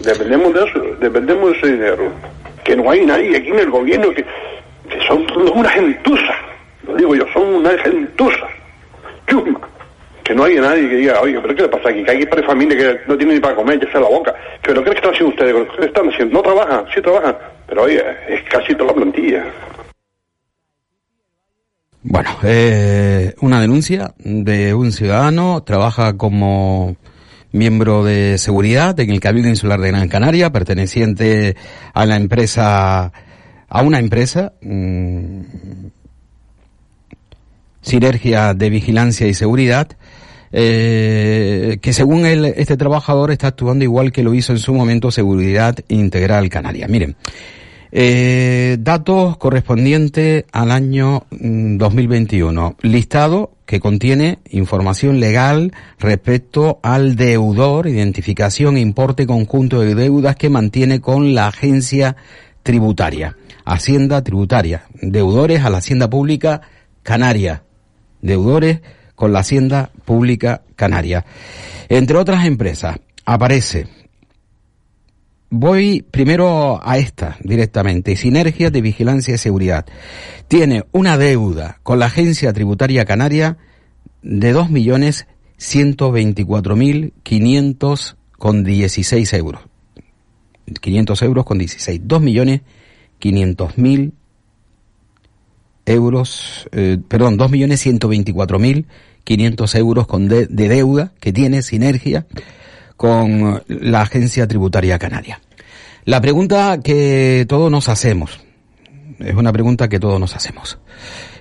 dependemos 0.00 0.54
de 0.54 0.64
eso, 0.64 0.80
dependemos 0.98 1.50
de 1.50 1.58
ese 1.58 1.72
dinero. 1.72 2.10
Que 2.64 2.74
no 2.74 2.90
hay 2.90 3.04
nadie 3.04 3.36
aquí 3.36 3.50
en 3.50 3.58
el 3.58 3.70
gobierno 3.70 4.08
que, 4.14 4.24
que 4.88 5.06
son 5.06 5.26
una 5.54 5.68
gentuza, 5.68 6.34
lo 6.86 6.96
digo 6.96 7.14
yo, 7.14 7.26
son 7.34 7.56
una 7.56 7.76
gentuza, 7.76 8.46
chusma 9.26 9.60
que 10.24 10.34
no 10.34 10.44
hay 10.44 10.56
nadie 10.56 10.88
que 10.88 10.96
diga, 10.96 11.20
oye, 11.20 11.38
pero 11.40 11.54
¿qué 11.54 11.62
le 11.62 11.68
pasa 11.68 11.90
aquí? 11.90 12.02
Que 12.02 12.10
hay 12.10 12.26
para 12.26 12.42
familia 12.44 12.76
que 12.76 13.00
no 13.06 13.16
tiene 13.16 13.34
ni 13.34 13.40
para 13.40 13.54
comer, 13.54 13.78
ya 13.78 13.92
sea 13.92 14.00
la 14.00 14.08
boca. 14.08 14.34
¿Pero 14.62 14.82
qué 14.82 14.90
están 14.90 15.12
haciendo 15.12 15.34
ustedes? 15.34 15.54
¿Qué 15.78 15.84
están 15.84 16.08
haciendo? 16.08 16.34
No 16.34 16.42
trabajan, 16.42 16.86
sí 16.94 17.02
trabajan, 17.02 17.36
pero 17.68 17.82
oye, 17.82 18.02
es 18.28 18.42
casi 18.50 18.74
toda 18.74 18.86
la 18.86 18.94
plantilla. 18.94 19.44
Bueno, 22.02 22.30
eh, 22.42 23.34
una 23.40 23.60
denuncia 23.60 24.14
de 24.18 24.72
un 24.74 24.92
ciudadano, 24.92 25.62
trabaja 25.62 26.16
como 26.16 26.96
miembro 27.52 28.02
de 28.02 28.38
seguridad 28.38 28.98
en 29.00 29.10
el 29.10 29.20
Cabildo 29.20 29.48
Insular 29.48 29.80
de 29.80 29.88
Gran 29.88 30.08
Canaria, 30.08 30.50
perteneciente 30.50 31.56
a 31.92 32.06
la 32.06 32.16
empresa, 32.16 33.12
a 33.68 33.82
una 33.82 33.98
empresa, 33.98 34.54
mmm, 34.62 35.40
Sinergia 37.80 38.54
de 38.54 38.70
Vigilancia 38.70 39.26
y 39.26 39.34
Seguridad, 39.34 39.88
eh, 40.56 41.78
que 41.82 41.92
según 41.92 42.26
él, 42.26 42.44
este 42.44 42.76
trabajador 42.76 43.32
está 43.32 43.48
actuando 43.48 43.84
igual 43.84 44.12
que 44.12 44.22
lo 44.22 44.34
hizo 44.34 44.52
en 44.52 44.58
su 44.58 44.72
momento 44.72 45.10
Seguridad 45.10 45.76
Integral 45.88 46.48
Canaria. 46.48 46.86
Miren, 46.86 47.16
eh, 47.90 48.76
datos 48.78 49.36
correspondientes 49.36 50.44
al 50.52 50.70
año 50.70 51.24
2021. 51.30 52.70
Mm, 52.70 52.86
Listado 52.86 53.50
que 53.66 53.80
contiene 53.80 54.38
información 54.50 55.18
legal 55.18 55.72
respecto 55.98 56.78
al 56.84 57.16
deudor, 57.16 57.88
identificación 57.88 58.78
importe 58.78 59.26
conjunto 59.26 59.80
de 59.80 59.96
deudas 59.96 60.36
que 60.36 60.50
mantiene 60.50 61.00
con 61.00 61.34
la 61.34 61.48
agencia 61.48 62.14
tributaria. 62.62 63.36
Hacienda 63.64 64.22
tributaria. 64.22 64.84
Deudores 65.02 65.64
a 65.64 65.70
la 65.70 65.78
Hacienda 65.78 66.08
Pública 66.08 66.60
Canaria 67.02 67.64
deudores 68.24 68.80
con 69.14 69.32
la 69.32 69.40
Hacienda 69.40 69.90
Pública 70.04 70.62
Canaria. 70.76 71.24
Entre 71.88 72.16
otras 72.16 72.46
empresas, 72.46 72.98
aparece, 73.24 73.86
voy 75.50 76.02
primero 76.02 76.80
a 76.82 76.98
esta 76.98 77.36
directamente, 77.42 78.16
Sinergia 78.16 78.70
de 78.70 78.80
Vigilancia 78.80 79.34
y 79.34 79.38
Seguridad. 79.38 79.86
Tiene 80.48 80.84
una 80.92 81.16
deuda 81.18 81.78
con 81.82 81.98
la 81.98 82.06
Agencia 82.06 82.52
Tributaria 82.52 83.04
Canaria 83.04 83.58
de 84.22 84.52
dos 84.52 84.70
millones 84.70 85.26
ciento 85.56 86.10
veinticuatro 86.12 86.76
mil 86.76 87.12
quinientos 87.22 88.16
con 88.38 88.64
dieciséis 88.64 89.32
euros. 89.32 89.62
500 90.80 91.22
euros 91.22 91.44
con 91.44 91.58
16. 91.58 92.00
Dos 92.04 92.22
millones 92.22 92.62
quinientos 93.18 93.76
mil 93.78 94.14
euros, 95.86 96.68
eh, 96.72 96.98
perdón, 97.08 97.36
dos 97.36 97.50
millones 97.50 97.80
ciento 97.80 98.08
veinticuatro 98.08 98.58
mil 98.58 98.86
quinientos 99.24 99.74
euros 99.74 100.06
con 100.06 100.28
de, 100.28 100.46
deuda 100.46 101.12
que 101.20 101.32
tiene 101.32 101.62
Sinergia 101.62 102.26
con 102.96 103.62
la 103.68 104.02
Agencia 104.02 104.46
Tributaria 104.46 104.98
Canaria. 104.98 105.40
La 106.04 106.20
pregunta 106.20 106.80
que 106.82 107.46
todos 107.48 107.70
nos 107.70 107.88
hacemos, 107.88 108.40
es 109.18 109.34
una 109.34 109.52
pregunta 109.52 109.88
que 109.88 110.00
todos 110.00 110.20
nos 110.20 110.36
hacemos. 110.36 110.78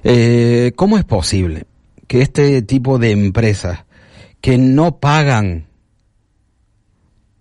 Eh, 0.03 0.71
¿Cómo 0.75 0.97
es 0.97 1.03
posible 1.03 1.65
que 2.07 2.21
este 2.21 2.61
tipo 2.61 2.99
de 2.99 3.11
empresas 3.11 3.83
que 4.39 4.57
no 4.57 4.99
pagan 4.99 5.67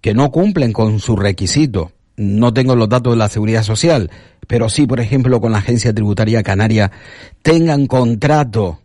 que 0.02 0.12
no 0.14 0.30
cumplen 0.30 0.72
con 0.72 1.00
su 1.00 1.16
requisito. 1.16 1.92
No 2.16 2.52
tengo 2.52 2.76
los 2.76 2.88
datos 2.88 3.14
de 3.14 3.18
la 3.18 3.28
seguridad 3.28 3.62
social, 3.62 4.10
pero 4.46 4.68
sí, 4.68 4.86
por 4.86 5.00
ejemplo, 5.00 5.40
con 5.40 5.52
la 5.52 5.58
Agencia 5.58 5.94
Tributaria 5.94 6.42
Canaria, 6.42 6.90
tengan 7.42 7.86
contrato 7.86 8.80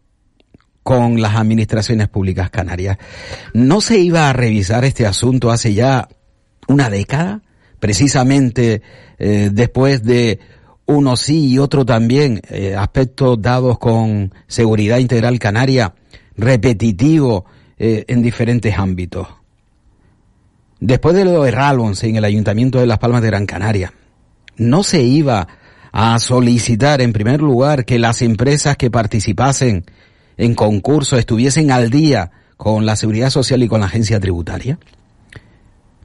con 0.83 1.21
las 1.21 1.35
administraciones 1.35 2.07
públicas 2.07 2.49
canarias. 2.49 2.97
¿No 3.53 3.81
se 3.81 3.99
iba 3.99 4.29
a 4.29 4.33
revisar 4.33 4.85
este 4.85 5.05
asunto 5.05 5.51
hace 5.51 5.73
ya 5.73 6.07
una 6.69 6.89
década? 6.89 7.41
Precisamente 7.79 8.81
eh, 9.19 9.49
después 9.51 10.03
de 10.03 10.39
uno 10.85 11.17
sí 11.17 11.49
y 11.49 11.59
otro 11.59 11.85
también, 11.85 12.41
eh, 12.49 12.75
aspectos 12.75 13.41
dados 13.41 13.77
con 13.77 14.33
seguridad 14.47 14.99
integral 14.99 15.37
canaria, 15.39 15.93
repetitivo 16.37 17.45
eh, 17.77 18.05
en 18.07 18.21
diferentes 18.21 18.77
ámbitos. 18.77 19.27
Después 20.79 21.15
de 21.15 21.25
lo 21.25 21.43
de 21.43 21.51
Ralons 21.51 22.03
en 22.03 22.15
el 22.17 22.25
Ayuntamiento 22.25 22.79
de 22.79 22.87
Las 22.87 22.99
Palmas 22.99 23.21
de 23.21 23.27
Gran 23.27 23.45
Canaria, 23.45 23.93
no 24.57 24.83
se 24.83 25.01
iba 25.01 25.47
a 25.91 26.19
solicitar 26.19 27.01
en 27.01 27.13
primer 27.13 27.41
lugar 27.41 27.85
que 27.85 27.97
las 27.97 28.21
empresas 28.21 28.77
que 28.77 28.91
participasen 28.91 29.85
en 30.37 30.53
concurso 30.53 31.17
estuviesen 31.17 31.71
al 31.71 31.89
día 31.89 32.31
con 32.57 32.85
la 32.85 32.95
seguridad 32.95 33.29
social 33.29 33.63
y 33.63 33.67
con 33.67 33.79
la 33.79 33.87
agencia 33.87 34.19
tributaria? 34.19 34.79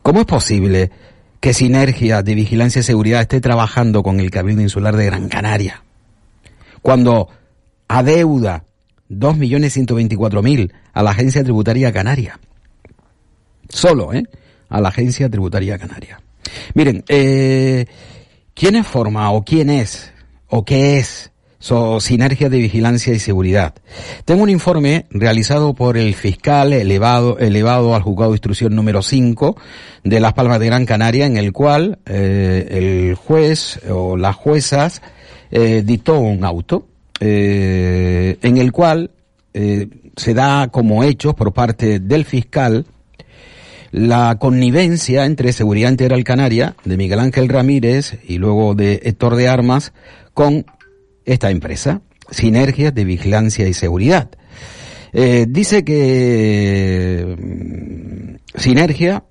¿Cómo 0.03 0.21
es 0.21 0.27
posible 0.27 0.91
que 1.41 1.55
Sinergia 1.55 2.23
de 2.23 2.35
Vigilancia 2.35 2.81
y 2.81 2.85
Seguridad 2.85 3.21
esté 3.21 3.41
trabajando 3.41 4.03
con 4.03 4.21
el 4.21 4.31
Cabildo 4.31 4.63
Insular 4.63 4.97
de 4.97 5.07
Gran 5.07 5.29
Canaria 5.29 5.83
cuando 6.83 7.29
adeuda 7.89 8.65
2.124.000 9.11 10.73
a 10.93 11.03
la 11.03 11.11
agencia 11.11 11.43
tributaria 11.43 11.93
canaria? 11.93 12.41
Solo, 13.69 14.13
¿eh? 14.13 14.25
A 14.73 14.81
la 14.81 14.89
agencia 14.89 15.29
tributaria 15.29 15.79
canaria. 15.79 16.21
Miren, 16.75 17.05
eh, 17.09 17.87
¿quién 18.55 18.83
forma 18.85 19.31
o 19.31 19.45
quién 19.45 19.71
es 19.71 20.13
o 20.49 20.65
qué 20.65 20.99
es 20.99 21.33
So, 21.63 22.01
sinergia 22.01 22.49
de 22.49 22.59
vigilancia 22.59 23.15
y 23.15 23.21
seguridad. 23.21 23.75
Tengo 24.25 24.43
un 24.43 24.51
informe 24.51 25.07
realizado 25.11 25.75
por 25.75 25.97
el 25.97 26.13
fiscal 26.17 26.73
elevado, 26.73 27.39
elevado 27.39 27.95
al 27.95 28.03
juzgado 28.03 28.33
de 28.33 28.39
instrucción 28.39 28.75
número 28.75 29.01
5 29.01 29.57
de 30.03 30.19
Las 30.19 30.33
Palmas 30.33 30.59
de 30.59 30.67
Gran 30.67 30.87
Canaria, 30.87 31.25
en 31.25 31.37
el 31.37 31.53
cual 31.53 32.01
eh, 32.05 32.67
el 32.69 33.15
juez 33.15 33.79
o 33.89 34.17
las 34.17 34.35
juezas 34.35 35.03
eh, 35.53 35.85
dictó 35.87 36.19
un 36.19 36.45
auto, 36.45 36.89
eh, 37.21 38.39
en 38.43 38.57
el 38.57 38.73
cual 38.73 39.13
eh, 39.55 39.87
se 40.17 40.35
da 40.35 40.67
como 40.67 41.05
hechos 41.05 41.35
por 41.35 41.53
parte 41.53 42.01
del 42.01 42.25
fiscal 42.25 42.87
la 43.93 44.39
connivencia 44.39 45.27
entre 45.27 45.53
Seguridad 45.53 45.91
Integral 45.91 46.25
Canaria, 46.25 46.75
de 46.85 46.97
Miguel 46.97 47.21
Ángel 47.21 47.49
Ramírez 47.49 48.19
y 48.27 48.39
luego 48.39 48.75
de 48.75 49.01
Héctor 49.05 49.37
de 49.37 49.49
Armas, 49.49 49.93
con 50.33 50.65
esta 51.27 51.51
empresa, 51.51 52.01
Sinergias 52.31 52.95
de 52.95 53.05
Vigilancia 53.05 53.69
y 53.69 53.75
Seguridad. 53.75 54.31
Eh, 55.13 55.45
dice 55.47 55.85
que 55.85 57.37
mm, 57.39 58.59
Sinergia, 58.59 59.25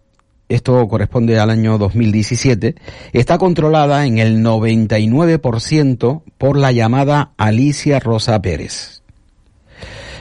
esto 0.47 0.87
corresponde 0.87 1.39
al 1.39 1.49
año 1.49 1.79
2017, 1.79 2.75
está 3.13 3.39
controlada 3.39 4.05
en 4.05 4.19
el 4.19 4.43
99% 4.43 6.21
por 6.37 6.57
la 6.57 6.71
llamada 6.71 7.33
Alicia 7.37 7.99
Rosa 7.99 8.39
Pérez, 8.43 9.01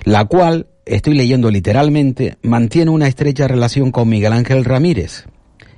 la 0.05 0.25
cual, 0.25 0.69
estoy 0.91 1.15
leyendo 1.15 1.51
literalmente, 1.51 2.37
mantiene 2.43 2.91
una 2.91 3.09
estrecha 3.09 3.49
relación 3.49 3.93
con 3.93 4.09
Miguel 4.09 4.33
Ángel 4.33 4.65
Ramírez 4.65 5.25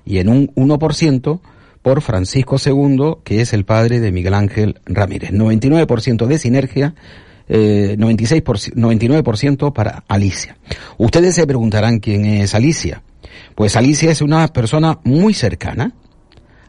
y 0.05 0.19
en 0.19 0.29
un 0.29 0.49
1% 0.55 1.41
por 1.83 2.01
Francisco 2.01 2.57
II, 2.65 3.17
que 3.25 3.41
es 3.41 3.53
el 3.53 3.65
padre 3.65 4.01
de 4.01 4.13
Miguel 4.13 4.35
Ángel 4.35 4.81
Ramírez. 4.87 5.33
99% 5.33 6.27
de 6.27 6.39
sinergia, 6.39 6.95
eh, 7.49 7.97
96%, 7.99 8.75
99% 8.75 9.73
para 9.73 10.05
Alicia. 10.09 10.57
Ustedes 10.97 11.35
se 11.35 11.47
preguntarán 11.47 11.99
quién 11.99 12.25
es 12.25 12.55
Alicia. 12.55 13.03
Pues 13.55 13.77
Alicia 13.77 14.11
es 14.11 14.23
una 14.23 14.49
persona 14.49 15.01
muy 15.05 15.35
cercana 15.35 15.93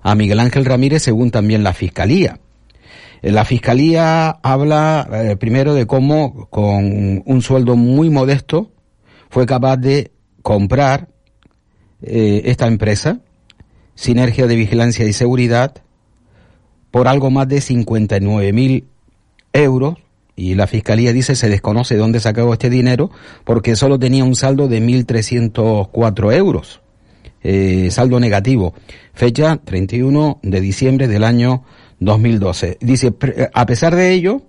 a 0.01 0.15
Miguel 0.15 0.39
Ángel 0.39 0.65
Ramírez, 0.65 1.03
según 1.03 1.31
también 1.31 1.63
la 1.63 1.73
Fiscalía. 1.73 2.39
Eh, 3.23 3.31
la 3.31 3.45
Fiscalía 3.45 4.29
habla 4.43 5.07
eh, 5.11 5.37
primero 5.37 5.73
de 5.73 5.87
cómo 5.87 6.47
con 6.49 7.23
un 7.25 7.41
sueldo 7.41 7.77
muy 7.77 8.09
modesto 8.09 8.71
fue 9.29 9.45
capaz 9.45 9.77
de 9.77 10.11
comprar 10.41 11.07
eh, 12.01 12.41
esta 12.45 12.67
empresa 12.67 13.21
Sinergia 13.95 14.45
de 14.45 14.57
Vigilancia 14.57 15.05
y 15.05 15.13
Seguridad 15.13 15.75
por 16.91 17.07
algo 17.07 17.31
más 17.31 17.47
de 17.47 17.61
59 17.61 18.51
mil 18.51 18.87
euros. 19.53 19.95
Y 20.35 20.55
la 20.55 20.67
fiscalía 20.67 21.13
dice 21.13 21.35
se 21.35 21.47
desconoce 21.47 21.95
dónde 21.95 22.19
sacó 22.19 22.51
este 22.51 22.69
dinero 22.69 23.09
porque 23.45 23.75
solo 23.75 23.99
tenía 23.99 24.23
un 24.23 24.35
saldo 24.35 24.67
de 24.67 24.81
1.304 24.81 26.35
euros, 26.35 26.81
saldo 27.91 28.19
negativo, 28.19 28.73
fecha 29.13 29.59
31 29.63 30.39
de 30.41 30.59
diciembre 30.59 31.07
del 31.07 31.23
año 31.23 31.63
2012. 32.05 32.77
Dice, 32.81 33.13
a 33.53 33.65
pesar 33.65 33.95
de 33.95 34.11
ello, 34.11 34.41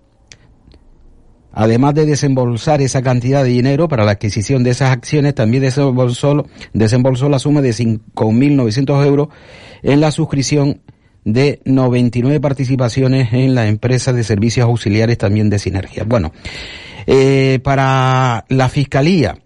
además 1.53 1.95
de 1.95 2.07
desembolsar 2.07 2.83
esa 2.83 3.03
cantidad 3.03 3.43
de 3.43 3.51
dinero 3.51 3.89
para 3.89 4.05
la 4.05 4.13
adquisición 4.13 4.65
de 4.65 4.71
esas 4.71 4.91
acciones, 4.91 5.35
también 5.35 5.63
desembolsó, 5.63 6.47
desembolsó 6.73 7.29
la 7.29 7.39
suma 7.39 7.63
de 7.63 7.71
5.900 7.71 9.07
euros 9.07 9.29
en 9.83 10.01
la 10.01 10.11
suscripción 10.11 10.81
de 11.25 11.61
99 11.65 12.41
participaciones 12.41 13.33
en 13.33 13.55
la 13.55 13.67
empresa 13.67 14.13
de 14.13 14.25
servicios 14.25 14.67
auxiliares 14.67 15.17
también 15.17 15.49
de 15.49 15.59
Sinergia. 15.59 16.05
Bueno, 16.05 16.33
eh, 17.07 17.61
para 17.63 18.45
la 18.49 18.69
Fiscalía, 18.69 19.39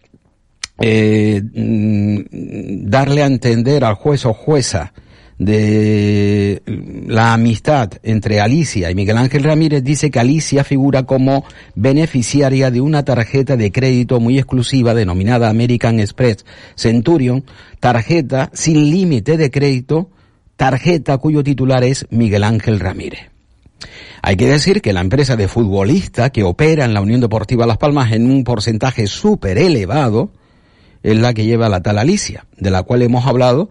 eh, 0.81 1.43
mm, 1.43 2.89
darle 2.89 3.23
a 3.23 3.27
entender 3.27 3.85
al 3.85 3.95
juez 3.95 4.25
o 4.27 4.33
jueza 4.33 4.93
de 5.39 6.63
la 7.09 7.33
amistad 7.33 7.93
entre 8.03 8.41
Alicia 8.41 8.91
y 8.91 8.95
Miguel 8.95 9.17
Ángel 9.17 9.43
Ramírez 9.43 9.83
dice 9.83 10.11
que 10.11 10.21
Alicia 10.21 10.63
figura 10.63 11.05
como 11.05 11.45
beneficiaria 11.75 12.71
de 12.71 12.83
una 12.83 13.05
tarjeta 13.05 13.57
de 13.57 13.73
crédito 13.73 14.21
muy 14.21 14.39
exclusiva 14.39 14.95
denominada 14.95 15.49
American 15.49 16.01
Express 16.01 16.45
Centurion, 16.77 17.45
tarjeta 17.81 18.51
sin 18.53 18.91
límite 18.91 19.39
de 19.39 19.51
crédito, 19.51 20.11
tarjeta 20.57 21.17
cuyo 21.17 21.43
titular 21.43 21.83
es 21.83 22.07
Miguel 22.11 22.45
Ángel 22.45 22.79
Ramírez. 22.79 23.31
Hay 24.21 24.37
que 24.37 24.49
decir 24.49 24.83
que 24.83 24.93
la 24.93 25.01
empresa 25.01 25.37
de 25.37 25.49
futbolista 25.49 26.31
que 26.31 26.43
opera 26.43 26.85
en 26.85 26.93
la 26.93 27.01
Unión 27.01 27.21
Deportiva 27.21 27.67
Las 27.67 27.79
Palmas 27.79 28.13
en 28.13 28.31
un 28.31 28.45
porcentaje 28.45 29.07
súper 29.07 29.57
elevado 29.57 30.31
es 31.03 31.17
la 31.17 31.33
que 31.33 31.45
lleva 31.45 31.69
la 31.69 31.83
tal 31.83 31.97
Alicia, 31.97 32.45
de 32.59 32.71
la 32.71 32.83
cual 32.83 33.03
hemos 33.03 33.27
hablado 33.27 33.71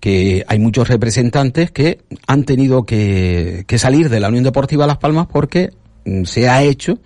que 0.00 0.44
hay 0.46 0.58
muchos 0.58 0.88
representantes 0.88 1.70
que 1.70 2.00
han 2.26 2.44
tenido 2.44 2.84
que, 2.84 3.64
salir 3.78 4.08
de 4.08 4.20
la 4.20 4.28
Unión 4.28 4.44
Deportiva 4.44 4.86
Las 4.86 4.98
Palmas 4.98 5.26
porque 5.32 5.70
mm, 6.04 6.24
se 6.24 6.48
ha 6.48 6.62
hecho 6.62 6.98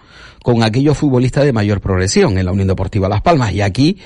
con 0.43 0.63
aquellos 0.63 0.97
futbolistas 0.97 1.45
de 1.45 1.53
mayor 1.53 1.81
progresión 1.81 2.39
en 2.39 2.47
la 2.47 2.53
Unión 2.53 2.69
Deportiva 2.69 3.09
Las 3.09 3.21
Palmas. 3.21 3.53
Y 3.53 3.61
aquí, 3.61 3.99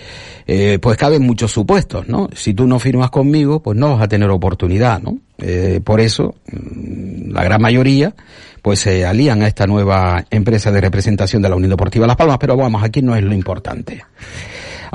eh, 0.47 0.79
pues 0.81 0.97
caben 0.97 1.23
muchos 1.23 1.53
supuestos, 1.53 2.09
¿no? 2.09 2.29
Si 2.35 2.55
tú 2.55 2.67
no 2.67 2.79
firmas 2.79 3.11
conmigo, 3.11 3.63
pues 3.63 3.79
no 3.79 3.93
vas 3.93 4.03
a 4.03 4.09
tener 4.09 4.31
oportunidad, 4.31 5.01
¿no? 5.01 5.19
Eh, 5.39 5.81
por 5.85 6.01
eso, 6.01 6.35
mm, 6.51 7.31
la 7.31 7.45
gran 7.45 7.63
mayoría, 7.63 8.15
pues 8.63 8.81
se 8.81 9.05
alían 9.05 9.43
a 9.43 9.47
esta 9.47 9.67
nueva 9.67 10.25
empresa 10.31 10.73
de 10.73 10.81
representación 10.81 11.43
de 11.43 11.49
la 11.49 11.57
Unión 11.57 11.71
Deportiva 11.71 12.07
Las 12.07 12.17
Palmas, 12.17 12.39
pero 12.39 12.57
vamos, 12.57 12.83
aquí 12.83 13.03
no 13.03 13.15
es 13.15 13.23
lo 13.23 13.35
importante. 13.35 14.03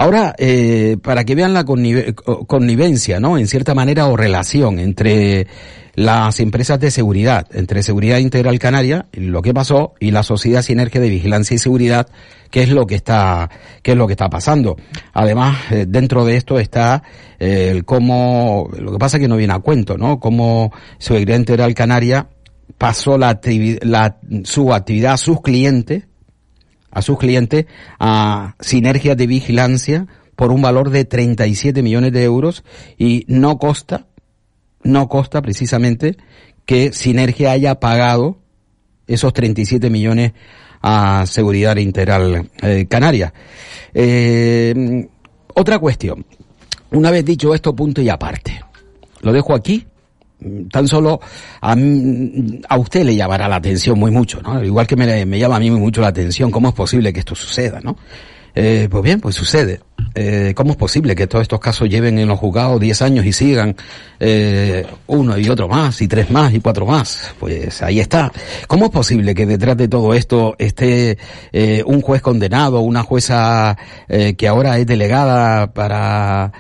Ahora, 0.02 0.34
eh, 0.38 0.96
para 1.04 1.26
que 1.26 1.36
vean 1.36 1.54
la 1.54 1.66
connivencia, 1.66 3.20
¿no? 3.20 3.38
En 3.38 3.48
cierta 3.48 3.76
manera, 3.76 4.08
o 4.08 4.16
relación 4.16 4.80
entre 4.80 5.46
las 5.94 6.40
empresas 6.40 6.80
de 6.80 6.90
seguridad, 6.90 7.46
entre 7.52 7.84
Seguridad 7.84 8.20
Integral 8.20 8.58
Canaria, 8.60 9.08
lo 9.12 9.42
que 9.42 9.54
pasó, 9.54 9.96
y 10.00 10.12
la 10.12 10.24
Sociedad 10.24 10.62
Sinergia 10.62 11.02
de 11.02 11.10
Vigilancia 11.10 11.56
y 11.56 11.58
Seguridad, 11.58 12.08
que 12.50 12.64
es 12.64 12.70
lo 12.70 12.88
que 12.88 12.96
está, 12.96 13.50
qué 13.84 13.92
es 13.92 13.98
lo 13.98 14.08
que 14.08 14.14
está 14.14 14.30
pasando. 14.30 14.78
Además, 15.12 15.58
eh, 15.70 15.86
dentro 15.86 16.24
de 16.24 16.38
esto 16.38 16.60
está 16.60 17.04
eh, 17.38 17.68
el 17.70 17.84
cómo, 17.84 18.70
lo 18.80 18.94
que 18.94 19.00
pasa 19.00 19.18
es 19.18 19.22
que 19.22 19.28
no 19.28 19.36
viene 19.36 19.52
a 19.52 19.60
cuento, 19.60 19.98
¿no? 19.98 20.18
Cómo 20.22 20.72
Seguridad 20.98 21.36
Integral 21.36 21.74
Canaria 21.74 22.30
pasó 22.78 23.18
la, 23.18 23.42
la, 23.82 24.18
su 24.46 24.74
actividad 24.74 25.16
a 25.16 25.18
sus 25.18 25.42
clientes 25.42 26.04
a 26.92 27.02
sus 27.02 27.18
clientes 27.18 27.66
a 28.00 28.56
sinergias 28.60 29.18
de 29.18 29.28
vigilancia 29.28 30.08
por 30.36 30.52
un 30.52 30.62
valor 30.62 30.90
de 30.90 31.06
37 31.06 31.84
millones 31.84 32.14
de 32.14 32.24
euros 32.24 32.64
y 32.98 33.26
no 33.28 33.58
costa, 33.58 34.08
no 34.84 35.10
costa 35.10 35.42
precisamente 35.42 36.18
que 36.66 36.94
Sinergia 36.94 37.52
haya 37.52 37.80
pagado 37.80 38.38
esos 39.08 39.34
37 39.34 39.90
millones 39.90 40.34
a 40.82 41.26
Seguridad 41.26 41.76
Integral 41.78 42.50
eh, 42.62 42.86
Canaria. 42.88 43.34
Eh, 43.94 45.08
otra 45.56 45.80
cuestión. 45.80 46.26
Una 46.92 47.12
vez 47.12 47.26
dicho 47.26 47.54
esto, 47.54 47.76
punto 47.76 48.02
y 48.02 48.10
aparte. 48.10 48.62
Lo 49.22 49.34
dejo 49.34 49.54
aquí. 49.54 49.86
Tan 50.72 50.88
solo 50.88 51.20
a, 51.62 51.76
a 52.70 52.78
usted 52.78 53.04
le 53.04 53.16
llamará 53.16 53.48
la 53.48 53.58
atención 53.58 54.00
muy 54.00 54.12
mucho, 54.12 54.42
¿no? 54.42 54.64
Igual 54.64 54.88
que 54.88 54.96
me, 54.96 55.26
me 55.26 55.40
llama 55.40 55.58
a 55.58 55.60
mí 55.60 55.70
muy 55.70 55.80
mucho 55.80 56.02
la 56.02 56.08
atención, 56.08 56.50
¿cómo 56.52 56.70
es 56.70 56.76
posible 56.76 57.12
que 57.12 57.20
esto 57.20 57.36
suceda, 57.36 57.80
no? 57.82 57.98
Eh, 58.56 58.88
pues 58.90 59.04
bien, 59.04 59.20
pues 59.20 59.36
sucede. 59.36 59.80
Eh, 60.16 60.54
¿Cómo 60.56 60.72
es 60.72 60.78
posible 60.78 61.16
que 61.16 61.28
todos 61.28 61.44
estos 61.44 61.60
casos 61.60 61.88
lleven 61.88 62.18
en 62.20 62.28
los 62.28 62.40
juzgados 62.40 62.80
10 62.80 63.02
años 63.04 63.26
y 63.26 63.32
sigan 63.32 63.76
eh, 64.20 64.86
uno 65.08 65.38
y 65.38 65.48
otro 65.50 65.68
más, 65.68 66.02
y 66.02 66.08
tres 66.08 66.30
más, 66.32 66.54
y 66.54 66.60
cuatro 66.60 66.86
más? 66.86 67.34
Pues 67.40 67.82
ahí 67.84 68.00
está. 68.00 68.32
¿Cómo 68.68 68.86
es 68.86 68.92
posible 68.92 69.36
que 69.36 69.46
detrás 69.46 69.78
de 69.78 69.88
todo 69.88 70.14
esto 70.14 70.56
esté 70.58 71.18
eh, 71.52 71.84
un 71.86 72.02
juez 72.02 72.22
condenado, 72.22 72.82
una 72.82 73.04
jueza 73.04 73.78
eh, 74.08 74.36
que 74.36 74.48
ahora 74.48 74.78
es 74.78 74.88
delegada 74.88 75.74
para... 75.74 76.52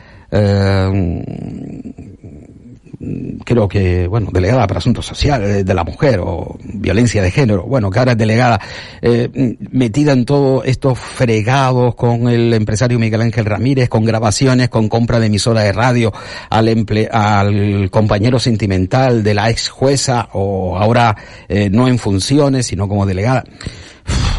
eh, 3.01 3.37
creo 3.45 3.67
que, 3.67 4.07
bueno, 4.07 4.29
delegada 4.31 4.67
para 4.67 4.79
asuntos 4.79 5.05
sociales 5.05 5.65
de 5.65 5.73
la 5.73 5.83
mujer 5.83 6.19
o 6.21 6.57
violencia 6.63 7.21
de 7.21 7.31
género, 7.31 7.63
bueno, 7.63 7.89
que 7.89 7.99
ahora 7.99 8.11
es 8.13 8.17
delegada, 8.17 8.59
eh, 9.01 9.57
metida 9.71 10.11
en 10.11 10.25
todos 10.25 10.65
estos 10.65 10.99
fregados 10.99 11.95
con 11.95 12.27
el 12.27 12.53
empresario 12.53 12.99
Miguel 12.99 13.21
Ángel 13.21 13.45
Ramírez, 13.45 13.89
con 13.89 14.05
grabaciones, 14.05 14.69
con 14.69 14.89
compra 14.89 15.19
de 15.19 15.27
emisora 15.27 15.61
de 15.61 15.71
radio 15.71 16.11
al, 16.49 16.67
emple 16.67 17.07
al 17.11 17.89
compañero 17.89 18.39
sentimental 18.39 19.23
de 19.23 19.33
la 19.33 19.49
ex 19.49 19.69
jueza 19.69 20.29
o 20.33 20.77
ahora 20.77 21.15
eh, 21.47 21.69
no 21.69 21.87
en 21.87 21.97
funciones, 21.97 22.67
sino 22.67 22.87
como 22.87 23.05
delegada. 23.05 23.43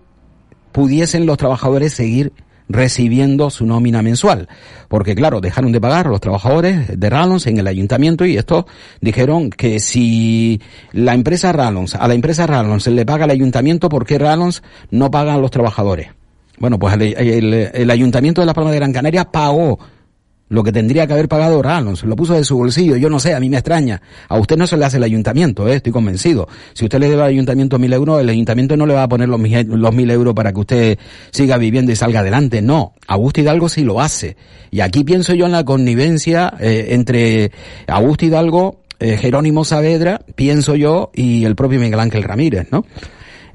pudiesen 0.71 1.25
los 1.25 1.37
trabajadores 1.37 1.93
seguir 1.93 2.33
recibiendo 2.69 3.49
su 3.49 3.65
nómina 3.65 4.01
mensual. 4.01 4.47
Porque 4.87 5.15
claro, 5.15 5.41
dejaron 5.41 5.71
de 5.71 5.81
pagar 5.81 6.07
los 6.07 6.21
trabajadores 6.21 6.99
de 6.99 7.09
Rallons 7.09 7.47
en 7.47 7.57
el 7.57 7.67
ayuntamiento 7.67 8.25
y 8.25 8.37
esto 8.37 8.65
dijeron 9.01 9.49
que 9.49 9.79
si 9.79 10.61
la 10.91 11.13
empresa 11.13 11.51
Rallons, 11.51 11.95
a 11.95 12.07
la 12.07 12.13
empresa 12.13 12.45
Rallons 12.47 12.87
le 12.87 13.05
paga 13.05 13.25
el 13.25 13.31
ayuntamiento, 13.31 13.89
¿por 13.89 14.05
qué 14.05 14.17
Rallons 14.17 14.63
no 14.91 15.09
paga 15.11 15.33
a 15.33 15.37
los 15.37 15.51
trabajadores? 15.51 16.09
Bueno, 16.59 16.77
pues 16.79 16.93
el, 16.93 17.01
el- 17.01 17.53
el 17.73 17.89
ayuntamiento 17.91 18.41
de 18.41 18.47
La 18.47 18.53
Palma 18.53 18.71
de 18.71 18.77
Gran 18.77 18.93
Canaria 18.93 19.25
pagó 19.25 19.79
lo 20.49 20.61
que 20.63 20.71
tendría 20.71 21.07
que 21.07 21.13
haber 21.13 21.27
pagado 21.27 21.63
Rallons, 21.63 22.03
lo 22.03 22.15
puso 22.15 22.35
de 22.35 22.43
su 22.43 22.55
bolsillo, 22.57 22.95
yo 22.97 23.09
no 23.09 23.19
sé, 23.19 23.33
a 23.33 23.39
mí 23.39 23.49
me 23.49 23.57
extraña. 23.57 23.99
A 24.27 24.37
usted 24.37 24.55
no 24.55 24.67
se 24.67 24.77
le 24.77 24.85
hace 24.85 24.97
el 24.97 25.03
ayuntamiento, 25.03 25.67
¿eh? 25.67 25.77
estoy 25.77 25.91
convencido. 25.91 26.47
Si 26.73 26.85
usted 26.85 26.99
le 26.99 27.09
debe 27.09 27.23
al 27.23 27.29
ayuntamiento 27.29 27.79
mil 27.79 27.91
euros, 27.93 28.21
el 28.21 28.29
ayuntamiento 28.29 28.77
no 28.77 28.85
le 28.85 28.93
va 28.93 29.01
a 29.03 29.07
poner 29.07 29.29
los, 29.29 29.39
mil- 29.39 30.11
euros 30.11 30.35
para 30.35 30.53
que 30.53 30.59
usted 30.59 30.99
siga 31.31 31.57
viviendo 31.57 31.91
y 31.91 31.95
salga 31.95 32.19
adelante, 32.19 32.61
no. 32.61 32.93
Augusto 33.07 33.41
Hidalgo 33.41 33.67
sí 33.67 33.83
lo 33.83 33.99
hace. 33.99 34.37
Y 34.69 34.81
aquí 34.81 35.03
pienso 35.03 35.33
yo 35.33 35.47
en 35.47 35.53
la 35.53 35.63
connivencia 35.63 36.53
eh, 36.59 36.89
entre 36.89 37.51
Augusto 37.87 38.25
Hidalgo, 38.25 38.81
eh, 38.99 39.17
Jerónimo 39.17 39.65
Saavedra, 39.65 40.21
pienso 40.35 40.75
yo, 40.75 41.09
y 41.15 41.45
el 41.45 41.55
propio 41.55 41.79
Miguel 41.79 41.99
Ángel 41.99 42.21
Ramírez, 42.23 42.67
¿no? 42.71 42.85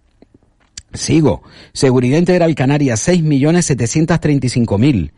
Sigo. 0.95 1.43
Seguridad 1.73 2.19
Integral 2.19 2.55
Canarias, 2.55 3.09
6.735.000. 3.09 5.11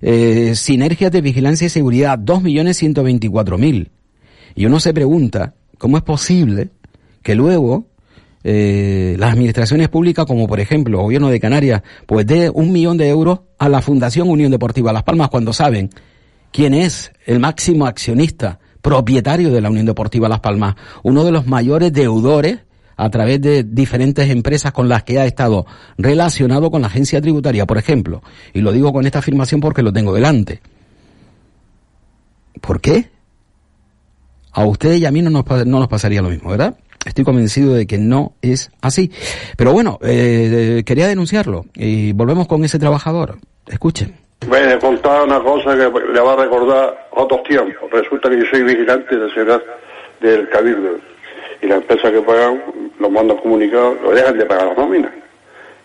Eh, 0.00 0.54
Sinergias 0.54 1.12
de 1.12 1.20
Vigilancia 1.20 1.66
y 1.66 1.70
Seguridad, 1.70 2.18
2.124.000. 2.18 3.90
Y 4.54 4.66
uno 4.66 4.80
se 4.80 4.94
pregunta, 4.94 5.54
¿cómo 5.78 5.96
es 5.96 6.02
posible 6.02 6.68
que 7.22 7.34
luego 7.34 7.86
eh, 8.44 9.16
las 9.18 9.32
administraciones 9.32 9.88
públicas, 9.88 10.26
como 10.26 10.46
por 10.46 10.60
ejemplo 10.60 10.98
el 10.98 11.04
Gobierno 11.04 11.30
de 11.30 11.40
Canarias, 11.40 11.82
pues 12.06 12.26
dé 12.26 12.50
un 12.50 12.72
millón 12.72 12.98
de 12.98 13.08
euros 13.08 13.40
a 13.58 13.70
la 13.70 13.80
Fundación 13.80 14.28
Unión 14.28 14.52
Deportiva 14.52 14.92
Las 14.92 15.02
Palmas 15.02 15.30
cuando 15.30 15.54
saben 15.54 15.88
quién 16.52 16.74
es 16.74 17.10
el 17.24 17.40
máximo 17.40 17.86
accionista, 17.86 18.60
propietario 18.84 19.50
de 19.50 19.62
la 19.62 19.70
Unión 19.70 19.86
Deportiva 19.86 20.28
Las 20.28 20.40
Palmas, 20.40 20.74
uno 21.02 21.24
de 21.24 21.32
los 21.32 21.46
mayores 21.46 21.90
deudores 21.90 22.58
a 22.98 23.08
través 23.08 23.40
de 23.40 23.64
diferentes 23.64 24.28
empresas 24.28 24.72
con 24.72 24.90
las 24.90 25.04
que 25.04 25.18
ha 25.18 25.24
estado 25.24 25.64
relacionado 25.96 26.70
con 26.70 26.82
la 26.82 26.88
agencia 26.88 27.18
tributaria, 27.22 27.64
por 27.64 27.78
ejemplo. 27.78 28.22
Y 28.52 28.60
lo 28.60 28.72
digo 28.72 28.92
con 28.92 29.06
esta 29.06 29.20
afirmación 29.20 29.62
porque 29.62 29.82
lo 29.82 29.90
tengo 29.90 30.12
delante. 30.12 30.60
¿Por 32.60 32.82
qué? 32.82 33.08
A 34.52 34.66
ustedes 34.66 35.00
y 35.00 35.06
a 35.06 35.10
mí 35.10 35.22
no 35.22 35.30
nos, 35.30 35.46
no 35.66 35.78
nos 35.78 35.88
pasaría 35.88 36.20
lo 36.20 36.28
mismo, 36.28 36.50
¿verdad? 36.50 36.76
Estoy 37.06 37.24
convencido 37.24 37.72
de 37.72 37.86
que 37.86 37.96
no 37.96 38.34
es 38.42 38.70
así. 38.82 39.10
Pero 39.56 39.72
bueno, 39.72 39.98
eh, 40.02 40.82
quería 40.84 41.08
denunciarlo 41.08 41.64
y 41.74 42.12
volvemos 42.12 42.46
con 42.46 42.62
ese 42.66 42.78
trabajador. 42.78 43.38
Escuchen. 43.66 44.23
Voy 44.46 44.60
a 44.60 44.78
contar 44.78 45.22
una 45.22 45.40
cosa 45.40 45.70
que 45.72 45.90
le 46.12 46.20
va 46.20 46.32
a 46.34 46.36
recordar 46.36 47.08
otros 47.12 47.42
tiempos. 47.44 47.90
Resulta 47.90 48.28
que 48.28 48.38
yo 48.38 48.44
soy 48.46 48.62
vigilante 48.62 49.16
de 49.16 49.30
seguridad 49.30 49.62
del 50.20 50.48
Cabildo 50.50 50.98
y 51.62 51.66
la 51.66 51.76
empresa 51.76 52.12
que 52.12 52.20
pagan 52.20 52.62
los 52.98 53.10
mandan 53.10 53.38
comunicados, 53.38 54.00
lo 54.02 54.10
dejan 54.10 54.36
de 54.36 54.44
pagar 54.44 54.66
las 54.66 54.76
nóminas. 54.76 55.12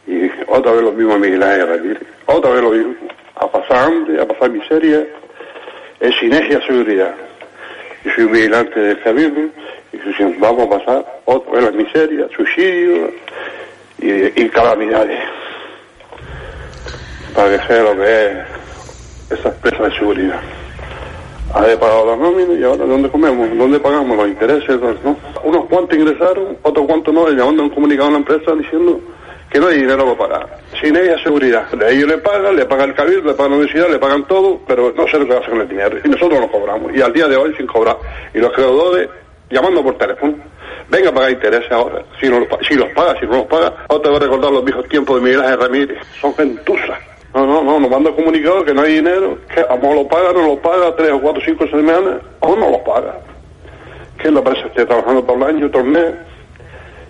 Y 0.08 0.30
otra 0.48 0.74
vez 0.74 0.82
los 0.82 0.94
mismos 0.94 1.22
vigilantes 1.22 1.70
repetir. 1.70 2.08
Otra 2.26 2.52
vez 2.52 2.62
lo 2.62 2.72
mismo. 2.72 2.96
A 3.36 3.50
pasar 3.50 3.78
hambre, 3.86 4.22
a 4.22 4.28
pasar 4.28 4.50
miseria. 4.50 5.08
Es 6.02 6.16
sinergia 6.18 6.62
seguridad. 6.66 7.16
Yo 8.04 8.12
soy 8.12 8.26
vigilante 8.26 8.80
del 8.80 9.00
Cabildo 9.02 9.50
y 9.94 10.24
vamos 10.38 10.68
a 10.68 10.80
pasar 10.80 11.22
otra 11.26 11.52
vez 11.54 11.64
la 11.64 11.72
miseria, 11.72 12.28
suicidio 12.36 13.12
y, 14.00 14.44
y 14.44 14.50
calamidades 14.50 15.20
para 17.36 17.58
que 17.58 17.68
sea 17.68 17.84
lo 17.84 17.96
que 17.96 18.28
es 18.28 19.40
esa 19.40 19.50
empresa 19.50 19.84
de 19.84 19.92
seguridad. 19.96 20.40
Haber 21.54 21.80
pagado 21.80 22.06
la 22.06 22.16
nómina 22.16 22.54
y 22.54 22.64
ahora 22.64 22.86
¿dónde 22.86 23.10
comemos? 23.10 23.50
¿Dónde 23.58 23.80
pagamos 23.80 24.16
los 24.18 24.28
intereses? 24.28 24.80
¿no? 25.04 25.18
Unos 25.44 25.66
cuantos 25.66 25.98
ingresaron, 25.98 26.58
otros 26.62 26.86
cuantos 26.86 27.14
no, 27.14 27.28
le 27.28 27.44
mandan 27.44 27.66
un 27.66 27.70
comunicado 27.72 28.10
a 28.10 28.12
la 28.12 28.18
empresa 28.20 28.52
diciendo 28.56 29.00
que 29.50 29.60
no 29.60 29.68
hay 29.68 29.80
dinero 29.80 30.16
para 30.16 30.30
pagar. 30.30 30.58
Sin 30.80 30.96
ella 30.96 31.18
seguridad. 31.24 31.66
Ellos 31.90 32.08
le 32.08 32.20
pagan, 32.20 32.56
le 32.56 32.66
pagan 32.66 32.90
el 32.90 32.96
cabildo, 32.96 33.30
le 33.32 33.34
pagan 33.34 33.52
la 33.54 33.58
universidad, 33.58 33.90
le 33.90 33.98
pagan 33.98 34.28
todo, 34.28 34.60
pero 34.68 34.94
no 34.96 35.08
sé 35.08 35.18
lo 35.18 35.26
que 35.26 35.34
hacen 35.38 35.50
con 35.50 35.62
el 35.62 35.68
dinero. 35.68 35.98
Y 36.04 36.08
nosotros 36.10 36.40
lo 36.40 36.52
cobramos. 36.52 36.94
Y 36.96 37.02
al 37.02 37.12
día 37.14 37.28
de 37.28 37.36
hoy 37.36 37.52
sin 37.58 37.66
cobrar. 37.66 37.98
Y 38.32 38.38
los 38.38 38.52
creadores 38.52 39.10
llamando 39.50 39.82
por 39.84 39.98
teléfono. 39.98 40.36
Venga 40.88 41.10
a 41.10 41.14
pagar 41.14 41.32
intereses 41.32 41.72
ahora. 41.72 42.04
Si, 42.22 42.30
no, 42.30 42.40
lo 42.42 42.48
pa- 42.48 42.60
si 42.68 42.76
los 42.76 42.90
paga, 42.90 43.20
si 43.20 43.26
no 43.26 43.38
los 43.38 43.46
paga, 43.48 43.74
ahora 43.90 44.04
te 44.04 44.10
va 44.10 44.18
a 44.18 44.20
recordar 44.20 44.52
los 44.52 44.64
viejos 44.64 44.88
tiempos 44.88 45.16
de 45.16 45.22
Miguel 45.24 45.42
Ángel 45.42 45.60
Ramírez. 45.62 45.98
Son 46.22 46.36
gentusas. 46.36 47.00
No, 47.34 47.46
no, 47.46 47.64
no, 47.64 47.80
nos 47.80 47.92
manda 47.92 48.12
comunicado 48.12 48.66
que 48.66 48.74
no 48.74 48.82
hay 48.82 48.96
dinero, 48.96 49.38
que 49.54 49.62
a 49.62 49.76
lo 49.76 50.08
paga, 50.08 50.34
no 50.34 50.48
lo 50.48 50.60
paga, 50.60 50.96
tres 50.96 51.12
o 51.12 51.22
cuatro, 51.22 51.42
cinco 51.46 51.68
semanas, 51.68 52.22
o 52.40 52.56
no 52.56 52.72
lo 52.72 52.84
paga. 52.84 53.20
Que 54.18 54.32
la 54.32 54.40
empresa 54.40 54.66
esté 54.66 54.86
trabajando 54.86 55.24
todo 55.24 55.36
el 55.38 55.44
año, 55.44 55.70
todo 55.70 55.84
el 55.84 55.90
mes, 55.90 56.14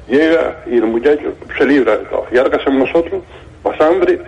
llega 0.10 0.62
y 0.66 0.76
el 0.76 0.86
muchacho 0.86 1.34
se 1.58 1.66
libra. 1.66 2.00
¿Y 2.32 2.38
ahora 2.38 2.50
qué 2.50 2.56
hacemos 2.58 2.88
nosotros? 2.88 3.24
Pasa 3.64 3.88
hambre, 3.88 4.20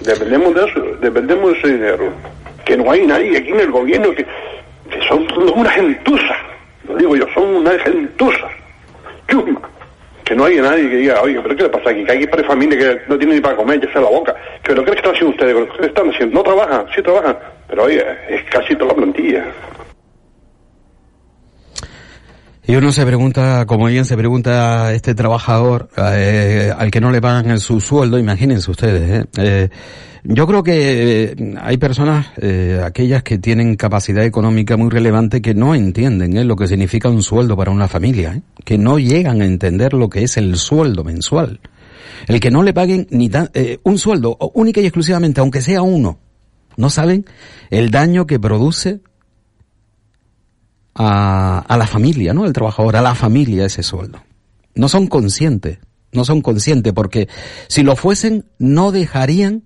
dependemos 0.00 0.54
de 0.54 0.66
eso, 0.66 0.80
dependemos 1.00 1.52
de 1.52 1.58
ese 1.58 1.68
dinero. 1.68 2.12
Que 2.66 2.76
no 2.76 2.90
hay 2.90 3.06
nadie 3.06 3.38
aquí 3.38 3.50
en 3.50 3.60
el 3.60 3.70
gobierno 3.70 4.10
que, 4.10 4.24
que 4.24 5.02
son 5.08 5.26
una 5.56 5.70
gentuza, 5.70 6.36
lo 6.86 6.96
digo 6.96 7.16
yo, 7.16 7.26
son 7.32 7.56
una 7.56 7.70
gentuza, 7.78 8.48
chusma. 9.28 9.60
Que 10.30 10.36
no 10.36 10.44
hay 10.44 10.60
nadie 10.60 10.88
que 10.88 10.96
diga, 10.98 11.20
oye, 11.22 11.40
pero 11.42 11.56
¿qué 11.56 11.62
le 11.64 11.68
pasa 11.70 11.90
aquí? 11.90 12.04
Que 12.04 12.12
hay 12.12 12.24
para 12.28 12.44
familia 12.44 12.78
que 12.78 13.00
no 13.08 13.18
tiene 13.18 13.34
ni 13.34 13.40
para 13.40 13.56
comer, 13.56 13.80
ya 13.84 13.92
sea 13.92 14.00
la 14.00 14.10
boca. 14.10 14.32
¿Pero 14.64 14.84
qué 14.84 14.92
están 14.92 15.12
haciendo 15.12 15.30
ustedes? 15.30 15.68
¿Qué 15.80 15.86
están 15.86 16.08
haciendo? 16.08 16.36
No 16.36 16.42
trabajan, 16.44 16.86
sí 16.94 17.02
trabajan, 17.02 17.36
pero 17.68 17.82
oye, 17.82 18.00
es 18.28 18.40
casi 18.48 18.76
toda 18.76 18.92
la 18.92 18.94
plantilla. 18.94 19.44
Y 22.64 22.76
uno 22.76 22.92
se 22.92 23.04
pregunta, 23.04 23.66
como 23.66 23.86
bien 23.86 24.04
se 24.04 24.16
pregunta 24.16 24.92
este 24.92 25.16
trabajador 25.16 25.88
eh, 25.96 26.72
al 26.78 26.92
que 26.92 27.00
no 27.00 27.10
le 27.10 27.20
pagan 27.20 27.58
su 27.58 27.80
sueldo, 27.80 28.16
imagínense 28.16 28.70
ustedes. 28.70 29.10
¿eh? 29.10 29.24
Eh, 29.36 29.68
yo 30.22 30.46
creo 30.46 30.62
que 30.62 31.22
eh, 31.22 31.54
hay 31.60 31.78
personas, 31.78 32.26
eh, 32.36 32.82
aquellas 32.84 33.22
que 33.22 33.38
tienen 33.38 33.76
capacidad 33.76 34.24
económica 34.24 34.76
muy 34.76 34.90
relevante, 34.90 35.40
que 35.40 35.54
no 35.54 35.74
entienden 35.74 36.36
¿eh? 36.36 36.44
lo 36.44 36.56
que 36.56 36.66
significa 36.66 37.08
un 37.08 37.22
sueldo 37.22 37.56
para 37.56 37.70
una 37.70 37.88
familia, 37.88 38.34
¿eh? 38.34 38.42
que 38.64 38.76
no 38.76 38.98
llegan 38.98 39.40
a 39.40 39.46
entender 39.46 39.94
lo 39.94 40.10
que 40.10 40.22
es 40.22 40.36
el 40.36 40.56
sueldo 40.56 41.04
mensual. 41.04 41.60
El 42.26 42.38
que 42.38 42.50
no 42.50 42.62
le 42.62 42.74
paguen 42.74 43.06
ni 43.10 43.30
tan, 43.30 43.50
un 43.82 43.96
sueldo, 43.96 44.36
única 44.52 44.80
y 44.82 44.84
exclusivamente, 44.84 45.40
aunque 45.40 45.62
sea 45.62 45.80
uno, 45.80 46.18
no 46.76 46.90
saben 46.90 47.24
el 47.70 47.90
daño 47.90 48.26
que 48.26 48.38
produce 48.38 49.00
a, 50.94 51.60
a 51.60 51.76
la 51.78 51.86
familia, 51.86 52.34
¿no? 52.34 52.44
El 52.44 52.52
trabajador, 52.52 52.96
a 52.96 53.00
la 53.00 53.14
familia 53.14 53.64
ese 53.64 53.82
sueldo. 53.82 54.22
No 54.74 54.88
son 54.88 55.06
conscientes, 55.06 55.78
no 56.12 56.26
son 56.26 56.42
conscientes 56.42 56.92
porque 56.92 57.26
si 57.68 57.82
lo 57.82 57.96
fuesen 57.96 58.44
no 58.58 58.92
dejarían 58.92 59.64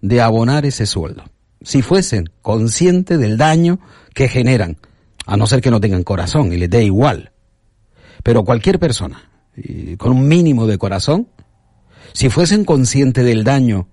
de 0.00 0.20
abonar 0.20 0.66
ese 0.66 0.86
sueldo. 0.86 1.24
Si 1.62 1.82
fuesen 1.82 2.30
conscientes 2.42 3.18
del 3.18 3.36
daño 3.36 3.80
que 4.14 4.28
generan, 4.28 4.78
a 5.26 5.36
no 5.36 5.46
ser 5.46 5.60
que 5.60 5.70
no 5.70 5.80
tengan 5.80 6.04
corazón 6.04 6.52
y 6.52 6.56
les 6.56 6.70
dé 6.70 6.84
igual. 6.84 7.32
Pero 8.22 8.44
cualquier 8.44 8.78
persona 8.78 9.30
con 9.98 10.12
un 10.12 10.28
mínimo 10.28 10.66
de 10.66 10.78
corazón, 10.78 11.28
si 12.12 12.28
fuesen 12.28 12.64
conscientes 12.64 13.24
del 13.24 13.44
daño 13.44 13.88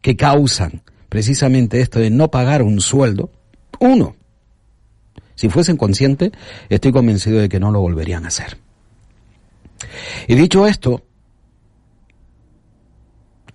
que 0.00 0.16
causan 0.16 0.82
precisamente 1.08 1.80
esto 1.80 1.98
de 1.98 2.10
no 2.10 2.30
pagar 2.30 2.62
un 2.62 2.80
sueldo, 2.80 3.30
uno, 3.80 4.16
si 5.34 5.48
fuesen 5.48 5.76
conscientes, 5.76 6.32
estoy 6.68 6.92
convencido 6.92 7.40
de 7.40 7.48
que 7.48 7.60
no 7.60 7.70
lo 7.70 7.80
volverían 7.80 8.24
a 8.24 8.28
hacer. 8.28 8.58
Y 10.26 10.34
dicho 10.34 10.66
esto, 10.66 11.04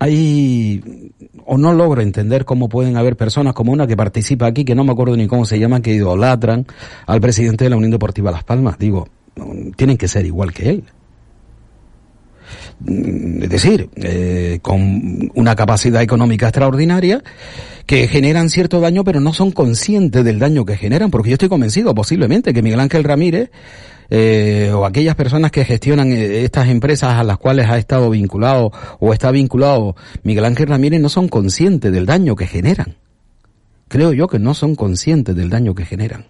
hay 0.03 1.13
o 1.45 1.57
no 1.57 1.73
logro 1.73 2.01
entender 2.01 2.43
cómo 2.43 2.67
pueden 2.67 2.97
haber 2.97 3.15
personas 3.15 3.53
como 3.53 3.71
una 3.71 3.87
que 3.87 3.95
participa 3.95 4.47
aquí, 4.47 4.65
que 4.65 4.75
no 4.75 4.83
me 4.83 4.91
acuerdo 4.91 5.15
ni 5.15 5.27
cómo 5.27 5.45
se 5.45 5.59
llama, 5.59 5.81
que 5.81 5.93
idolatran 5.93 6.65
al 7.05 7.21
presidente 7.21 7.63
de 7.63 7.69
la 7.69 7.77
Unión 7.77 7.91
Deportiva 7.91 8.31
Las 8.31 8.43
Palmas. 8.43 8.77
Digo, 8.77 9.07
tienen 9.77 9.97
que 9.97 10.09
ser 10.09 10.25
igual 10.25 10.51
que 10.51 10.69
él. 10.69 10.83
Es 12.85 13.49
decir, 13.49 13.89
eh, 13.95 14.59
con 14.61 15.31
una 15.35 15.55
capacidad 15.55 16.01
económica 16.01 16.47
extraordinaria, 16.47 17.23
que 17.85 18.07
generan 18.07 18.49
cierto 18.49 18.81
daño, 18.81 19.03
pero 19.03 19.21
no 19.21 19.33
son 19.33 19.51
conscientes 19.51 20.23
del 20.23 20.39
daño 20.39 20.65
que 20.65 20.75
generan, 20.75 21.11
porque 21.11 21.29
yo 21.29 21.35
estoy 21.35 21.49
convencido 21.49 21.95
posiblemente 21.95 22.53
que 22.53 22.61
Miguel 22.61 22.81
Ángel 22.81 23.03
Ramírez 23.03 23.51
eh, 24.09 24.71
o 24.73 24.85
aquellas 24.85 25.15
personas 25.15 25.51
que 25.51 25.65
gestionan 25.65 26.11
eh, 26.11 26.43
estas 26.43 26.69
empresas 26.69 27.13
a 27.13 27.23
las 27.23 27.37
cuales 27.37 27.67
ha 27.69 27.77
estado 27.77 28.09
vinculado 28.09 28.71
o 28.99 29.13
está 29.13 29.31
vinculado 29.31 29.95
Miguel 30.23 30.45
Ángel 30.45 30.67
Ramírez 30.67 31.01
no 31.01 31.09
son 31.09 31.27
conscientes 31.27 31.91
del 31.91 32.05
daño 32.05 32.35
que 32.35 32.47
generan. 32.47 32.95
Creo 33.87 34.13
yo 34.13 34.27
que 34.27 34.39
no 34.39 34.53
son 34.53 34.75
conscientes 34.75 35.35
del 35.35 35.49
daño 35.49 35.75
que 35.75 35.85
generan. 35.85 36.25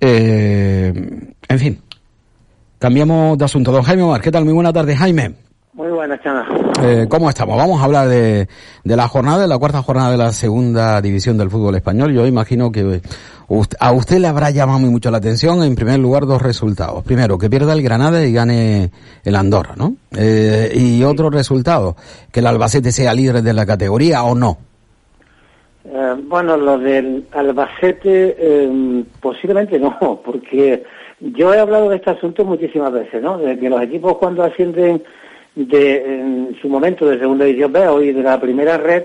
Eh, 0.00 0.92
en 1.48 1.58
fin, 1.58 1.80
cambiamos 2.78 3.38
de 3.38 3.44
asunto. 3.44 3.72
Don 3.72 3.82
Jaime 3.82 4.02
Omar, 4.02 4.20
¿qué 4.20 4.30
tal? 4.30 4.44
Muy 4.44 4.54
buenas 4.54 4.72
tardes, 4.72 4.98
Jaime. 4.98 5.43
Muy 5.74 5.88
buenas, 5.88 6.20
Chana. 6.22 6.46
Eh, 6.84 7.06
¿Cómo 7.08 7.28
estamos? 7.28 7.56
Vamos 7.56 7.80
a 7.80 7.84
hablar 7.84 8.06
de, 8.06 8.46
de 8.84 8.96
la 8.96 9.08
jornada, 9.08 9.40
de 9.42 9.48
la 9.48 9.58
cuarta 9.58 9.82
jornada 9.82 10.12
de 10.12 10.16
la 10.16 10.30
segunda 10.30 11.00
división 11.02 11.36
del 11.36 11.50
fútbol 11.50 11.74
español. 11.74 12.12
Yo 12.14 12.28
imagino 12.28 12.70
que 12.70 13.00
ust- 13.48 13.74
a 13.80 13.90
usted 13.90 14.18
le 14.18 14.28
habrá 14.28 14.50
llamado 14.50 14.78
muy 14.78 14.90
mucho 14.90 15.10
la 15.10 15.18
atención, 15.18 15.64
en 15.64 15.74
primer 15.74 15.98
lugar, 15.98 16.26
dos 16.26 16.40
resultados. 16.40 17.02
Primero, 17.02 17.38
que 17.38 17.50
pierda 17.50 17.72
el 17.72 17.82
Granada 17.82 18.24
y 18.24 18.32
gane 18.32 18.92
el 19.24 19.34
Andorra, 19.34 19.74
¿no? 19.76 19.96
Eh, 20.16 20.70
y 20.76 21.02
otro 21.02 21.28
resultado, 21.28 21.96
que 22.30 22.38
el 22.38 22.46
Albacete 22.46 22.92
sea 22.92 23.12
líder 23.12 23.42
de 23.42 23.52
la 23.52 23.66
categoría 23.66 24.22
o 24.22 24.36
no. 24.36 24.58
Eh, 25.86 26.14
bueno, 26.28 26.56
lo 26.56 26.78
del 26.78 27.26
Albacete 27.32 28.36
eh, 28.38 29.04
posiblemente 29.20 29.80
no, 29.80 30.20
porque 30.24 30.84
yo 31.18 31.52
he 31.52 31.58
hablado 31.58 31.88
de 31.88 31.96
este 31.96 32.10
asunto 32.10 32.44
muchísimas 32.44 32.92
veces, 32.92 33.20
¿no? 33.20 33.38
De 33.38 33.58
que 33.58 33.68
los 33.68 33.82
equipos 33.82 34.18
cuando 34.18 34.44
ascienden 34.44 35.02
de 35.54 35.96
en 36.04 36.56
su 36.60 36.68
momento 36.68 37.06
de 37.06 37.18
segunda 37.18 37.44
división 37.44 37.72
B 37.72 37.80
y 38.02 38.12
de 38.12 38.22
la 38.22 38.40
primera 38.40 38.76
red, 38.76 39.04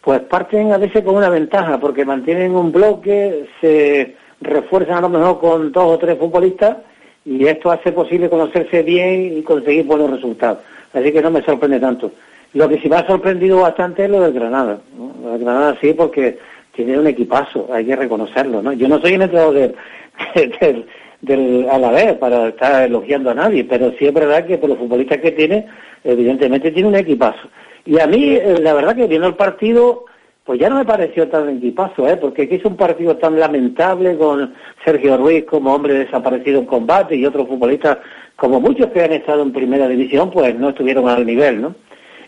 pues 0.00 0.20
parten 0.20 0.72
a 0.72 0.78
veces 0.78 1.04
con 1.04 1.16
una 1.16 1.28
ventaja, 1.28 1.78
porque 1.78 2.04
mantienen 2.04 2.54
un 2.54 2.72
bloque, 2.72 3.46
se 3.60 4.16
refuerzan 4.40 4.98
a 4.98 5.00
lo 5.02 5.08
mejor 5.08 5.40
con 5.40 5.72
dos 5.72 5.84
o 5.84 5.98
tres 5.98 6.18
futbolistas 6.18 6.78
y 7.24 7.46
esto 7.46 7.70
hace 7.70 7.92
posible 7.92 8.28
conocerse 8.28 8.82
bien 8.82 9.38
y 9.38 9.42
conseguir 9.42 9.84
buenos 9.84 10.10
resultados. 10.10 10.58
Así 10.92 11.12
que 11.12 11.22
no 11.22 11.30
me 11.30 11.42
sorprende 11.42 11.78
tanto. 11.78 12.12
Lo 12.54 12.68
que 12.68 12.78
sí 12.80 12.88
me 12.88 12.96
ha 12.96 13.06
sorprendido 13.06 13.60
bastante 13.60 14.04
es 14.04 14.10
lo 14.10 14.20
del 14.20 14.32
Granada. 14.32 14.78
Lo 14.96 15.38
Granada 15.38 15.76
sí, 15.80 15.94
porque 15.94 16.38
tiene 16.74 16.98
un 16.98 17.06
equipazo, 17.06 17.68
hay 17.72 17.86
que 17.86 17.96
reconocerlo. 17.96 18.60
¿no? 18.60 18.72
Yo 18.72 18.88
no 18.88 19.00
soy 19.00 19.14
el 19.14 19.22
entrenador 19.22 19.54
del, 20.34 20.86
del 21.22 21.68
Alavés 21.70 22.14
para 22.14 22.48
estar 22.48 22.84
elogiando 22.84 23.30
a 23.30 23.34
nadie, 23.34 23.64
pero 23.64 23.92
sí 23.98 24.06
es 24.06 24.12
verdad 24.12 24.44
que 24.44 24.58
por 24.58 24.68
los 24.68 24.78
futbolistas 24.78 25.18
que 25.18 25.30
tiene, 25.30 25.66
evidentemente 26.04 26.72
tiene 26.72 26.88
un 26.88 26.96
equipazo. 26.96 27.48
Y 27.86 27.98
a 27.98 28.06
mí, 28.06 28.34
eh, 28.34 28.56
la 28.60 28.74
verdad 28.74 28.94
que 28.94 29.06
viendo 29.06 29.28
el 29.28 29.34
partido, 29.34 30.04
pues 30.44 30.58
ya 30.58 30.68
no 30.68 30.76
me 30.76 30.84
pareció 30.84 31.28
tan 31.28 31.48
equipazo, 31.48 32.08
¿eh? 32.08 32.16
porque 32.16 32.48
es 32.50 32.64
un 32.64 32.76
partido 32.76 33.16
tan 33.16 33.38
lamentable 33.38 34.16
con 34.16 34.52
Sergio 34.84 35.16
Ruiz 35.16 35.44
como 35.44 35.72
hombre 35.72 35.94
desaparecido 35.94 36.60
en 36.60 36.66
combate 36.66 37.14
y 37.14 37.24
otros 37.24 37.46
futbolistas, 37.46 37.98
como 38.34 38.60
muchos 38.60 38.88
que 38.88 39.02
han 39.02 39.12
estado 39.12 39.42
en 39.42 39.52
primera 39.52 39.86
división, 39.86 40.30
pues 40.30 40.56
no 40.58 40.70
estuvieron 40.70 41.08
al 41.08 41.24
nivel, 41.24 41.62
¿no? 41.62 41.74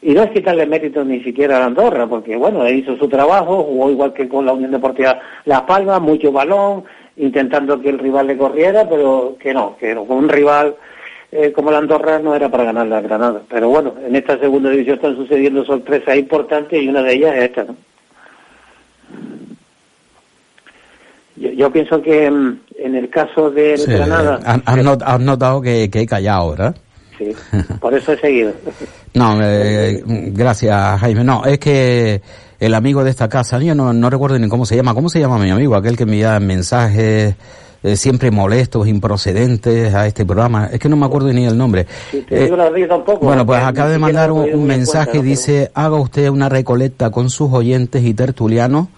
Y 0.01 0.13
no 0.13 0.23
es 0.23 0.31
quitarle 0.33 0.67
mérito 0.67 1.03
ni 1.03 1.23
siquiera 1.25 1.59
a 1.59 1.65
Andorra, 1.65 2.07
porque 2.07 2.37
bueno, 2.37 2.69
hizo 2.69 2.97
su 2.99 3.09
trabajo, 3.09 3.65
jugó 3.65 3.91
igual 3.91 4.13
que 4.13 4.29
con 4.29 4.45
la 4.45 4.53
Unión 4.53 4.71
Deportiva 4.71 5.19
Las 5.47 5.63
Palmas, 5.63 6.01
mucho 6.01 6.31
balón, 6.31 6.85
intentando 7.17 7.81
que 7.81 7.91
el 7.91 7.99
rival 7.99 8.27
le 8.27 8.37
corriera, 8.37 8.89
pero 8.89 9.37
que 9.39 9.55
no, 9.55 9.77
que 9.79 9.95
con 9.95 10.17
un 10.19 10.29
rival 10.29 10.77
eh, 11.31 11.53
como 11.53 11.71
la 11.71 11.79
Andorra 11.79 12.19
no 12.19 12.35
era 12.35 12.49
para 12.49 12.65
ganar 12.65 12.87
la 12.87 13.01
Granada. 13.01 13.43
Pero 13.49 13.69
bueno, 13.69 13.95
en 14.07 14.15
esta 14.15 14.39
segunda 14.39 14.71
división 14.71 14.97
están 14.97 15.17
sucediendo 15.17 15.65
sorpresas 15.65 16.17
importantes 16.17 16.83
y 16.83 16.89
una 16.89 17.03
de 17.03 17.13
ellas 17.15 17.35
es 17.37 17.45
esta, 17.45 17.65
¿no? 17.65 17.77
Yo, 21.37 21.51
yo 21.51 21.73
pienso 21.73 22.01
que 22.01 22.31
mm, 22.31 22.61
en 22.79 22.95
el 22.95 23.11
caso 23.11 23.51
del 23.51 23.79
Sí, 23.79 23.91
Granada, 23.91 24.39
has 24.45 25.21
notado 25.21 25.61
que, 25.61 25.91
que 25.91 26.03
he 26.03 26.07
callado, 26.07 26.51
¿verdad? 26.51 26.77
sí, 27.19 27.33
por 27.81 27.95
eso 27.95 28.13
he 28.13 28.19
seguido. 28.19 28.53
No, 29.15 29.39
eh, 29.43 30.03
gracias 30.07 31.01
Jaime. 31.01 31.25
No, 31.25 31.45
es 31.45 31.59
que 31.59 32.21
el 32.65 32.75
amigo 32.75 33.05
de 33.05 33.11
esta 33.11 33.29
casa, 33.29 33.59
yo 33.59 33.75
no, 33.75 33.93
no 33.93 34.09
recuerdo 34.09 34.39
ni 34.39 34.49
cómo 34.49 34.65
se 34.65 34.77
llama. 34.77 34.95
¿Cómo 34.95 35.11
se 35.11 35.21
llama 35.21 35.39
mi 35.39 35.51
amigo? 35.51 35.77
Aquel 35.77 35.97
que 35.97 36.07
me 36.07 36.13
envía 36.13 36.41
mensajes 36.41 37.35
eh, 37.83 37.97
siempre 37.97 38.31
molestos, 38.31 38.89
improcedentes 38.89 39.95
a 39.95 40.07
este 40.07 40.25
programa. 40.25 40.71
Es 40.73 40.81
que 40.81 40.89
no 40.89 40.97
me 40.97 41.05
acuerdo 41.05 41.31
ni 41.35 41.45
el 41.45 41.59
nombre. 41.59 41.87
Te 42.27 42.45
digo 42.45 42.57
la 42.57 42.65
verdad, 42.65 42.79
yo 42.79 42.89
tampoco. 42.89 43.27
Bueno, 43.27 43.45
pues 43.45 43.63
acaba 43.63 43.91
de 43.91 43.99
mandar 43.99 44.33
un, 44.33 44.65
mensaje, 44.65 45.11
cuenta, 45.11 45.19
¿no? 45.19 45.31
dice, 45.31 45.71
haga 45.75 45.97
usted 45.97 46.31
una 46.31 46.49
recolecta 46.49 47.11
con 47.11 47.29
sus 47.29 47.53
oyentes 47.53 48.03
y 48.03 48.15
tertulianos 48.15 48.89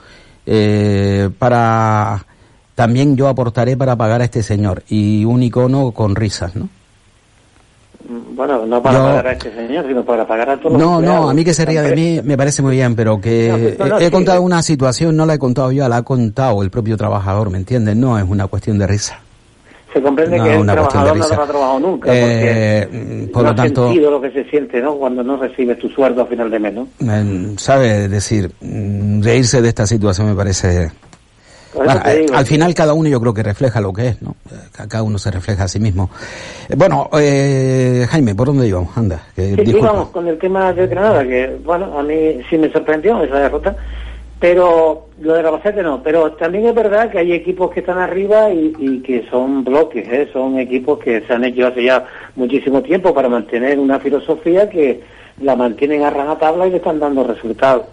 eh, 0.47 1.29
para... 1.37 2.25
También 2.77 3.17
yo 3.17 3.27
aportaré 3.27 3.77
para 3.77 3.97
pagar 3.97 4.21
a 4.21 4.25
este 4.25 4.45
señor. 4.45 4.85
Y 4.89 5.25
un 5.25 5.43
icono 5.43 5.91
con 5.91 6.14
risas, 6.14 6.55
¿no? 6.55 6.69
Bueno, 8.37 8.66
no 8.66 8.82
para 8.82 8.99
Yo- 8.99 9.05
pagar 9.05 9.26
a 9.28 9.32
este 9.32 9.51
señor, 9.55 9.87
sino 9.89 10.05
para 10.05 10.26
pagar 10.26 10.51
a 10.51 10.57
todos 10.59 10.72
los 10.72 10.80
No, 10.82 10.91
no, 10.93 10.99
empleados. 10.99 11.30
a 11.30 11.34
mí 11.34 11.43
que 11.45 11.55
se 11.55 11.64
ría 11.64 11.80
de 11.82 11.95
mí 11.97 12.20
me 12.22 12.37
parece 12.37 12.61
muy 12.61 12.76
bien, 12.76 12.95
pero 12.95 13.18
que 13.18 13.49
No, 13.49 13.87
no, 13.87 13.91
no, 13.93 13.99
he, 13.99 14.03
he 14.03 14.05
sí, 14.07 14.11
contado 14.12 14.39
eh. 14.39 14.43
una 14.43 14.62
situación, 14.62 15.16
no 15.16 15.24
la 15.24 15.34
he 15.34 15.39
contado 15.39 15.72
yo, 15.72 15.89
la 15.89 15.97
ha 15.97 16.03
contado 16.03 16.62
el 16.62 16.68
propio 16.70 16.99
trabajador, 16.99 17.49
¿me 17.49 17.57
entiendes? 17.57 17.97
No 17.97 18.18
es 18.18 18.24
una 18.28 18.47
cuestión 18.47 18.78
de 18.78 18.87
risa. 18.87 19.18
Se 19.95 20.03
comprende 20.03 20.37
No, 20.37 20.45
que 20.45 20.55
el 20.57 20.66
trabajador 20.66 21.16
no 21.16 21.24
habrá 21.24 21.47
trabajado 21.47 21.80
nunca, 21.80 22.09
Eh, 22.12 22.87
porque 22.91 23.30
por 23.32 23.43
no 23.45 23.49
lo 23.49 23.55
tanto- 23.55 23.84
sentido 23.87 24.11
lo 24.11 24.20
que 24.20 24.30
se 24.32 24.45
siente, 24.51 24.82
¿no? 24.82 24.97
Cuando 24.97 25.22
no 25.22 25.39
recibes 25.39 25.78
tu 25.78 25.89
sueldo 25.89 26.20
a 26.20 26.26
final 26.26 26.51
de 26.51 26.59
mes, 26.59 26.74
¿no? 26.74 26.89
Eh, 27.01 27.55
¿Sabe? 27.57 28.07
decir, 28.09 28.51
mm, 28.61 29.22
reírse 29.22 29.62
de 29.62 29.68
esta 29.70 29.87
situación 29.87 30.26
me 30.28 30.34
parece... 30.34 30.91
Bueno, 31.77 32.01
eh, 32.07 32.27
al 32.33 32.47
final 32.47 32.74
cada 32.74 32.95
uno 32.95 33.09
yo 33.09 33.20
creo 33.20 33.35
que 33.35 33.43
refleja 33.43 33.81
lo 33.81 33.93
que 33.93 34.09
es, 34.09 34.22
¿no? 34.22 34.35
Eh, 34.51 34.55
ca- 34.72 34.89
Cada 34.89 35.03
uno 35.03 35.18
se 35.18 35.31
refleja 35.31 35.64
a 35.64 35.68
sí 35.68 35.79
mismo. 35.79 36.11
Eh, 36.68 36.74
bueno, 36.77 37.09
eh, 37.18 38.07
Jaime, 38.09 38.35
¿por 38.35 38.47
dónde 38.49 38.66
íbamos? 38.66 38.97
Anda, 38.97 39.22
que, 39.35 39.55
Sí, 39.55 39.70
íbamos 39.77 40.09
con 40.09 40.27
el 40.29 40.39
tema 40.39 40.72
de 40.72 40.87
Granada, 40.87 41.22
que 41.24 41.57
bueno, 41.64 41.99
a 41.99 42.03
mí 42.03 42.41
sí 42.51 42.59
me 42.59 42.70
sorprendió 42.72 43.22
esa 43.22 43.39
derrota, 43.39 43.77
pero 44.39 45.07
lo 45.20 45.35
de 45.35 45.43
la 45.43 45.49
Albacete 45.49 45.83
no. 45.83 46.03
Pero 46.03 46.33
también 46.33 46.66
es 46.66 46.74
verdad 46.74 47.11
que 47.11 47.18
hay 47.18 47.33
equipos 47.33 47.70
que 47.70 47.81
están 47.81 47.99
arriba 47.99 48.51
y, 48.51 48.74
y 48.79 49.01
que 49.01 49.27
son 49.31 49.64
bloques, 49.64 50.07
¿eh? 50.09 50.29
son 50.33 50.59
equipos 50.59 50.99
que 50.99 51.22
se 51.22 51.33
han 51.33 51.45
hecho 51.45 51.66
hace 51.66 51.85
ya 51.85 52.05
muchísimo 52.37 52.83
tiempo 52.83 53.14
para 53.14 53.29
mantener 53.29 53.79
una 53.79 53.99
filosofía 53.99 54.68
que 54.68 55.03
la 55.41 55.57
mantienen 55.57 56.03
a 56.03 56.11
rajatabla 56.11 56.66
y 56.66 56.70
le 56.70 56.77
están 56.79 56.99
dando 56.99 57.24
resultados. 57.24 57.87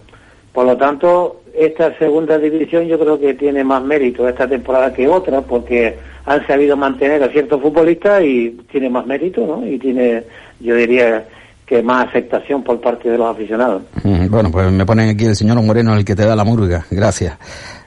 Por 0.52 0.66
lo 0.66 0.76
tanto, 0.76 1.40
esta 1.56 1.96
segunda 1.98 2.38
división 2.38 2.86
yo 2.86 2.98
creo 2.98 3.18
que 3.18 3.34
tiene 3.34 3.64
más 3.64 3.82
mérito 3.82 4.28
esta 4.28 4.48
temporada 4.48 4.92
que 4.92 5.08
otra, 5.08 5.40
porque 5.40 5.96
han 6.26 6.46
sabido 6.46 6.76
mantener 6.76 7.22
a 7.22 7.28
ciertos 7.28 7.60
futbolistas 7.60 8.22
y 8.22 8.50
tiene 8.70 8.90
más 8.90 9.06
mérito, 9.06 9.46
¿no? 9.46 9.66
Y 9.66 9.78
tiene, 9.78 10.24
yo 10.60 10.74
diría, 10.74 11.24
que 11.66 11.82
más 11.82 12.08
aceptación 12.08 12.62
por 12.62 12.80
parte 12.80 13.10
de 13.10 13.18
los 13.18 13.34
aficionados. 13.34 13.82
Bueno, 14.28 14.50
pues 14.50 14.70
me 14.70 14.84
ponen 14.84 15.10
aquí 15.10 15.24
el 15.24 15.36
señor 15.36 15.62
Moreno, 15.62 15.94
el 15.94 16.04
que 16.04 16.14
te 16.14 16.26
da 16.26 16.36
la 16.36 16.44
murga. 16.44 16.84
Gracias, 16.90 17.38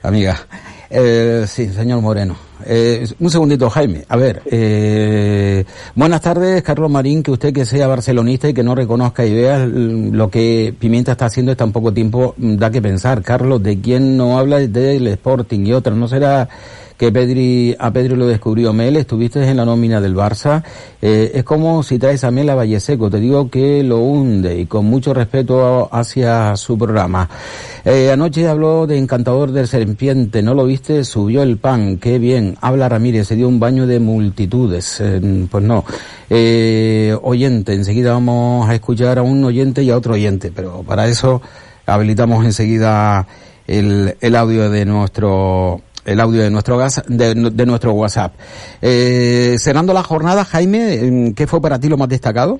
amiga. 0.01 0.35
Eh, 0.89 1.45
sí, 1.47 1.69
señor 1.69 2.01
Moreno. 2.01 2.35
Eh, 2.65 3.05
un 3.19 3.29
segundito, 3.29 3.69
Jaime. 3.69 4.05
A 4.07 4.15
ver, 4.15 4.41
eh, 4.45 5.65
buenas 5.95 6.21
tardes, 6.21 6.63
Carlos 6.63 6.89
Marín, 6.89 7.21
que 7.21 7.31
usted 7.31 7.53
que 7.53 7.65
sea 7.65 7.87
barcelonista 7.87 8.49
y 8.49 8.53
que 8.53 8.63
no 8.63 8.73
reconozca 8.73 9.23
mm, 9.23 10.13
lo 10.13 10.29
que 10.29 10.73
Pimienta 10.77 11.11
está 11.11 11.25
haciendo 11.25 11.51
en 11.51 11.57
tan 11.57 11.71
poco 11.71 11.93
tiempo, 11.93 12.33
mm, 12.37 12.55
da 12.55 12.71
que 12.71 12.81
pensar. 12.81 13.21
Carlos, 13.21 13.61
¿de 13.61 13.79
quién 13.79 14.17
no 14.17 14.37
habla 14.37 14.59
del 14.59 15.07
Sporting 15.07 15.65
y 15.65 15.73
otros? 15.73 15.97
¿No 15.97 16.07
será 16.07 16.47
que 16.97 17.11
Pedri, 17.11 17.75
a 17.77 17.91
Pedri 17.91 18.15
lo 18.15 18.27
descubrió 18.27 18.73
Mel, 18.73 18.97
estuviste 18.97 19.47
en 19.47 19.57
la 19.57 19.65
nómina 19.65 20.01
del 20.01 20.15
Barça, 20.15 20.63
eh, 21.01 21.31
es 21.35 21.43
como 21.43 21.83
si 21.83 21.99
traes 21.99 22.23
a 22.23 22.31
Mel 22.31 22.49
a 22.49 22.55
Valleseco, 22.55 23.09
te 23.09 23.19
digo 23.19 23.49
que 23.49 23.83
lo 23.83 23.99
hunde 23.99 24.59
y 24.59 24.65
con 24.65 24.85
mucho 24.85 25.13
respeto 25.13 25.89
hacia 25.91 26.55
su 26.55 26.77
programa. 26.77 27.29
Eh, 27.89 28.11
anoche 28.11 28.45
habló 28.49 28.85
de 28.85 28.97
Encantador 28.97 29.53
del 29.53 29.65
Serpiente, 29.65 30.41
¿no 30.41 30.53
lo 30.53 30.65
viste? 30.65 31.05
Subió 31.05 31.41
el 31.41 31.57
pan, 31.57 31.99
qué 31.99 32.19
bien. 32.19 32.57
Habla 32.59 32.89
Ramírez, 32.89 33.27
se 33.27 33.37
dio 33.37 33.47
un 33.47 33.61
baño 33.61 33.87
de 33.87 34.01
multitudes. 34.01 34.99
Eh, 34.99 35.47
pues 35.49 35.63
no. 35.63 35.85
Eh, 36.29 37.17
oyente, 37.21 37.73
enseguida 37.73 38.11
vamos 38.11 38.67
a 38.67 38.75
escuchar 38.75 39.19
a 39.19 39.21
un 39.21 39.41
oyente 39.45 39.83
y 39.83 39.91
a 39.91 39.95
otro 39.95 40.15
oyente, 40.15 40.51
pero 40.53 40.83
para 40.83 41.07
eso 41.07 41.41
habilitamos 41.85 42.43
enseguida 42.43 43.25
el, 43.67 44.17
el 44.19 44.35
audio 44.35 44.69
de 44.69 44.83
nuestro 44.83 45.81
el 46.07 46.21
audio 46.21 46.41
de 46.41 46.49
nuestro 46.49 46.77
gas, 46.77 47.03
de, 47.07 47.35
nuestro 47.35 47.91
WhatsApp. 47.91 48.33
Eh, 48.81 49.55
cerrando 49.59 49.93
la 49.93 50.03
jornada, 50.03 50.45
Jaime, 50.45 51.33
¿qué 51.35 51.45
fue 51.45 51.61
para 51.61 51.79
ti 51.79 51.89
lo 51.89 51.97
más 51.97 52.07
destacado? 52.07 52.59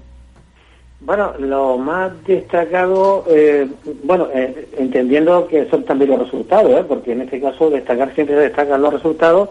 Bueno, 0.99 1.31
lo 1.39 1.77
más 1.77 2.11
destacado, 2.25 3.23
eh, 3.29 3.65
bueno, 4.03 4.27
eh, 4.33 4.67
entendiendo 4.77 5.47
que 5.47 5.69
son 5.69 5.85
también 5.85 6.11
los 6.11 6.19
resultados, 6.19 6.71
¿eh? 6.71 6.83
porque 6.85 7.13
en 7.13 7.21
este 7.21 7.39
caso 7.39 7.69
destacar 7.69 8.13
siempre 8.13 8.35
destacan 8.35 8.81
los 8.81 8.93
resultados, 8.93 9.49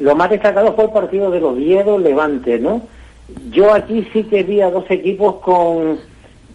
lo 0.00 0.16
más 0.16 0.30
destacado 0.30 0.74
fue 0.74 0.84
el 0.86 0.90
partido 0.90 1.30
de 1.30 1.42
Oviedo 1.44 1.98
Levante, 1.98 2.58
¿no? 2.58 2.82
Yo 3.50 3.72
aquí 3.72 4.08
sí 4.12 4.24
que 4.24 4.42
vi 4.42 4.60
a 4.60 4.70
dos 4.70 4.84
equipos 4.90 5.36
con, 5.36 5.98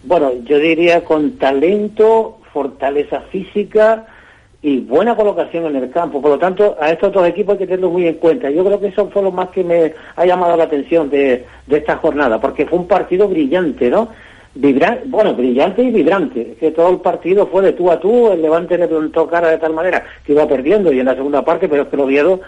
bueno, 0.04 0.32
yo 0.44 0.58
diría 0.58 1.02
con 1.02 1.38
talento, 1.38 2.38
fortaleza 2.52 3.22
física 3.30 4.06
y 4.62 4.78
buena 4.78 5.16
colocación 5.16 5.66
en 5.66 5.76
el 5.76 5.90
campo. 5.90 6.22
Por 6.22 6.30
lo 6.30 6.38
tanto, 6.38 6.76
a 6.80 6.90
estos 6.92 7.12
dos 7.12 7.26
equipos 7.26 7.54
hay 7.54 7.58
que 7.58 7.66
tenerlos 7.66 7.92
muy 7.92 8.06
en 8.06 8.14
cuenta. 8.14 8.48
Yo 8.48 8.64
creo 8.64 8.78
que 8.80 8.86
eso 8.86 9.08
fue 9.08 9.22
lo 9.22 9.32
más 9.32 9.48
que 9.48 9.64
me 9.64 9.92
ha 10.14 10.24
llamado 10.24 10.56
la 10.56 10.64
atención 10.64 11.10
de, 11.10 11.44
esta 11.68 11.96
jornada, 11.96 12.40
porque 12.40 12.66
fue 12.66 12.78
un 12.78 12.86
partido 12.86 13.28
brillante, 13.28 13.90
¿no? 13.90 14.08
Vibra 14.54 15.00
bueno, 15.06 15.34
brillante 15.34 15.82
y 15.82 15.90
vibrante, 15.90 16.56
que 16.60 16.70
todo 16.70 16.90
el 16.90 16.98
partido 16.98 17.46
fue 17.46 17.62
de 17.62 17.72
tú 17.72 17.90
a 17.90 17.98
tú, 17.98 18.30
el 18.30 18.42
Levante 18.42 18.76
le 18.76 18.86
plantó 18.86 19.26
cara 19.26 19.48
de 19.48 19.56
tal 19.56 19.72
manera 19.72 20.04
que 20.24 20.32
iba 20.32 20.46
perdiendo 20.46 20.92
y 20.92 21.00
en 21.00 21.06
la 21.06 21.14
segunda 21.14 21.42
parte, 21.42 21.68
pero 21.68 21.82
es 21.82 21.88
que 21.88 21.96
el 21.96 22.02
Oviedo 22.02 22.40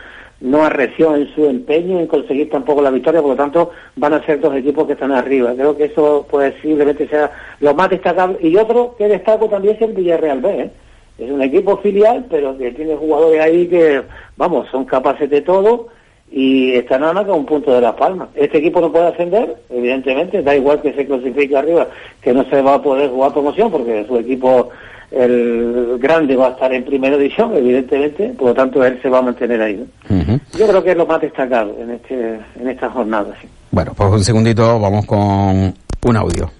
no 0.42 0.62
arreció 0.62 1.16
en 1.16 1.34
su 1.34 1.46
empeño 1.46 1.98
en 1.98 2.06
conseguir 2.06 2.50
tampoco 2.50 2.82
la 2.82 2.90
victoria, 2.90 3.22
por 3.22 3.30
lo 3.30 3.36
tanto 3.36 3.70
van 3.96 4.12
a 4.12 4.24
ser 4.26 4.38
dos 4.40 4.54
equipos 4.54 4.86
que 4.86 4.92
están 4.92 5.12
arriba. 5.12 5.54
Creo 5.54 5.74
que 5.74 5.84
eso 5.84 6.26
posiblemente 6.30 7.08
sea 7.08 7.30
lo 7.60 7.74
más 7.74 7.88
destacable. 7.88 8.36
Y 8.42 8.54
otro 8.56 8.94
que 8.98 9.08
destaco 9.08 9.48
también 9.48 9.76
es 9.76 9.82
el 9.82 9.94
Villarreal 9.94 10.40
B, 10.40 10.60
¿eh? 10.60 10.70
Es 11.18 11.30
un 11.30 11.42
equipo 11.42 11.76
filial, 11.78 12.26
pero 12.28 12.56
que 12.58 12.72
tiene 12.72 12.96
jugadores 12.96 13.40
ahí 13.40 13.66
que, 13.68 14.02
vamos, 14.36 14.68
son 14.70 14.84
capaces 14.84 15.30
de 15.30 15.42
todo 15.42 15.88
y 16.30 16.72
está 16.74 16.98
nada 16.98 17.12
más 17.12 17.24
que 17.24 17.30
a 17.30 17.34
un 17.34 17.46
punto 17.46 17.72
de 17.72 17.80
la 17.80 17.94
palma. 17.94 18.28
Este 18.34 18.58
equipo 18.58 18.80
no 18.80 18.90
puede 18.90 19.06
ascender, 19.06 19.56
evidentemente, 19.70 20.42
da 20.42 20.56
igual 20.56 20.82
que 20.82 20.92
se 20.92 21.06
clasifique 21.06 21.56
arriba, 21.56 21.86
que 22.20 22.32
no 22.32 22.44
se 22.50 22.60
va 22.60 22.74
a 22.74 22.82
poder 22.82 23.10
jugar 23.10 23.32
promoción 23.32 23.70
porque 23.70 24.04
su 24.08 24.16
equipo, 24.16 24.70
el 25.12 25.96
grande, 26.00 26.34
va 26.34 26.48
a 26.48 26.50
estar 26.50 26.72
en 26.72 26.84
primera 26.84 27.16
división, 27.16 27.54
evidentemente, 27.54 28.30
por 28.30 28.48
lo 28.48 28.54
tanto 28.54 28.84
él 28.84 28.98
se 29.00 29.08
va 29.08 29.18
a 29.18 29.22
mantener 29.22 29.62
ahí. 29.62 29.86
¿no? 30.08 30.40
Yo 30.58 30.66
creo 30.66 30.82
que 30.82 30.90
es 30.90 30.96
lo 30.96 31.06
más 31.06 31.20
destacado 31.20 31.76
en, 31.80 31.92
este, 31.92 32.40
en 32.60 32.68
esta 32.68 32.90
jornada. 32.90 33.32
Sí. 33.40 33.46
Bueno, 33.70 33.92
pues 33.96 34.10
un 34.10 34.24
segundito, 34.24 34.80
vamos 34.80 35.06
con 35.06 35.18
un 35.18 36.16
audio. 36.16 36.50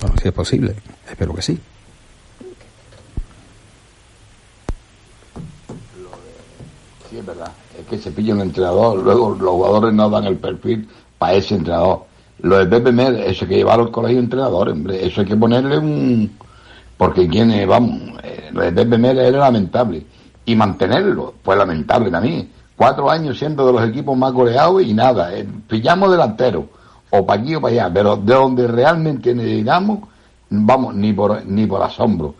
Bueno, 0.00 0.16
si 0.20 0.28
es 0.28 0.34
posible, 0.34 0.74
espero 1.08 1.34
que 1.34 1.42
sí. 1.42 1.58
Sí, 7.10 7.18
es 7.18 7.26
verdad. 7.26 7.52
Es 7.78 7.86
que 7.86 7.98
se 7.98 8.10
pilla 8.12 8.34
un 8.34 8.40
entrenador, 8.40 9.02
luego 9.02 9.30
los 9.30 9.50
jugadores 9.50 9.94
no 9.94 10.08
dan 10.08 10.24
el 10.24 10.36
perfil 10.36 10.88
para 11.18 11.34
ese 11.34 11.56
entrenador. 11.56 12.04
Lo 12.42 12.58
de 12.58 12.66
Pepe 12.66 12.92
Med, 12.92 13.16
eso 13.16 13.44
hay 13.44 13.48
que 13.50 13.56
llevarlo 13.56 13.84
al 13.84 13.90
colegio 13.90 14.16
de 14.16 14.24
entrenadores, 14.24 14.72
hombre. 14.72 15.06
Eso 15.06 15.20
hay 15.20 15.26
que 15.26 15.36
ponerle 15.36 15.76
un... 15.76 16.38
Porque 16.96 17.28
quién 17.28 17.50
es, 17.50 17.66
vamos, 17.66 18.00
eh, 18.22 18.50
lo 18.52 18.62
de 18.62 18.72
Pepe 18.72 18.96
Med 18.96 19.18
es 19.18 19.32
lamentable. 19.32 20.06
Y 20.46 20.54
mantenerlo, 20.54 21.34
pues 21.42 21.58
lamentable 21.58 22.10
también. 22.10 22.50
Cuatro 22.76 23.10
años 23.10 23.38
siendo 23.38 23.66
de 23.66 23.72
los 23.74 23.86
equipos 23.86 24.16
más 24.16 24.32
goleados 24.32 24.82
y 24.82 24.94
nada. 24.94 25.36
eh, 25.36 25.46
pillamos 25.68 26.10
delantero, 26.10 26.66
o 27.10 27.24
para 27.26 27.40
aquí 27.42 27.54
o 27.54 27.60
para 27.60 27.72
allá. 27.72 27.90
Pero 27.92 28.16
de 28.16 28.34
donde 28.34 28.66
realmente 28.66 29.34
necesitamos, 29.34 30.00
vamos, 30.50 30.94
ni 30.94 31.12
por, 31.12 31.44
ni 31.46 31.66
por 31.66 31.82
asombro. 31.82 32.34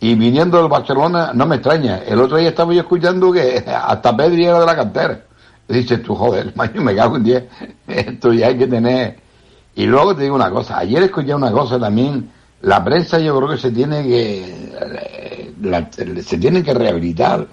Y 0.00 0.14
viniendo 0.14 0.58
del 0.58 0.68
Barcelona, 0.68 1.30
no 1.34 1.46
me 1.46 1.56
extraña. 1.56 1.98
El 2.06 2.20
otro 2.20 2.36
día 2.36 2.50
estaba 2.50 2.72
yo 2.74 2.80
escuchando 2.80 3.32
que 3.32 3.64
hasta 3.86 4.16
Pedri 4.16 4.44
era 4.46 4.60
de 4.60 4.66
la 4.66 4.76
cantera. 4.76 5.20
Dices 5.68 6.02
tú, 6.02 6.14
joder, 6.14 6.52
mayo, 6.56 6.82
me 6.82 6.94
cago 6.94 7.16
en 7.16 7.24
10. 7.24 7.44
Esto 7.88 8.32
ya 8.32 8.48
hay 8.48 8.58
que 8.58 8.66
tener. 8.66 9.16
Y 9.74 9.86
luego 9.86 10.14
te 10.14 10.22
digo 10.22 10.34
una 10.34 10.50
cosa. 10.50 10.78
Ayer 10.78 11.02
escuché 11.02 11.34
una 11.34 11.50
cosa 11.52 11.78
también. 11.78 12.30
La 12.62 12.82
prensa 12.82 13.18
yo 13.18 13.36
creo 13.36 13.50
que 13.50 13.58
se 13.58 13.70
tiene 13.70 14.02
que, 14.02 15.52
la- 15.62 15.90
se 16.22 16.38
tiene 16.38 16.62
que 16.62 16.72
rehabilitar 16.74 17.46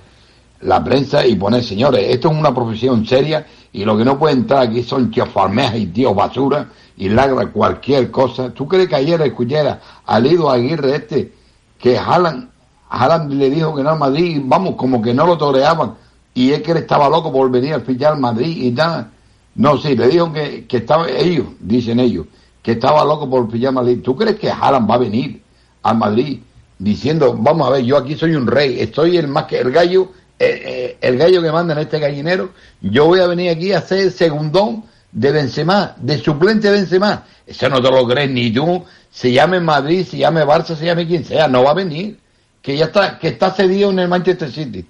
la 0.65 0.83
prensa 0.83 1.25
y 1.25 1.35
poner, 1.35 1.63
señores, 1.63 2.05
esto 2.07 2.31
es 2.31 2.37
una 2.37 2.53
profesión 2.53 3.05
seria 3.05 3.45
y 3.71 3.85
lo 3.85 3.97
que 3.97 4.05
no 4.05 4.17
puede 4.17 4.35
entrar 4.35 4.63
aquí 4.63 4.83
son 4.83 5.11
tíos 5.11 5.29
y 5.75 5.87
tíos 5.87 6.15
basura 6.15 6.69
y 6.97 7.09
lagra 7.09 7.47
cualquier 7.47 8.11
cosa. 8.11 8.53
¿Tú 8.53 8.67
crees 8.67 8.87
que 8.87 8.95
ayer 8.95 9.21
escuché 9.21 9.59
a 10.05 10.19
Lido 10.19 10.49
Aguirre 10.49 10.95
este 10.95 11.33
que 11.77 11.97
Haaland, 11.97 12.49
Haaland 12.89 13.33
le 13.33 13.49
dijo 13.49 13.75
que 13.75 13.83
no 13.83 13.89
al 13.89 13.99
Madrid, 13.99 14.41
vamos, 14.45 14.75
como 14.75 15.01
que 15.01 15.13
no 15.13 15.25
lo 15.25 15.37
toreaban, 15.37 15.95
y 16.33 16.51
es 16.51 16.61
que 16.61 16.71
él 16.71 16.77
estaba 16.77 17.09
loco 17.09 17.31
por 17.31 17.51
venir 17.51 17.73
a 17.73 17.81
fichar 17.81 18.13
al 18.13 18.19
Madrid 18.19 18.55
y 18.57 18.71
tal. 18.71 19.11
No, 19.55 19.77
sí, 19.77 19.95
le 19.95 20.07
dijo 20.07 20.31
que, 20.31 20.65
que 20.65 20.77
estaba, 20.77 21.09
ellos, 21.09 21.47
dicen 21.59 21.99
ellos, 21.99 22.27
que 22.61 22.71
estaba 22.71 23.03
loco 23.03 23.29
por 23.29 23.51
fichar 23.51 23.69
al 23.69 23.75
Madrid. 23.75 23.99
¿Tú 24.01 24.15
crees 24.15 24.39
que 24.39 24.49
Haaland 24.49 24.89
va 24.89 24.95
a 24.95 24.99
venir 24.99 25.41
al 25.81 25.97
Madrid 25.97 26.39
diciendo, 26.79 27.35
vamos 27.37 27.67
a 27.67 27.71
ver, 27.71 27.83
yo 27.83 27.97
aquí 27.97 28.15
soy 28.15 28.35
un 28.35 28.47
rey, 28.47 28.79
estoy 28.79 29.17
el 29.17 29.27
más 29.27 29.45
que 29.45 29.59
el 29.59 29.71
gallo, 29.71 30.09
eh, 30.39 30.63
eh, 30.65 30.97
el 31.01 31.17
gallo 31.17 31.41
que 31.41 31.51
manda 31.51 31.73
en 31.73 31.79
este 31.79 31.99
gallinero, 31.99 32.51
yo 32.81 33.05
voy 33.05 33.19
a 33.19 33.27
venir 33.27 33.51
aquí 33.51 33.71
a 33.71 33.81
ser 33.81 34.11
segundón 34.11 34.83
de 35.11 35.31
Benzema, 35.31 35.95
de 35.97 36.17
suplente 36.17 36.69
Benzema. 36.69 37.25
Eso 37.45 37.69
no 37.69 37.81
te 37.81 37.89
lo 37.89 38.07
crees 38.07 38.29
ni 38.29 38.51
tú, 38.51 38.83
se 39.11 39.31
llame 39.31 39.59
Madrid, 39.59 40.05
se 40.05 40.17
llame 40.17 40.43
Barça, 40.43 40.75
se 40.75 40.85
llame 40.85 41.07
quien 41.07 41.23
sea, 41.23 41.47
no 41.47 41.63
va 41.63 41.71
a 41.71 41.75
venir. 41.75 42.19
Que 42.61 42.77
ya 42.77 42.85
está, 42.85 43.19
que 43.19 43.27
está 43.27 43.51
cedido 43.51 43.91
en 43.91 43.99
el 43.99 44.07
Manchester 44.07 44.49
City. 44.49 44.85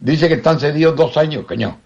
Dice 0.00 0.26
que 0.26 0.34
están 0.34 0.58
cedidos 0.58 0.96
dos 0.96 1.16
años, 1.16 1.44
coño. 1.46 1.78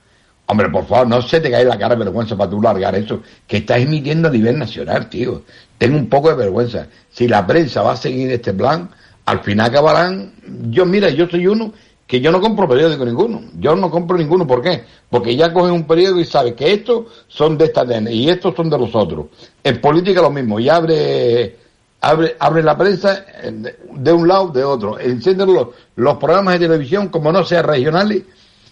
Hombre, 0.47 0.71
por 0.71 0.87
favor, 0.87 1.07
no 1.07 1.21
se 1.21 1.41
te 1.41 1.51
cae 1.51 1.65
la 1.65 1.77
cara 1.77 1.95
de 1.95 2.05
vergüenza 2.05 2.37
para 2.37 2.49
tú 2.49 2.63
largar 2.63 2.95
eso, 2.95 3.21
que 3.47 3.59
estás 3.59 3.79
emitiendo 3.79 4.29
a 4.29 4.31
nivel 4.31 4.59
nacional, 4.59 5.11
tío. 5.11 5.43
Tengo 5.77 5.99
un 5.99 6.09
poco 6.09 6.31
de 6.31 6.37
vergüenza. 6.37 6.87
Si 7.11 7.29
la 7.29 7.47
prensa 7.47 7.83
va 7.83 7.93
a 7.93 7.97
seguir 7.97 8.31
este 8.31 8.55
plan, 8.55 8.89
al 9.27 9.41
final 9.41 9.69
acabarán. 9.69 10.33
Yo, 10.71 10.87
mira, 10.87 11.11
yo 11.11 11.29
soy 11.29 11.47
uno 11.47 11.73
que 12.07 12.21
yo 12.21 12.31
no 12.31 12.41
compro 12.41 12.69
periódico 12.69 13.05
ninguno. 13.05 13.43
Yo 13.59 13.75
no 13.75 13.91
compro 13.91 14.17
ninguno. 14.17 14.47
¿Por 14.47 14.63
qué? 14.63 14.85
Porque 15.11 15.35
ya 15.35 15.53
cogen 15.53 15.73
un 15.73 15.87
periódico 15.87 16.21
y 16.21 16.25
sabe 16.25 16.55
que 16.55 16.73
estos 16.73 17.07
son 17.27 17.59
de 17.59 17.65
esta 17.67 17.85
DN 17.85 18.13
y 18.13 18.31
estos 18.31 18.55
son 18.55 18.71
de 18.71 18.79
los 18.79 18.95
otros. 18.95 19.27
En 19.63 19.81
política 19.81 20.23
lo 20.23 20.31
mismo. 20.31 20.61
Y 20.61 20.69
abre, 20.69 21.57
abre, 22.01 22.37
abre 22.39 22.63
la 22.63 22.79
prensa 22.79 23.25
de 23.51 24.13
un 24.13 24.29
lado, 24.29 24.49
de 24.49 24.63
otro. 24.63 24.99
Encienden 25.01 25.53
los, 25.53 25.69
los 25.97 26.17
programas 26.19 26.55
de 26.55 26.69
televisión, 26.69 27.09
como 27.09 27.33
no 27.33 27.45
sean 27.45 27.65
regionales, 27.65 28.23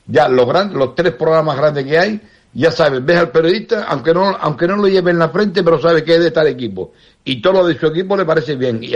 ya 0.06 0.28
los 0.28 0.46
grandes, 0.46 0.76
los 0.78 0.94
tres 0.94 1.14
programas 1.14 1.56
grandes 1.56 1.84
que 1.84 1.98
hay, 1.98 2.20
ya 2.52 2.70
sabes, 2.70 3.04
ves 3.04 3.16
al 3.16 3.30
periodista, 3.30 3.86
aunque 3.88 4.14
no, 4.14 4.28
aunque 4.40 4.68
no 4.68 4.76
lo 4.76 4.86
lleve 4.86 5.10
en 5.10 5.18
la 5.18 5.30
frente, 5.30 5.64
pero 5.64 5.80
sabe 5.80 6.04
que 6.04 6.14
es 6.14 6.20
de 6.20 6.30
tal 6.30 6.46
equipo. 6.46 6.92
Y 7.24 7.42
todo 7.42 7.54
lo 7.54 7.66
de 7.66 7.76
su 7.76 7.86
equipo 7.88 8.16
le 8.16 8.24
parece 8.24 8.54
bien. 8.54 8.78
Y 8.80 8.94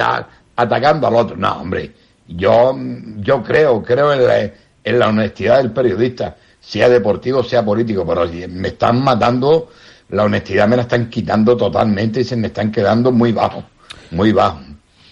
atacando 0.55 1.09
al 1.09 1.17
otro. 1.17 1.37
No, 1.37 1.61
hombre 1.61 1.93
yo, 2.29 2.79
yo 3.19 3.43
creo, 3.43 3.83
creo 3.83 4.13
en 4.13 4.27
la, 4.27 4.41
en 4.85 4.99
la 4.99 5.09
honestidad 5.09 5.59
del 5.59 5.73
periodista, 5.73 6.37
sea 6.61 6.89
deportivo, 6.89 7.43
sea 7.43 7.65
político, 7.65 8.07
pero 8.07 8.27
me 8.49 8.69
están 8.69 9.03
matando, 9.03 9.71
la 10.11 10.25
honestidad 10.25 10.69
me 10.69 10.77
la 10.77 10.83
están 10.83 11.09
quitando 11.09 11.57
totalmente 11.57 12.21
y 12.21 12.25
se 12.25 12.37
me 12.37 12.49
están 12.49 12.71
quedando 12.71 13.11
muy 13.11 13.33
bajo, 13.33 13.65
muy 14.11 14.33
bajo. 14.33 14.61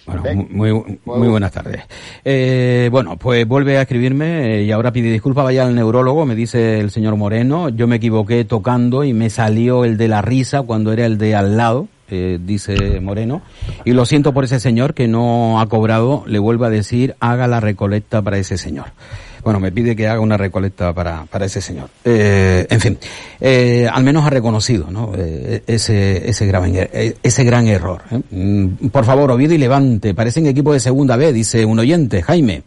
Bueno, 0.07 0.47
muy, 0.51 0.99
muy 1.05 1.29
buenas 1.29 1.51
tardes. 1.51 1.83
Eh, 2.25 2.89
bueno, 2.93 3.17
pues 3.17 3.47
vuelve 3.47 3.77
a 3.77 3.83
escribirme 3.83 4.59
eh, 4.59 4.63
y 4.63 4.71
ahora 4.71 4.93
pide 4.93 5.11
disculpas, 5.11 5.45
vaya 5.45 5.67
al 5.67 5.75
neurólogo, 5.75 6.25
me 6.25 6.37
dice 6.37 6.79
el 6.79 6.93
señor 6.93 7.17
Moreno, 7.17 7.71
yo 7.71 7.89
me 7.89 7.97
equivoqué 7.97 8.45
tocando 8.45 9.03
y 9.03 9.13
me 9.13 9.31
salió 9.31 9.85
el 9.85 9.97
de 9.97 10.07
la 10.07 10.23
risa 10.23 10.63
cuando 10.63 10.93
era 10.93 11.07
el 11.07 11.19
de 11.19 11.35
al 11.35 11.57
lado. 11.57 11.89
Eh, 12.09 12.39
dice 12.41 13.01
Moreno, 13.01 13.43
y 13.85 13.93
lo 13.93 14.07
siento 14.07 14.33
por 14.33 14.45
ese 14.45 14.61
señor 14.61 14.95
que 14.95 15.09
no 15.09 15.61
ha 15.61 15.69
cobrado, 15.69 16.23
le 16.27 16.39
vuelvo 16.39 16.65
a 16.65 16.71
decir, 16.71 17.17
haga 17.19 17.49
la 17.49 17.59
recolecta 17.59 18.23
para 18.23 18.39
ese 18.39 18.59
señor. 18.59 18.87
Bueno, 19.47 19.61
me 19.61 19.71
pide 19.71 19.95
que 19.95 20.09
haga 20.09 20.19
una 20.19 20.37
recolecta 20.37 20.93
para, 20.93 21.25
para 21.27 21.47
ese 21.47 21.61
señor. 21.61 21.89
Eh, 22.05 22.67
en 22.69 22.81
fin, 22.81 22.99
eh, 23.41 23.89
al 23.89 24.03
menos 24.03 24.25
ha 24.25 24.31
reconocido 24.31 24.91
¿no? 24.91 25.13
Eh, 25.17 25.63
ese, 25.69 26.29
ese, 26.29 26.47
gran, 26.47 26.65
eh, 26.75 27.15
ese 27.23 27.45
gran 27.45 27.69
error. 27.69 28.03
¿eh? 28.11 28.21
Mm, 28.29 28.89
por 28.89 29.05
favor, 29.05 29.31
Oviedo 29.31 29.55
y 29.55 29.59
Levante, 29.59 30.15
parecen 30.15 30.47
equipo 30.47 30.73
de 30.73 30.81
segunda 30.81 31.17
B, 31.17 31.33
dice 31.33 31.65
un 31.65 31.79
oyente, 31.79 32.23
Jaime. 32.23 32.65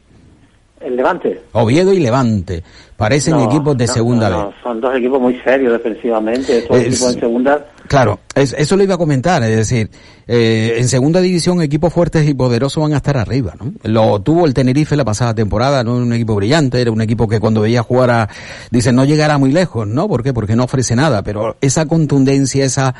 El 0.81 0.95
Levante. 0.95 1.41
Oviedo 1.51 1.93
y 1.93 1.99
Levante. 1.99 2.63
Parecen 2.95 3.39
equipos 3.39 3.77
de 3.77 3.87
segunda 3.87 4.29
no, 4.29 4.49
B. 4.49 4.55
Son 4.61 4.81
dos 4.81 4.95
equipos 4.95 5.21
muy 5.21 5.39
serios 5.39 5.73
defensivamente. 5.73 6.59
Estos 6.59 6.77
equipos 6.77 7.13
en 7.13 7.19
segunda. 7.19 7.65
Claro, 7.87 8.19
es, 8.35 8.53
eso 8.57 8.75
lo 8.75 8.83
iba 8.83 8.95
a 8.95 8.97
comentar. 8.97 9.41
Es 9.43 9.55
decir, 9.55 9.89
eh, 10.27 10.75
en 10.77 10.87
segunda 10.87 11.21
división 11.21 11.61
equipos 11.61 11.93
fuertes 11.93 12.27
y 12.27 12.33
poderosos 12.33 12.83
van 12.83 12.93
a 12.93 12.97
estar 12.97 13.17
arriba. 13.17 13.55
¿no? 13.59 13.71
Lo 13.83 14.19
tuvo 14.19 14.45
el 14.45 14.53
Tenerife 14.53 14.95
la 14.95 15.05
pasada 15.05 15.33
temporada. 15.33 15.83
No 15.83 15.95
era 15.95 16.05
un 16.05 16.13
equipo 16.13 16.35
brillante. 16.35 16.81
Era 16.81 16.91
un 16.91 17.01
equipo 17.01 17.27
que 17.27 17.39
cuando 17.39 17.61
veía 17.61 17.83
jugar 17.83 18.11
a. 18.11 18.29
Dicen, 18.71 18.95
no 18.95 19.05
llegará 19.05 19.37
muy 19.37 19.51
lejos. 19.51 19.87
¿No? 19.87 20.07
¿Por 20.07 20.21
qué? 20.23 20.33
Porque 20.33 20.55
no 20.55 20.65
ofrece 20.65 20.95
nada. 20.95 21.23
Pero 21.23 21.57
esa 21.61 21.85
contundencia, 21.85 22.65
esa. 22.65 22.95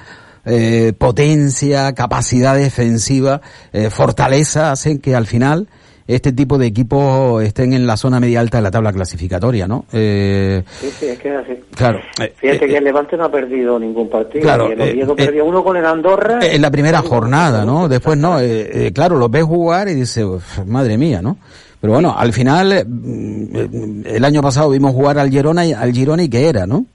Eh, 0.45 0.93
potencia, 0.97 1.93
capacidad 1.93 2.55
defensiva, 2.55 3.41
eh, 3.73 3.89
fortaleza, 3.89 4.71
hacen 4.71 4.99
que 4.99 5.13
al 5.13 5.27
final 5.27 5.67
este 6.15 6.31
tipo 6.33 6.57
de 6.57 6.65
equipos 6.65 7.43
estén 7.43 7.73
en 7.73 7.85
la 7.85 7.95
zona 7.95 8.19
media 8.19 8.39
alta 8.39 8.57
de 8.57 8.63
la 8.63 8.71
tabla 8.71 8.91
clasificatoria, 8.91 9.67
¿no? 9.67 9.85
Eh, 9.93 10.63
Sí, 10.81 10.89
sí, 10.99 11.05
es 11.07 11.19
que 11.19 11.29
es 11.29 11.35
así. 11.35 11.53
claro. 11.75 11.99
eh, 12.19 12.33
Fíjate 12.35 12.65
eh, 12.65 12.67
que 12.67 12.77
el 12.77 12.83
Levante 12.83 13.15
no 13.15 13.25
ha 13.25 13.31
perdido 13.31 13.77
ningún 13.79 14.09
partido. 14.09 14.41
Claro, 14.43 14.69
y 14.69 14.73
el 14.73 14.81
Oviedo 14.81 15.13
eh, 15.13 15.25
perdió 15.25 15.45
uno 15.45 15.63
con 15.63 15.77
el 15.77 15.85
Andorra. 15.85 16.39
en 16.41 16.61
la 16.61 16.71
primera 16.71 17.01
jornada, 17.03 17.63
¿no? 17.63 17.87
Después 17.87 18.17
no, 18.17 18.39
eh, 18.39 18.87
eh, 18.87 18.91
claro, 18.91 19.17
los 19.17 19.29
ves 19.29 19.43
jugar 19.43 19.87
y 19.87 19.93
dices, 19.93 20.23
"Uf, 20.25 20.65
madre 20.65 20.97
mía, 20.97 21.21
¿no? 21.21 21.37
Pero 21.79 21.93
bueno, 21.93 22.13
al 22.17 22.33
final, 22.33 22.71
eh, 22.73 22.83
mm, 22.85 24.01
el 24.05 24.25
año 24.25 24.41
pasado 24.41 24.69
vimos 24.71 24.93
jugar 24.93 25.19
al 25.19 25.29
Girona 25.29 25.65
y 25.65 25.73
al 25.73 25.93
Girona 25.93 26.23
y 26.23 26.29
qué 26.29 26.49
era, 26.49 26.65
¿no? 26.65 26.85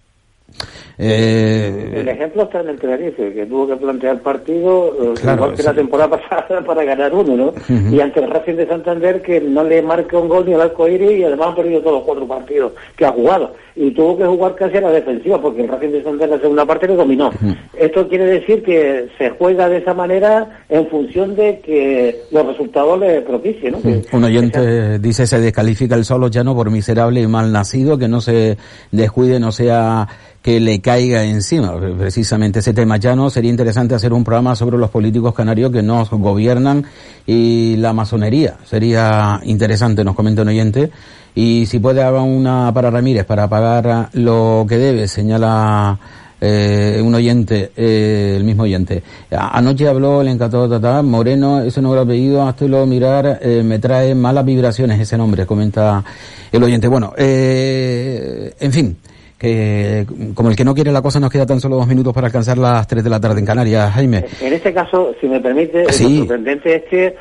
El 0.97 2.09
Eh, 2.09 2.11
ejemplo 2.11 2.45
está 2.45 2.61
en 2.61 2.69
el 2.69 2.79
Tenerife, 2.79 3.33
que 3.33 3.47
tuvo 3.47 3.67
que 3.67 3.77
plantear 3.77 4.21
partido 4.21 4.95
eh, 5.01 5.15
Claro, 5.21 5.37
igual 5.45 5.51
que 5.57 5.63
sí. 5.63 5.69
la 5.69 5.75
temporada 5.75 6.11
pasada 6.29 6.61
para 6.65 6.85
ganar 6.85 7.13
uno, 7.15 7.37
¿no? 7.37 7.53
Y 7.91 8.01
ante 8.01 8.21
el 8.21 8.31
Racing 8.31 8.55
de 8.55 8.67
Santander, 8.69 9.21
que 9.23 9.41
no 9.41 9.65
le 9.65 9.83
marca 9.83 10.19
un 10.19 10.29
gol 10.29 10.45
ni 10.47 10.55
al 10.55 10.61
arco 10.63 10.87
iris 10.89 11.19
y 11.19 11.25
además 11.25 11.49
ha 11.53 11.57
perdido 11.57 11.81
todos 11.81 11.95
los 11.97 12.03
cuatro 12.05 12.27
partidos 12.29 12.73
que 12.97 13.05
ha 13.07 13.11
jugado. 13.13 13.55
Y 13.77 13.91
tuvo 13.91 14.17
que 14.17 14.25
jugar 14.25 14.55
casi 14.55 14.77
a 14.77 14.83
la 14.83 14.93
defensiva, 14.93 15.41
porque 15.43 15.63
el 15.63 15.69
Racing 15.69 15.89
de 15.89 16.03
Santander 16.05 16.29
en 16.29 16.35
la 16.37 16.41
segunda 16.41 16.65
parte 16.65 16.87
le 16.87 16.95
dominó. 16.95 17.31
Esto 17.77 18.09
quiere 18.09 18.27
decir 18.27 18.63
que 18.63 19.09
se 19.19 19.31
juega 19.31 19.69
de 19.69 19.79
esa 19.79 19.95
manera 19.95 20.63
en 20.69 20.87
función 20.87 21.35
de 21.35 21.59
que 21.59 22.21
los 22.31 22.47
resultados 22.47 23.01
le 23.01 23.21
propicien, 23.23 23.73
¿no? 23.73 23.83
Que- 23.83 24.03
un 24.13 24.23
oyente 24.25 24.99
dice 25.01 25.27
se 25.27 25.41
descalifica 25.41 25.97
el 25.97 26.05
solo 26.05 26.29
llano 26.29 26.55
por 26.55 26.71
miserable 26.71 27.21
y 27.21 27.27
mal 27.27 27.51
nacido, 27.53 27.99
que 27.99 28.07
no 28.07 28.21
se 28.21 28.57
descuide, 28.93 29.41
no 29.41 29.51
sea 29.51 30.07
que 30.45 30.61
le 30.61 30.79
caiga 30.83 31.25
encima. 31.25 31.75
Precisamente 31.99 32.59
ese 32.59 32.75
tema 32.75 32.99
ya 32.99 33.17
no 33.17 33.31
sería 33.31 33.51
interesante 33.51 33.95
hacer 33.95 34.13
un 34.13 34.23
programa 34.23 34.55
sobre 34.55 34.77
los 34.77 34.91
políticos 34.91 35.33
canarios 35.33 35.73
que 35.73 35.83
nos 35.83 36.11
gobiernan 36.11 36.85
y 37.27 37.77
la 37.79 37.95
masonería. 37.95 38.59
Sería 38.63 39.41
interesante, 39.45 40.05
nos 40.05 40.15
comenta 40.15 40.43
un 40.43 40.49
oyente. 40.49 40.91
Y 41.35 41.65
si 41.65 41.79
puede 41.79 42.03
haber 42.03 42.21
una 42.21 42.71
para 42.75 42.91
Ramírez 42.91 43.25
para 43.25 43.49
pagar 43.49 44.11
lo 44.13 44.67
que 44.69 44.77
debe, 44.77 45.09
señala 45.09 45.99
eh, 46.43 47.01
un 47.03 47.15
oyente, 47.15 47.73
eh, 47.75 48.35
el 48.37 48.45
mismo 48.45 48.65
oyente. 48.65 49.03
Anoche 49.31 49.89
habló 49.89 50.21
el 50.21 50.29
encantado 50.29 50.69
Tata, 50.69 51.01
Moreno, 51.01 51.63
ese 51.63 51.81
no 51.81 51.95
lo 51.95 52.03
apellido, 52.03 52.47
hasta 52.47 52.67
lo 52.67 52.85
mirar, 52.85 53.39
eh, 53.41 53.63
me 53.65 53.79
trae 53.79 54.15
malas 54.15 54.45
vibraciones 54.45 55.01
ese 55.01 55.17
nombre, 55.17 55.47
comenta 55.47 56.05
el 56.53 56.63
oyente. 56.63 56.87
Bueno, 56.87 57.15
eh, 57.17 58.53
en 58.61 58.73
fin, 58.73 58.97
que 59.39 60.07
como 60.35 60.49
el 60.51 60.57
que 60.57 60.65
no 60.65 60.75
quiere 60.75 60.93
la 60.93 61.03
cosa 61.03 61.21
nos 61.21 61.31
queda 61.31 61.47
tan 61.47 61.61
solo 61.61 61.77
dos 61.77 61.87
minutos 61.87 62.13
para 62.15 62.29
alcanzar 62.29 62.57
las 62.59 62.87
tres 62.87 63.03
de 63.05 63.11
la 63.11 63.21
tarde 63.21 63.41
en 63.41 63.47
Canarias, 63.47 63.93
Jaime. 63.93 64.25
En 64.41 64.53
este 64.53 64.73
caso, 64.73 65.13
si 65.21 65.29
me 65.29 65.41
permite, 65.41 65.93
Sí. 65.93 66.05
lo 66.15 66.19
sorprendente 66.21 66.77
es 66.77 66.83
que, 66.85 67.17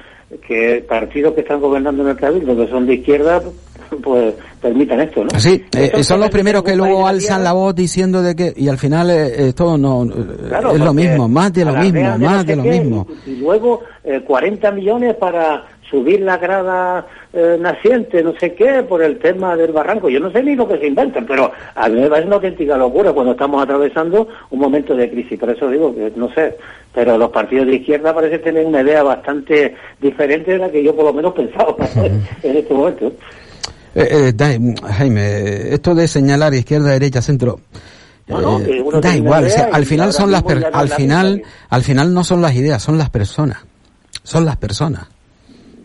que 0.47 0.85
partidos 0.87 1.33
que 1.33 1.41
están 1.41 1.59
gobernando 1.59 2.03
en 2.03 2.09
el 2.09 2.15
Cabildo, 2.15 2.55
que 2.55 2.67
son 2.71 2.85
de 2.85 2.95
izquierda, 2.95 3.41
pues 4.01 4.33
permitan 4.61 5.01
esto, 5.01 5.23
¿no? 5.23 5.39
Sí, 5.39 5.63
eh, 5.77 6.03
son 6.03 6.19
los 6.19 6.29
primeros 6.29 6.63
que 6.63 6.75
luego 6.75 7.05
alzan 7.07 7.43
la 7.43 7.51
voz 7.53 7.75
diciendo 7.75 8.21
de 8.23 8.35
que, 8.35 8.53
y 8.55 8.67
al 8.67 8.77
final 8.77 9.09
eh, 9.11 9.49
esto 9.49 9.77
no, 9.77 10.03
eh, 10.05 10.09
Claro, 10.47 10.71
es 10.71 10.79
lo 10.79 10.93
mismo, 10.93 11.27
más 11.27 11.51
de 11.53 11.65
lo 11.65 11.73
mismo, 11.73 11.99
de 11.99 12.17
no 12.17 12.17
más 12.19 12.41
sé 12.41 12.47
de 12.47 12.55
lo 12.55 12.63
qué, 12.63 12.69
mismo. 12.71 13.07
Y, 13.25 13.31
y 13.31 13.35
luego 13.37 13.81
eh, 14.03 14.21
40 14.25 14.71
millones 14.71 15.15
para 15.15 15.65
subir 15.93 16.21
la 16.21 16.37
grada 16.37 17.05
eh, 17.33 17.55
naciente, 17.59 18.23
no 18.23 18.33
sé 18.39 18.55
qué, 18.55 18.81
por 18.81 19.03
el 19.03 19.19
tema 19.19 19.55
del 19.55 19.71
barranco. 19.71 20.09
Yo 20.09 20.19
no 20.19 20.31
sé 20.31 20.41
ni 20.41 20.55
lo 20.55 20.67
que 20.67 20.79
se 20.79 20.87
inventan, 20.87 21.23
pero 21.27 21.51
a 21.75 21.87
mí 21.87 22.01
me 22.01 22.09
parece 22.09 22.25
una 22.25 22.37
auténtica 22.37 22.75
locura 22.77 23.13
cuando 23.13 23.33
estamos 23.33 23.61
atravesando 23.61 24.27
un 24.49 24.59
momento 24.59 24.95
de 24.95 25.07
crisis. 25.11 25.39
Por 25.39 25.51
eso 25.51 25.69
digo 25.69 25.93
que 25.93 26.11
no 26.15 26.33
sé, 26.33 26.57
pero 26.95 27.15
los 27.15 27.29
partidos 27.29 27.67
de 27.67 27.75
izquierda 27.75 28.11
parecen 28.11 28.41
tener 28.41 28.65
una 28.65 28.81
idea 28.81 29.03
bastante 29.03 29.75
diferente 30.01 30.53
de 30.53 30.57
la 30.57 30.71
que 30.71 30.83
yo 30.83 30.95
por 30.95 31.05
lo 31.05 31.13
menos 31.13 31.33
pensaba 31.33 31.75
en 32.41 32.57
este 32.57 32.73
momento. 32.73 33.11
Eh, 33.93 34.33
eh, 34.35 34.73
Jaime, 34.97 35.73
esto 35.75 35.93
de 35.93 36.07
señalar 36.07 36.55
izquierda, 36.55 36.89
derecha, 36.89 37.21
centro, 37.21 37.59
No, 38.27 38.41
no, 38.41 38.59
eh, 38.61 38.83
da 38.99 39.15
igual, 39.15 39.43
o 39.43 39.47
idea 39.47 39.55
sea, 39.55 39.69
al 39.71 39.85
final 39.85 40.11
son 40.11 40.31
las 40.31 40.41
per- 40.41 40.71
al 40.73 40.89
final, 40.89 41.43
al 41.69 41.83
final 41.83 42.11
no 42.15 42.23
son 42.23 42.41
las 42.41 42.55
ideas, 42.55 42.81
son 42.81 42.97
las 42.97 43.11
personas, 43.11 43.59
son 44.23 44.45
las 44.45 44.57
personas, 44.57 45.09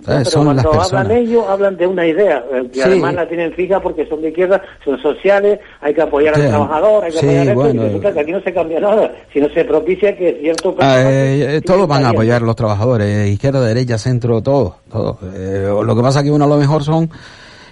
¿sabes? 0.09 0.29
Pero 0.29 0.31
son 0.45 0.57
las 0.57 0.65
cuando 0.65 0.71
personas. 0.81 1.03
hablan 1.07 1.17
ellos, 1.19 1.45
hablan 1.49 1.77
de 1.77 1.87
una 1.87 2.07
idea, 2.07 2.45
eh, 2.53 2.63
que 2.73 2.75
Sí. 2.75 2.81
además 2.85 3.15
la 3.15 3.29
tienen 3.29 3.53
fija 3.53 3.81
porque 3.81 4.07
son 4.09 4.23
de 4.23 4.29
izquierda, 4.29 4.61
son 4.85 5.01
sociales, 5.01 5.61
hay 5.81 5.95
que 5.95 6.03
apoyar 6.03 6.35
Sí. 6.35 6.41
al 6.43 6.49
trabajador, 6.49 7.05
hay 7.05 7.13
que 7.13 7.19
Sí, 7.19 7.27
apoyar 7.27 7.47
esto, 7.49 7.55
bueno. 7.61 7.83
y 7.83 7.87
resulta 7.87 8.13
que 8.13 8.21
aquí 8.21 8.33
no 8.33 8.41
se 8.43 8.53
cambia 8.55 8.81
nada, 8.81 9.13
sino 9.33 9.49
se 9.51 9.65
propicia 9.65 10.17
que 10.17 10.39
cierto 10.41 10.75
Ah, 10.81 11.01
eh, 11.03 11.57
eh, 11.57 11.61
todos 11.61 11.87
van 11.87 12.05
a 12.05 12.09
apoyar 12.11 12.43
los 12.43 12.57
trabajadores, 12.57 13.29
izquierda, 13.29 13.61
derecha, 13.65 13.99
centro, 13.99 14.43
todo, 14.43 14.77
todo. 14.91 15.19
Eh, 15.35 15.69
lo 15.85 15.95
que 15.97 16.03
pasa 16.03 16.23
que 16.23 16.31
uno 16.31 16.45
a 16.45 16.49
lo 16.49 16.57
mejor 16.57 16.83
son 16.83 17.11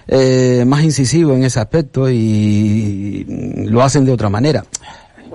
eh, 0.07 0.63
más 0.65 0.83
incisivos 0.83 1.35
en 1.35 1.43
ese 1.43 1.59
aspecto 1.59 2.09
y 2.09 3.25
lo 3.69 3.81
hacen 3.81 4.05
de 4.05 4.11
otra 4.13 4.29
manera. 4.29 4.63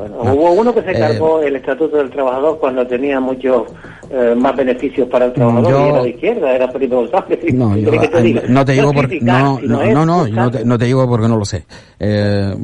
Bueno, 0.08 0.34
hubo 0.34 0.52
uno 0.52 0.74
que 0.74 0.82
se 0.82 0.90
Eh, 0.90 0.98
cargó 0.98 1.40
el 1.42 1.56
Estatuto 1.56 1.96
del 1.96 2.10
Trabajador 2.10 2.58
cuando 2.58 2.86
tenía 2.86 3.20
muchos 3.20 3.64
eh, 4.10 4.34
más 4.36 4.54
beneficios 4.56 5.08
para 5.08 5.26
el 5.26 5.32
trabajador 5.32 5.70
Yo- 5.70 5.86
y 5.86 5.88
era 5.88 6.02
de 6.02 6.10
izquierda, 6.10 6.52
era 6.54 6.68
Felipe 6.70 6.94
González. 6.94 7.38
No, 7.54 7.74
¿Qué 7.74 7.82
yo, 7.82 7.90
quieres 7.90 8.08
que 8.10 8.16
te 8.16 8.22
diga? 8.22 8.42
no 8.48 8.64
te 8.64 8.72
digo 8.72 8.92
porque 8.92 9.20
no, 9.20 9.58
no, 9.62 9.84
no, 9.86 10.04
no, 10.06 10.26
no 10.28 10.50
te, 10.50 10.64
no 10.64 10.78
te 10.78 10.84
digo 10.86 11.08
porque 11.08 11.28
no 11.28 11.36
lo 11.38 11.44
sé. 11.44 11.64
Eh, 11.98 12.54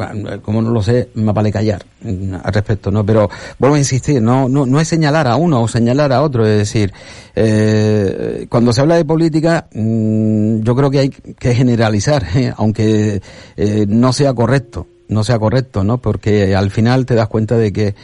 como 0.42 0.60
no 0.60 0.70
lo 0.70 0.82
sé, 0.82 1.08
me 1.14 1.32
vale 1.32 1.50
callar 1.52 1.82
mm, 2.02 2.34
al 2.42 2.52
respecto, 2.52 2.90
¿no? 2.90 3.04
Pero 3.06 3.28
vuelvo 3.58 3.76
a 3.76 3.78
insistir, 3.78 4.20
no, 4.20 4.48
no, 4.48 4.66
no 4.66 4.80
es 4.80 4.88
señalar 4.88 5.26
a 5.28 5.36
uno 5.36 5.62
o 5.62 5.68
señalar 5.68 6.12
a 6.12 6.22
otro, 6.22 6.44
es 6.46 6.58
decir, 6.58 6.92
eh, 7.36 8.46
cuando 8.48 8.72
se 8.72 8.80
habla 8.80 8.96
de 8.96 9.04
política, 9.04 9.68
mm, 9.72 10.60
yo 10.62 10.74
creo 10.74 10.90
que 10.90 10.98
hay 10.98 11.08
que 11.10 11.54
generalizar, 11.54 12.24
¿eh? 12.36 12.52
aunque 12.56 13.20
eh, 13.56 13.86
no 13.88 14.12
sea 14.12 14.34
correcto. 14.34 14.86
No 15.08 15.24
sea 15.24 15.38
correcto, 15.38 15.84
¿no? 15.84 15.98
Porque 15.98 16.54
al 16.54 16.70
final 16.70 17.06
te 17.06 17.14
das 17.14 17.28
cuenta 17.28 17.56
de 17.56 17.72
que 17.72 17.94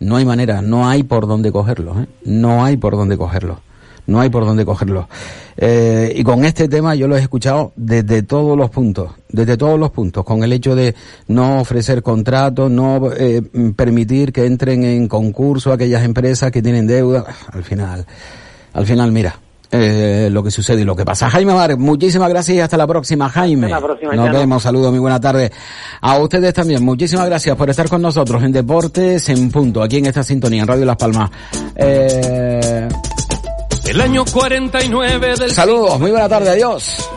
no 0.00 0.16
hay 0.16 0.24
manera, 0.24 0.62
no 0.62 0.88
hay 0.88 1.02
por 1.02 1.26
dónde 1.26 1.52
cogerlo, 1.52 2.00
¿eh? 2.00 2.06
no 2.24 2.64
hay 2.64 2.76
por 2.76 2.96
dónde 2.96 3.16
cogerlo, 3.16 3.60
no 4.06 4.20
hay 4.20 4.30
por 4.30 4.44
dónde 4.44 4.64
cogerlo. 4.64 5.08
Eh, 5.56 6.12
y 6.16 6.24
con 6.24 6.44
este 6.44 6.68
tema 6.68 6.94
yo 6.94 7.06
lo 7.06 7.16
he 7.16 7.20
escuchado 7.20 7.72
desde 7.76 8.22
todos 8.22 8.56
los 8.56 8.70
puntos, 8.70 9.12
desde 9.28 9.56
todos 9.56 9.78
los 9.78 9.90
puntos, 9.90 10.24
con 10.24 10.42
el 10.42 10.52
hecho 10.52 10.74
de 10.74 10.94
no 11.28 11.60
ofrecer 11.60 12.02
contratos, 12.02 12.70
no 12.70 13.10
eh, 13.12 13.42
permitir 13.76 14.32
que 14.32 14.46
entren 14.46 14.84
en 14.84 15.08
concurso 15.08 15.72
aquellas 15.72 16.04
empresas 16.04 16.50
que 16.50 16.62
tienen 16.62 16.86
deuda, 16.86 17.24
al 17.52 17.62
final, 17.62 18.06
al 18.72 18.86
final, 18.86 19.12
mira, 19.12 19.38
eh, 19.74 20.28
lo 20.30 20.42
que 20.42 20.50
sucede 20.50 20.82
y 20.82 20.84
lo 20.84 20.94
que 20.94 21.04
pasa. 21.04 21.30
Jaime 21.30 21.54
Mar, 21.54 21.78
muchísimas 21.78 22.28
gracias 22.28 22.56
y 22.58 22.60
hasta 22.60 22.76
la 22.76 22.86
próxima, 22.86 23.30
Jaime. 23.30 23.66
Hasta 23.66 23.80
la 23.80 23.86
próxima, 23.86 24.14
Nos 24.14 24.30
vemos, 24.30 24.62
saludos, 24.62 24.90
muy 24.90 25.00
buena 25.00 25.18
tarde. 25.18 25.50
A 26.02 26.18
ustedes 26.18 26.52
también, 26.52 26.84
muchísimas 26.84 27.24
gracias 27.26 27.56
por 27.56 27.70
estar 27.70 27.88
con 27.88 28.02
nosotros 28.02 28.42
en 28.42 28.52
Deportes 28.52 29.28
en 29.30 29.50
Punto, 29.50 29.82
aquí 29.82 29.96
en 29.96 30.06
esta 30.06 30.22
sintonía, 30.22 30.62
en 30.62 30.68
Radio 30.68 30.84
Las 30.84 30.96
Palmas. 30.96 31.30
Eh, 31.74 32.86
El 33.86 34.00
año 34.00 34.24
49 34.30 35.36
del 35.38 35.50
saludos, 35.50 35.98
muy 35.98 36.10
buena 36.10 36.28
tarde, 36.28 36.50
adiós. 36.50 37.08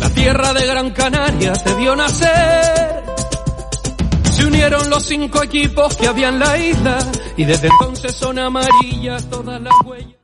La 0.00 0.10
tierra 0.10 0.52
de 0.52 0.66
Gran 0.66 0.90
Canaria 0.90 1.52
te 1.52 1.72
vio 1.74 1.94
nacer. 1.94 3.04
Se 4.32 4.44
unieron 4.44 4.90
los 4.90 5.04
cinco 5.04 5.40
equipos 5.42 5.94
que 5.94 6.08
había 6.08 6.30
en 6.30 6.40
la 6.40 6.58
isla 6.58 6.98
y 7.36 7.44
desde 7.44 7.68
entonces 7.68 8.12
son 8.16 8.40
amarillas 8.40 9.24
todas 9.30 9.60
las 9.62 9.72
huellas. 9.86 10.23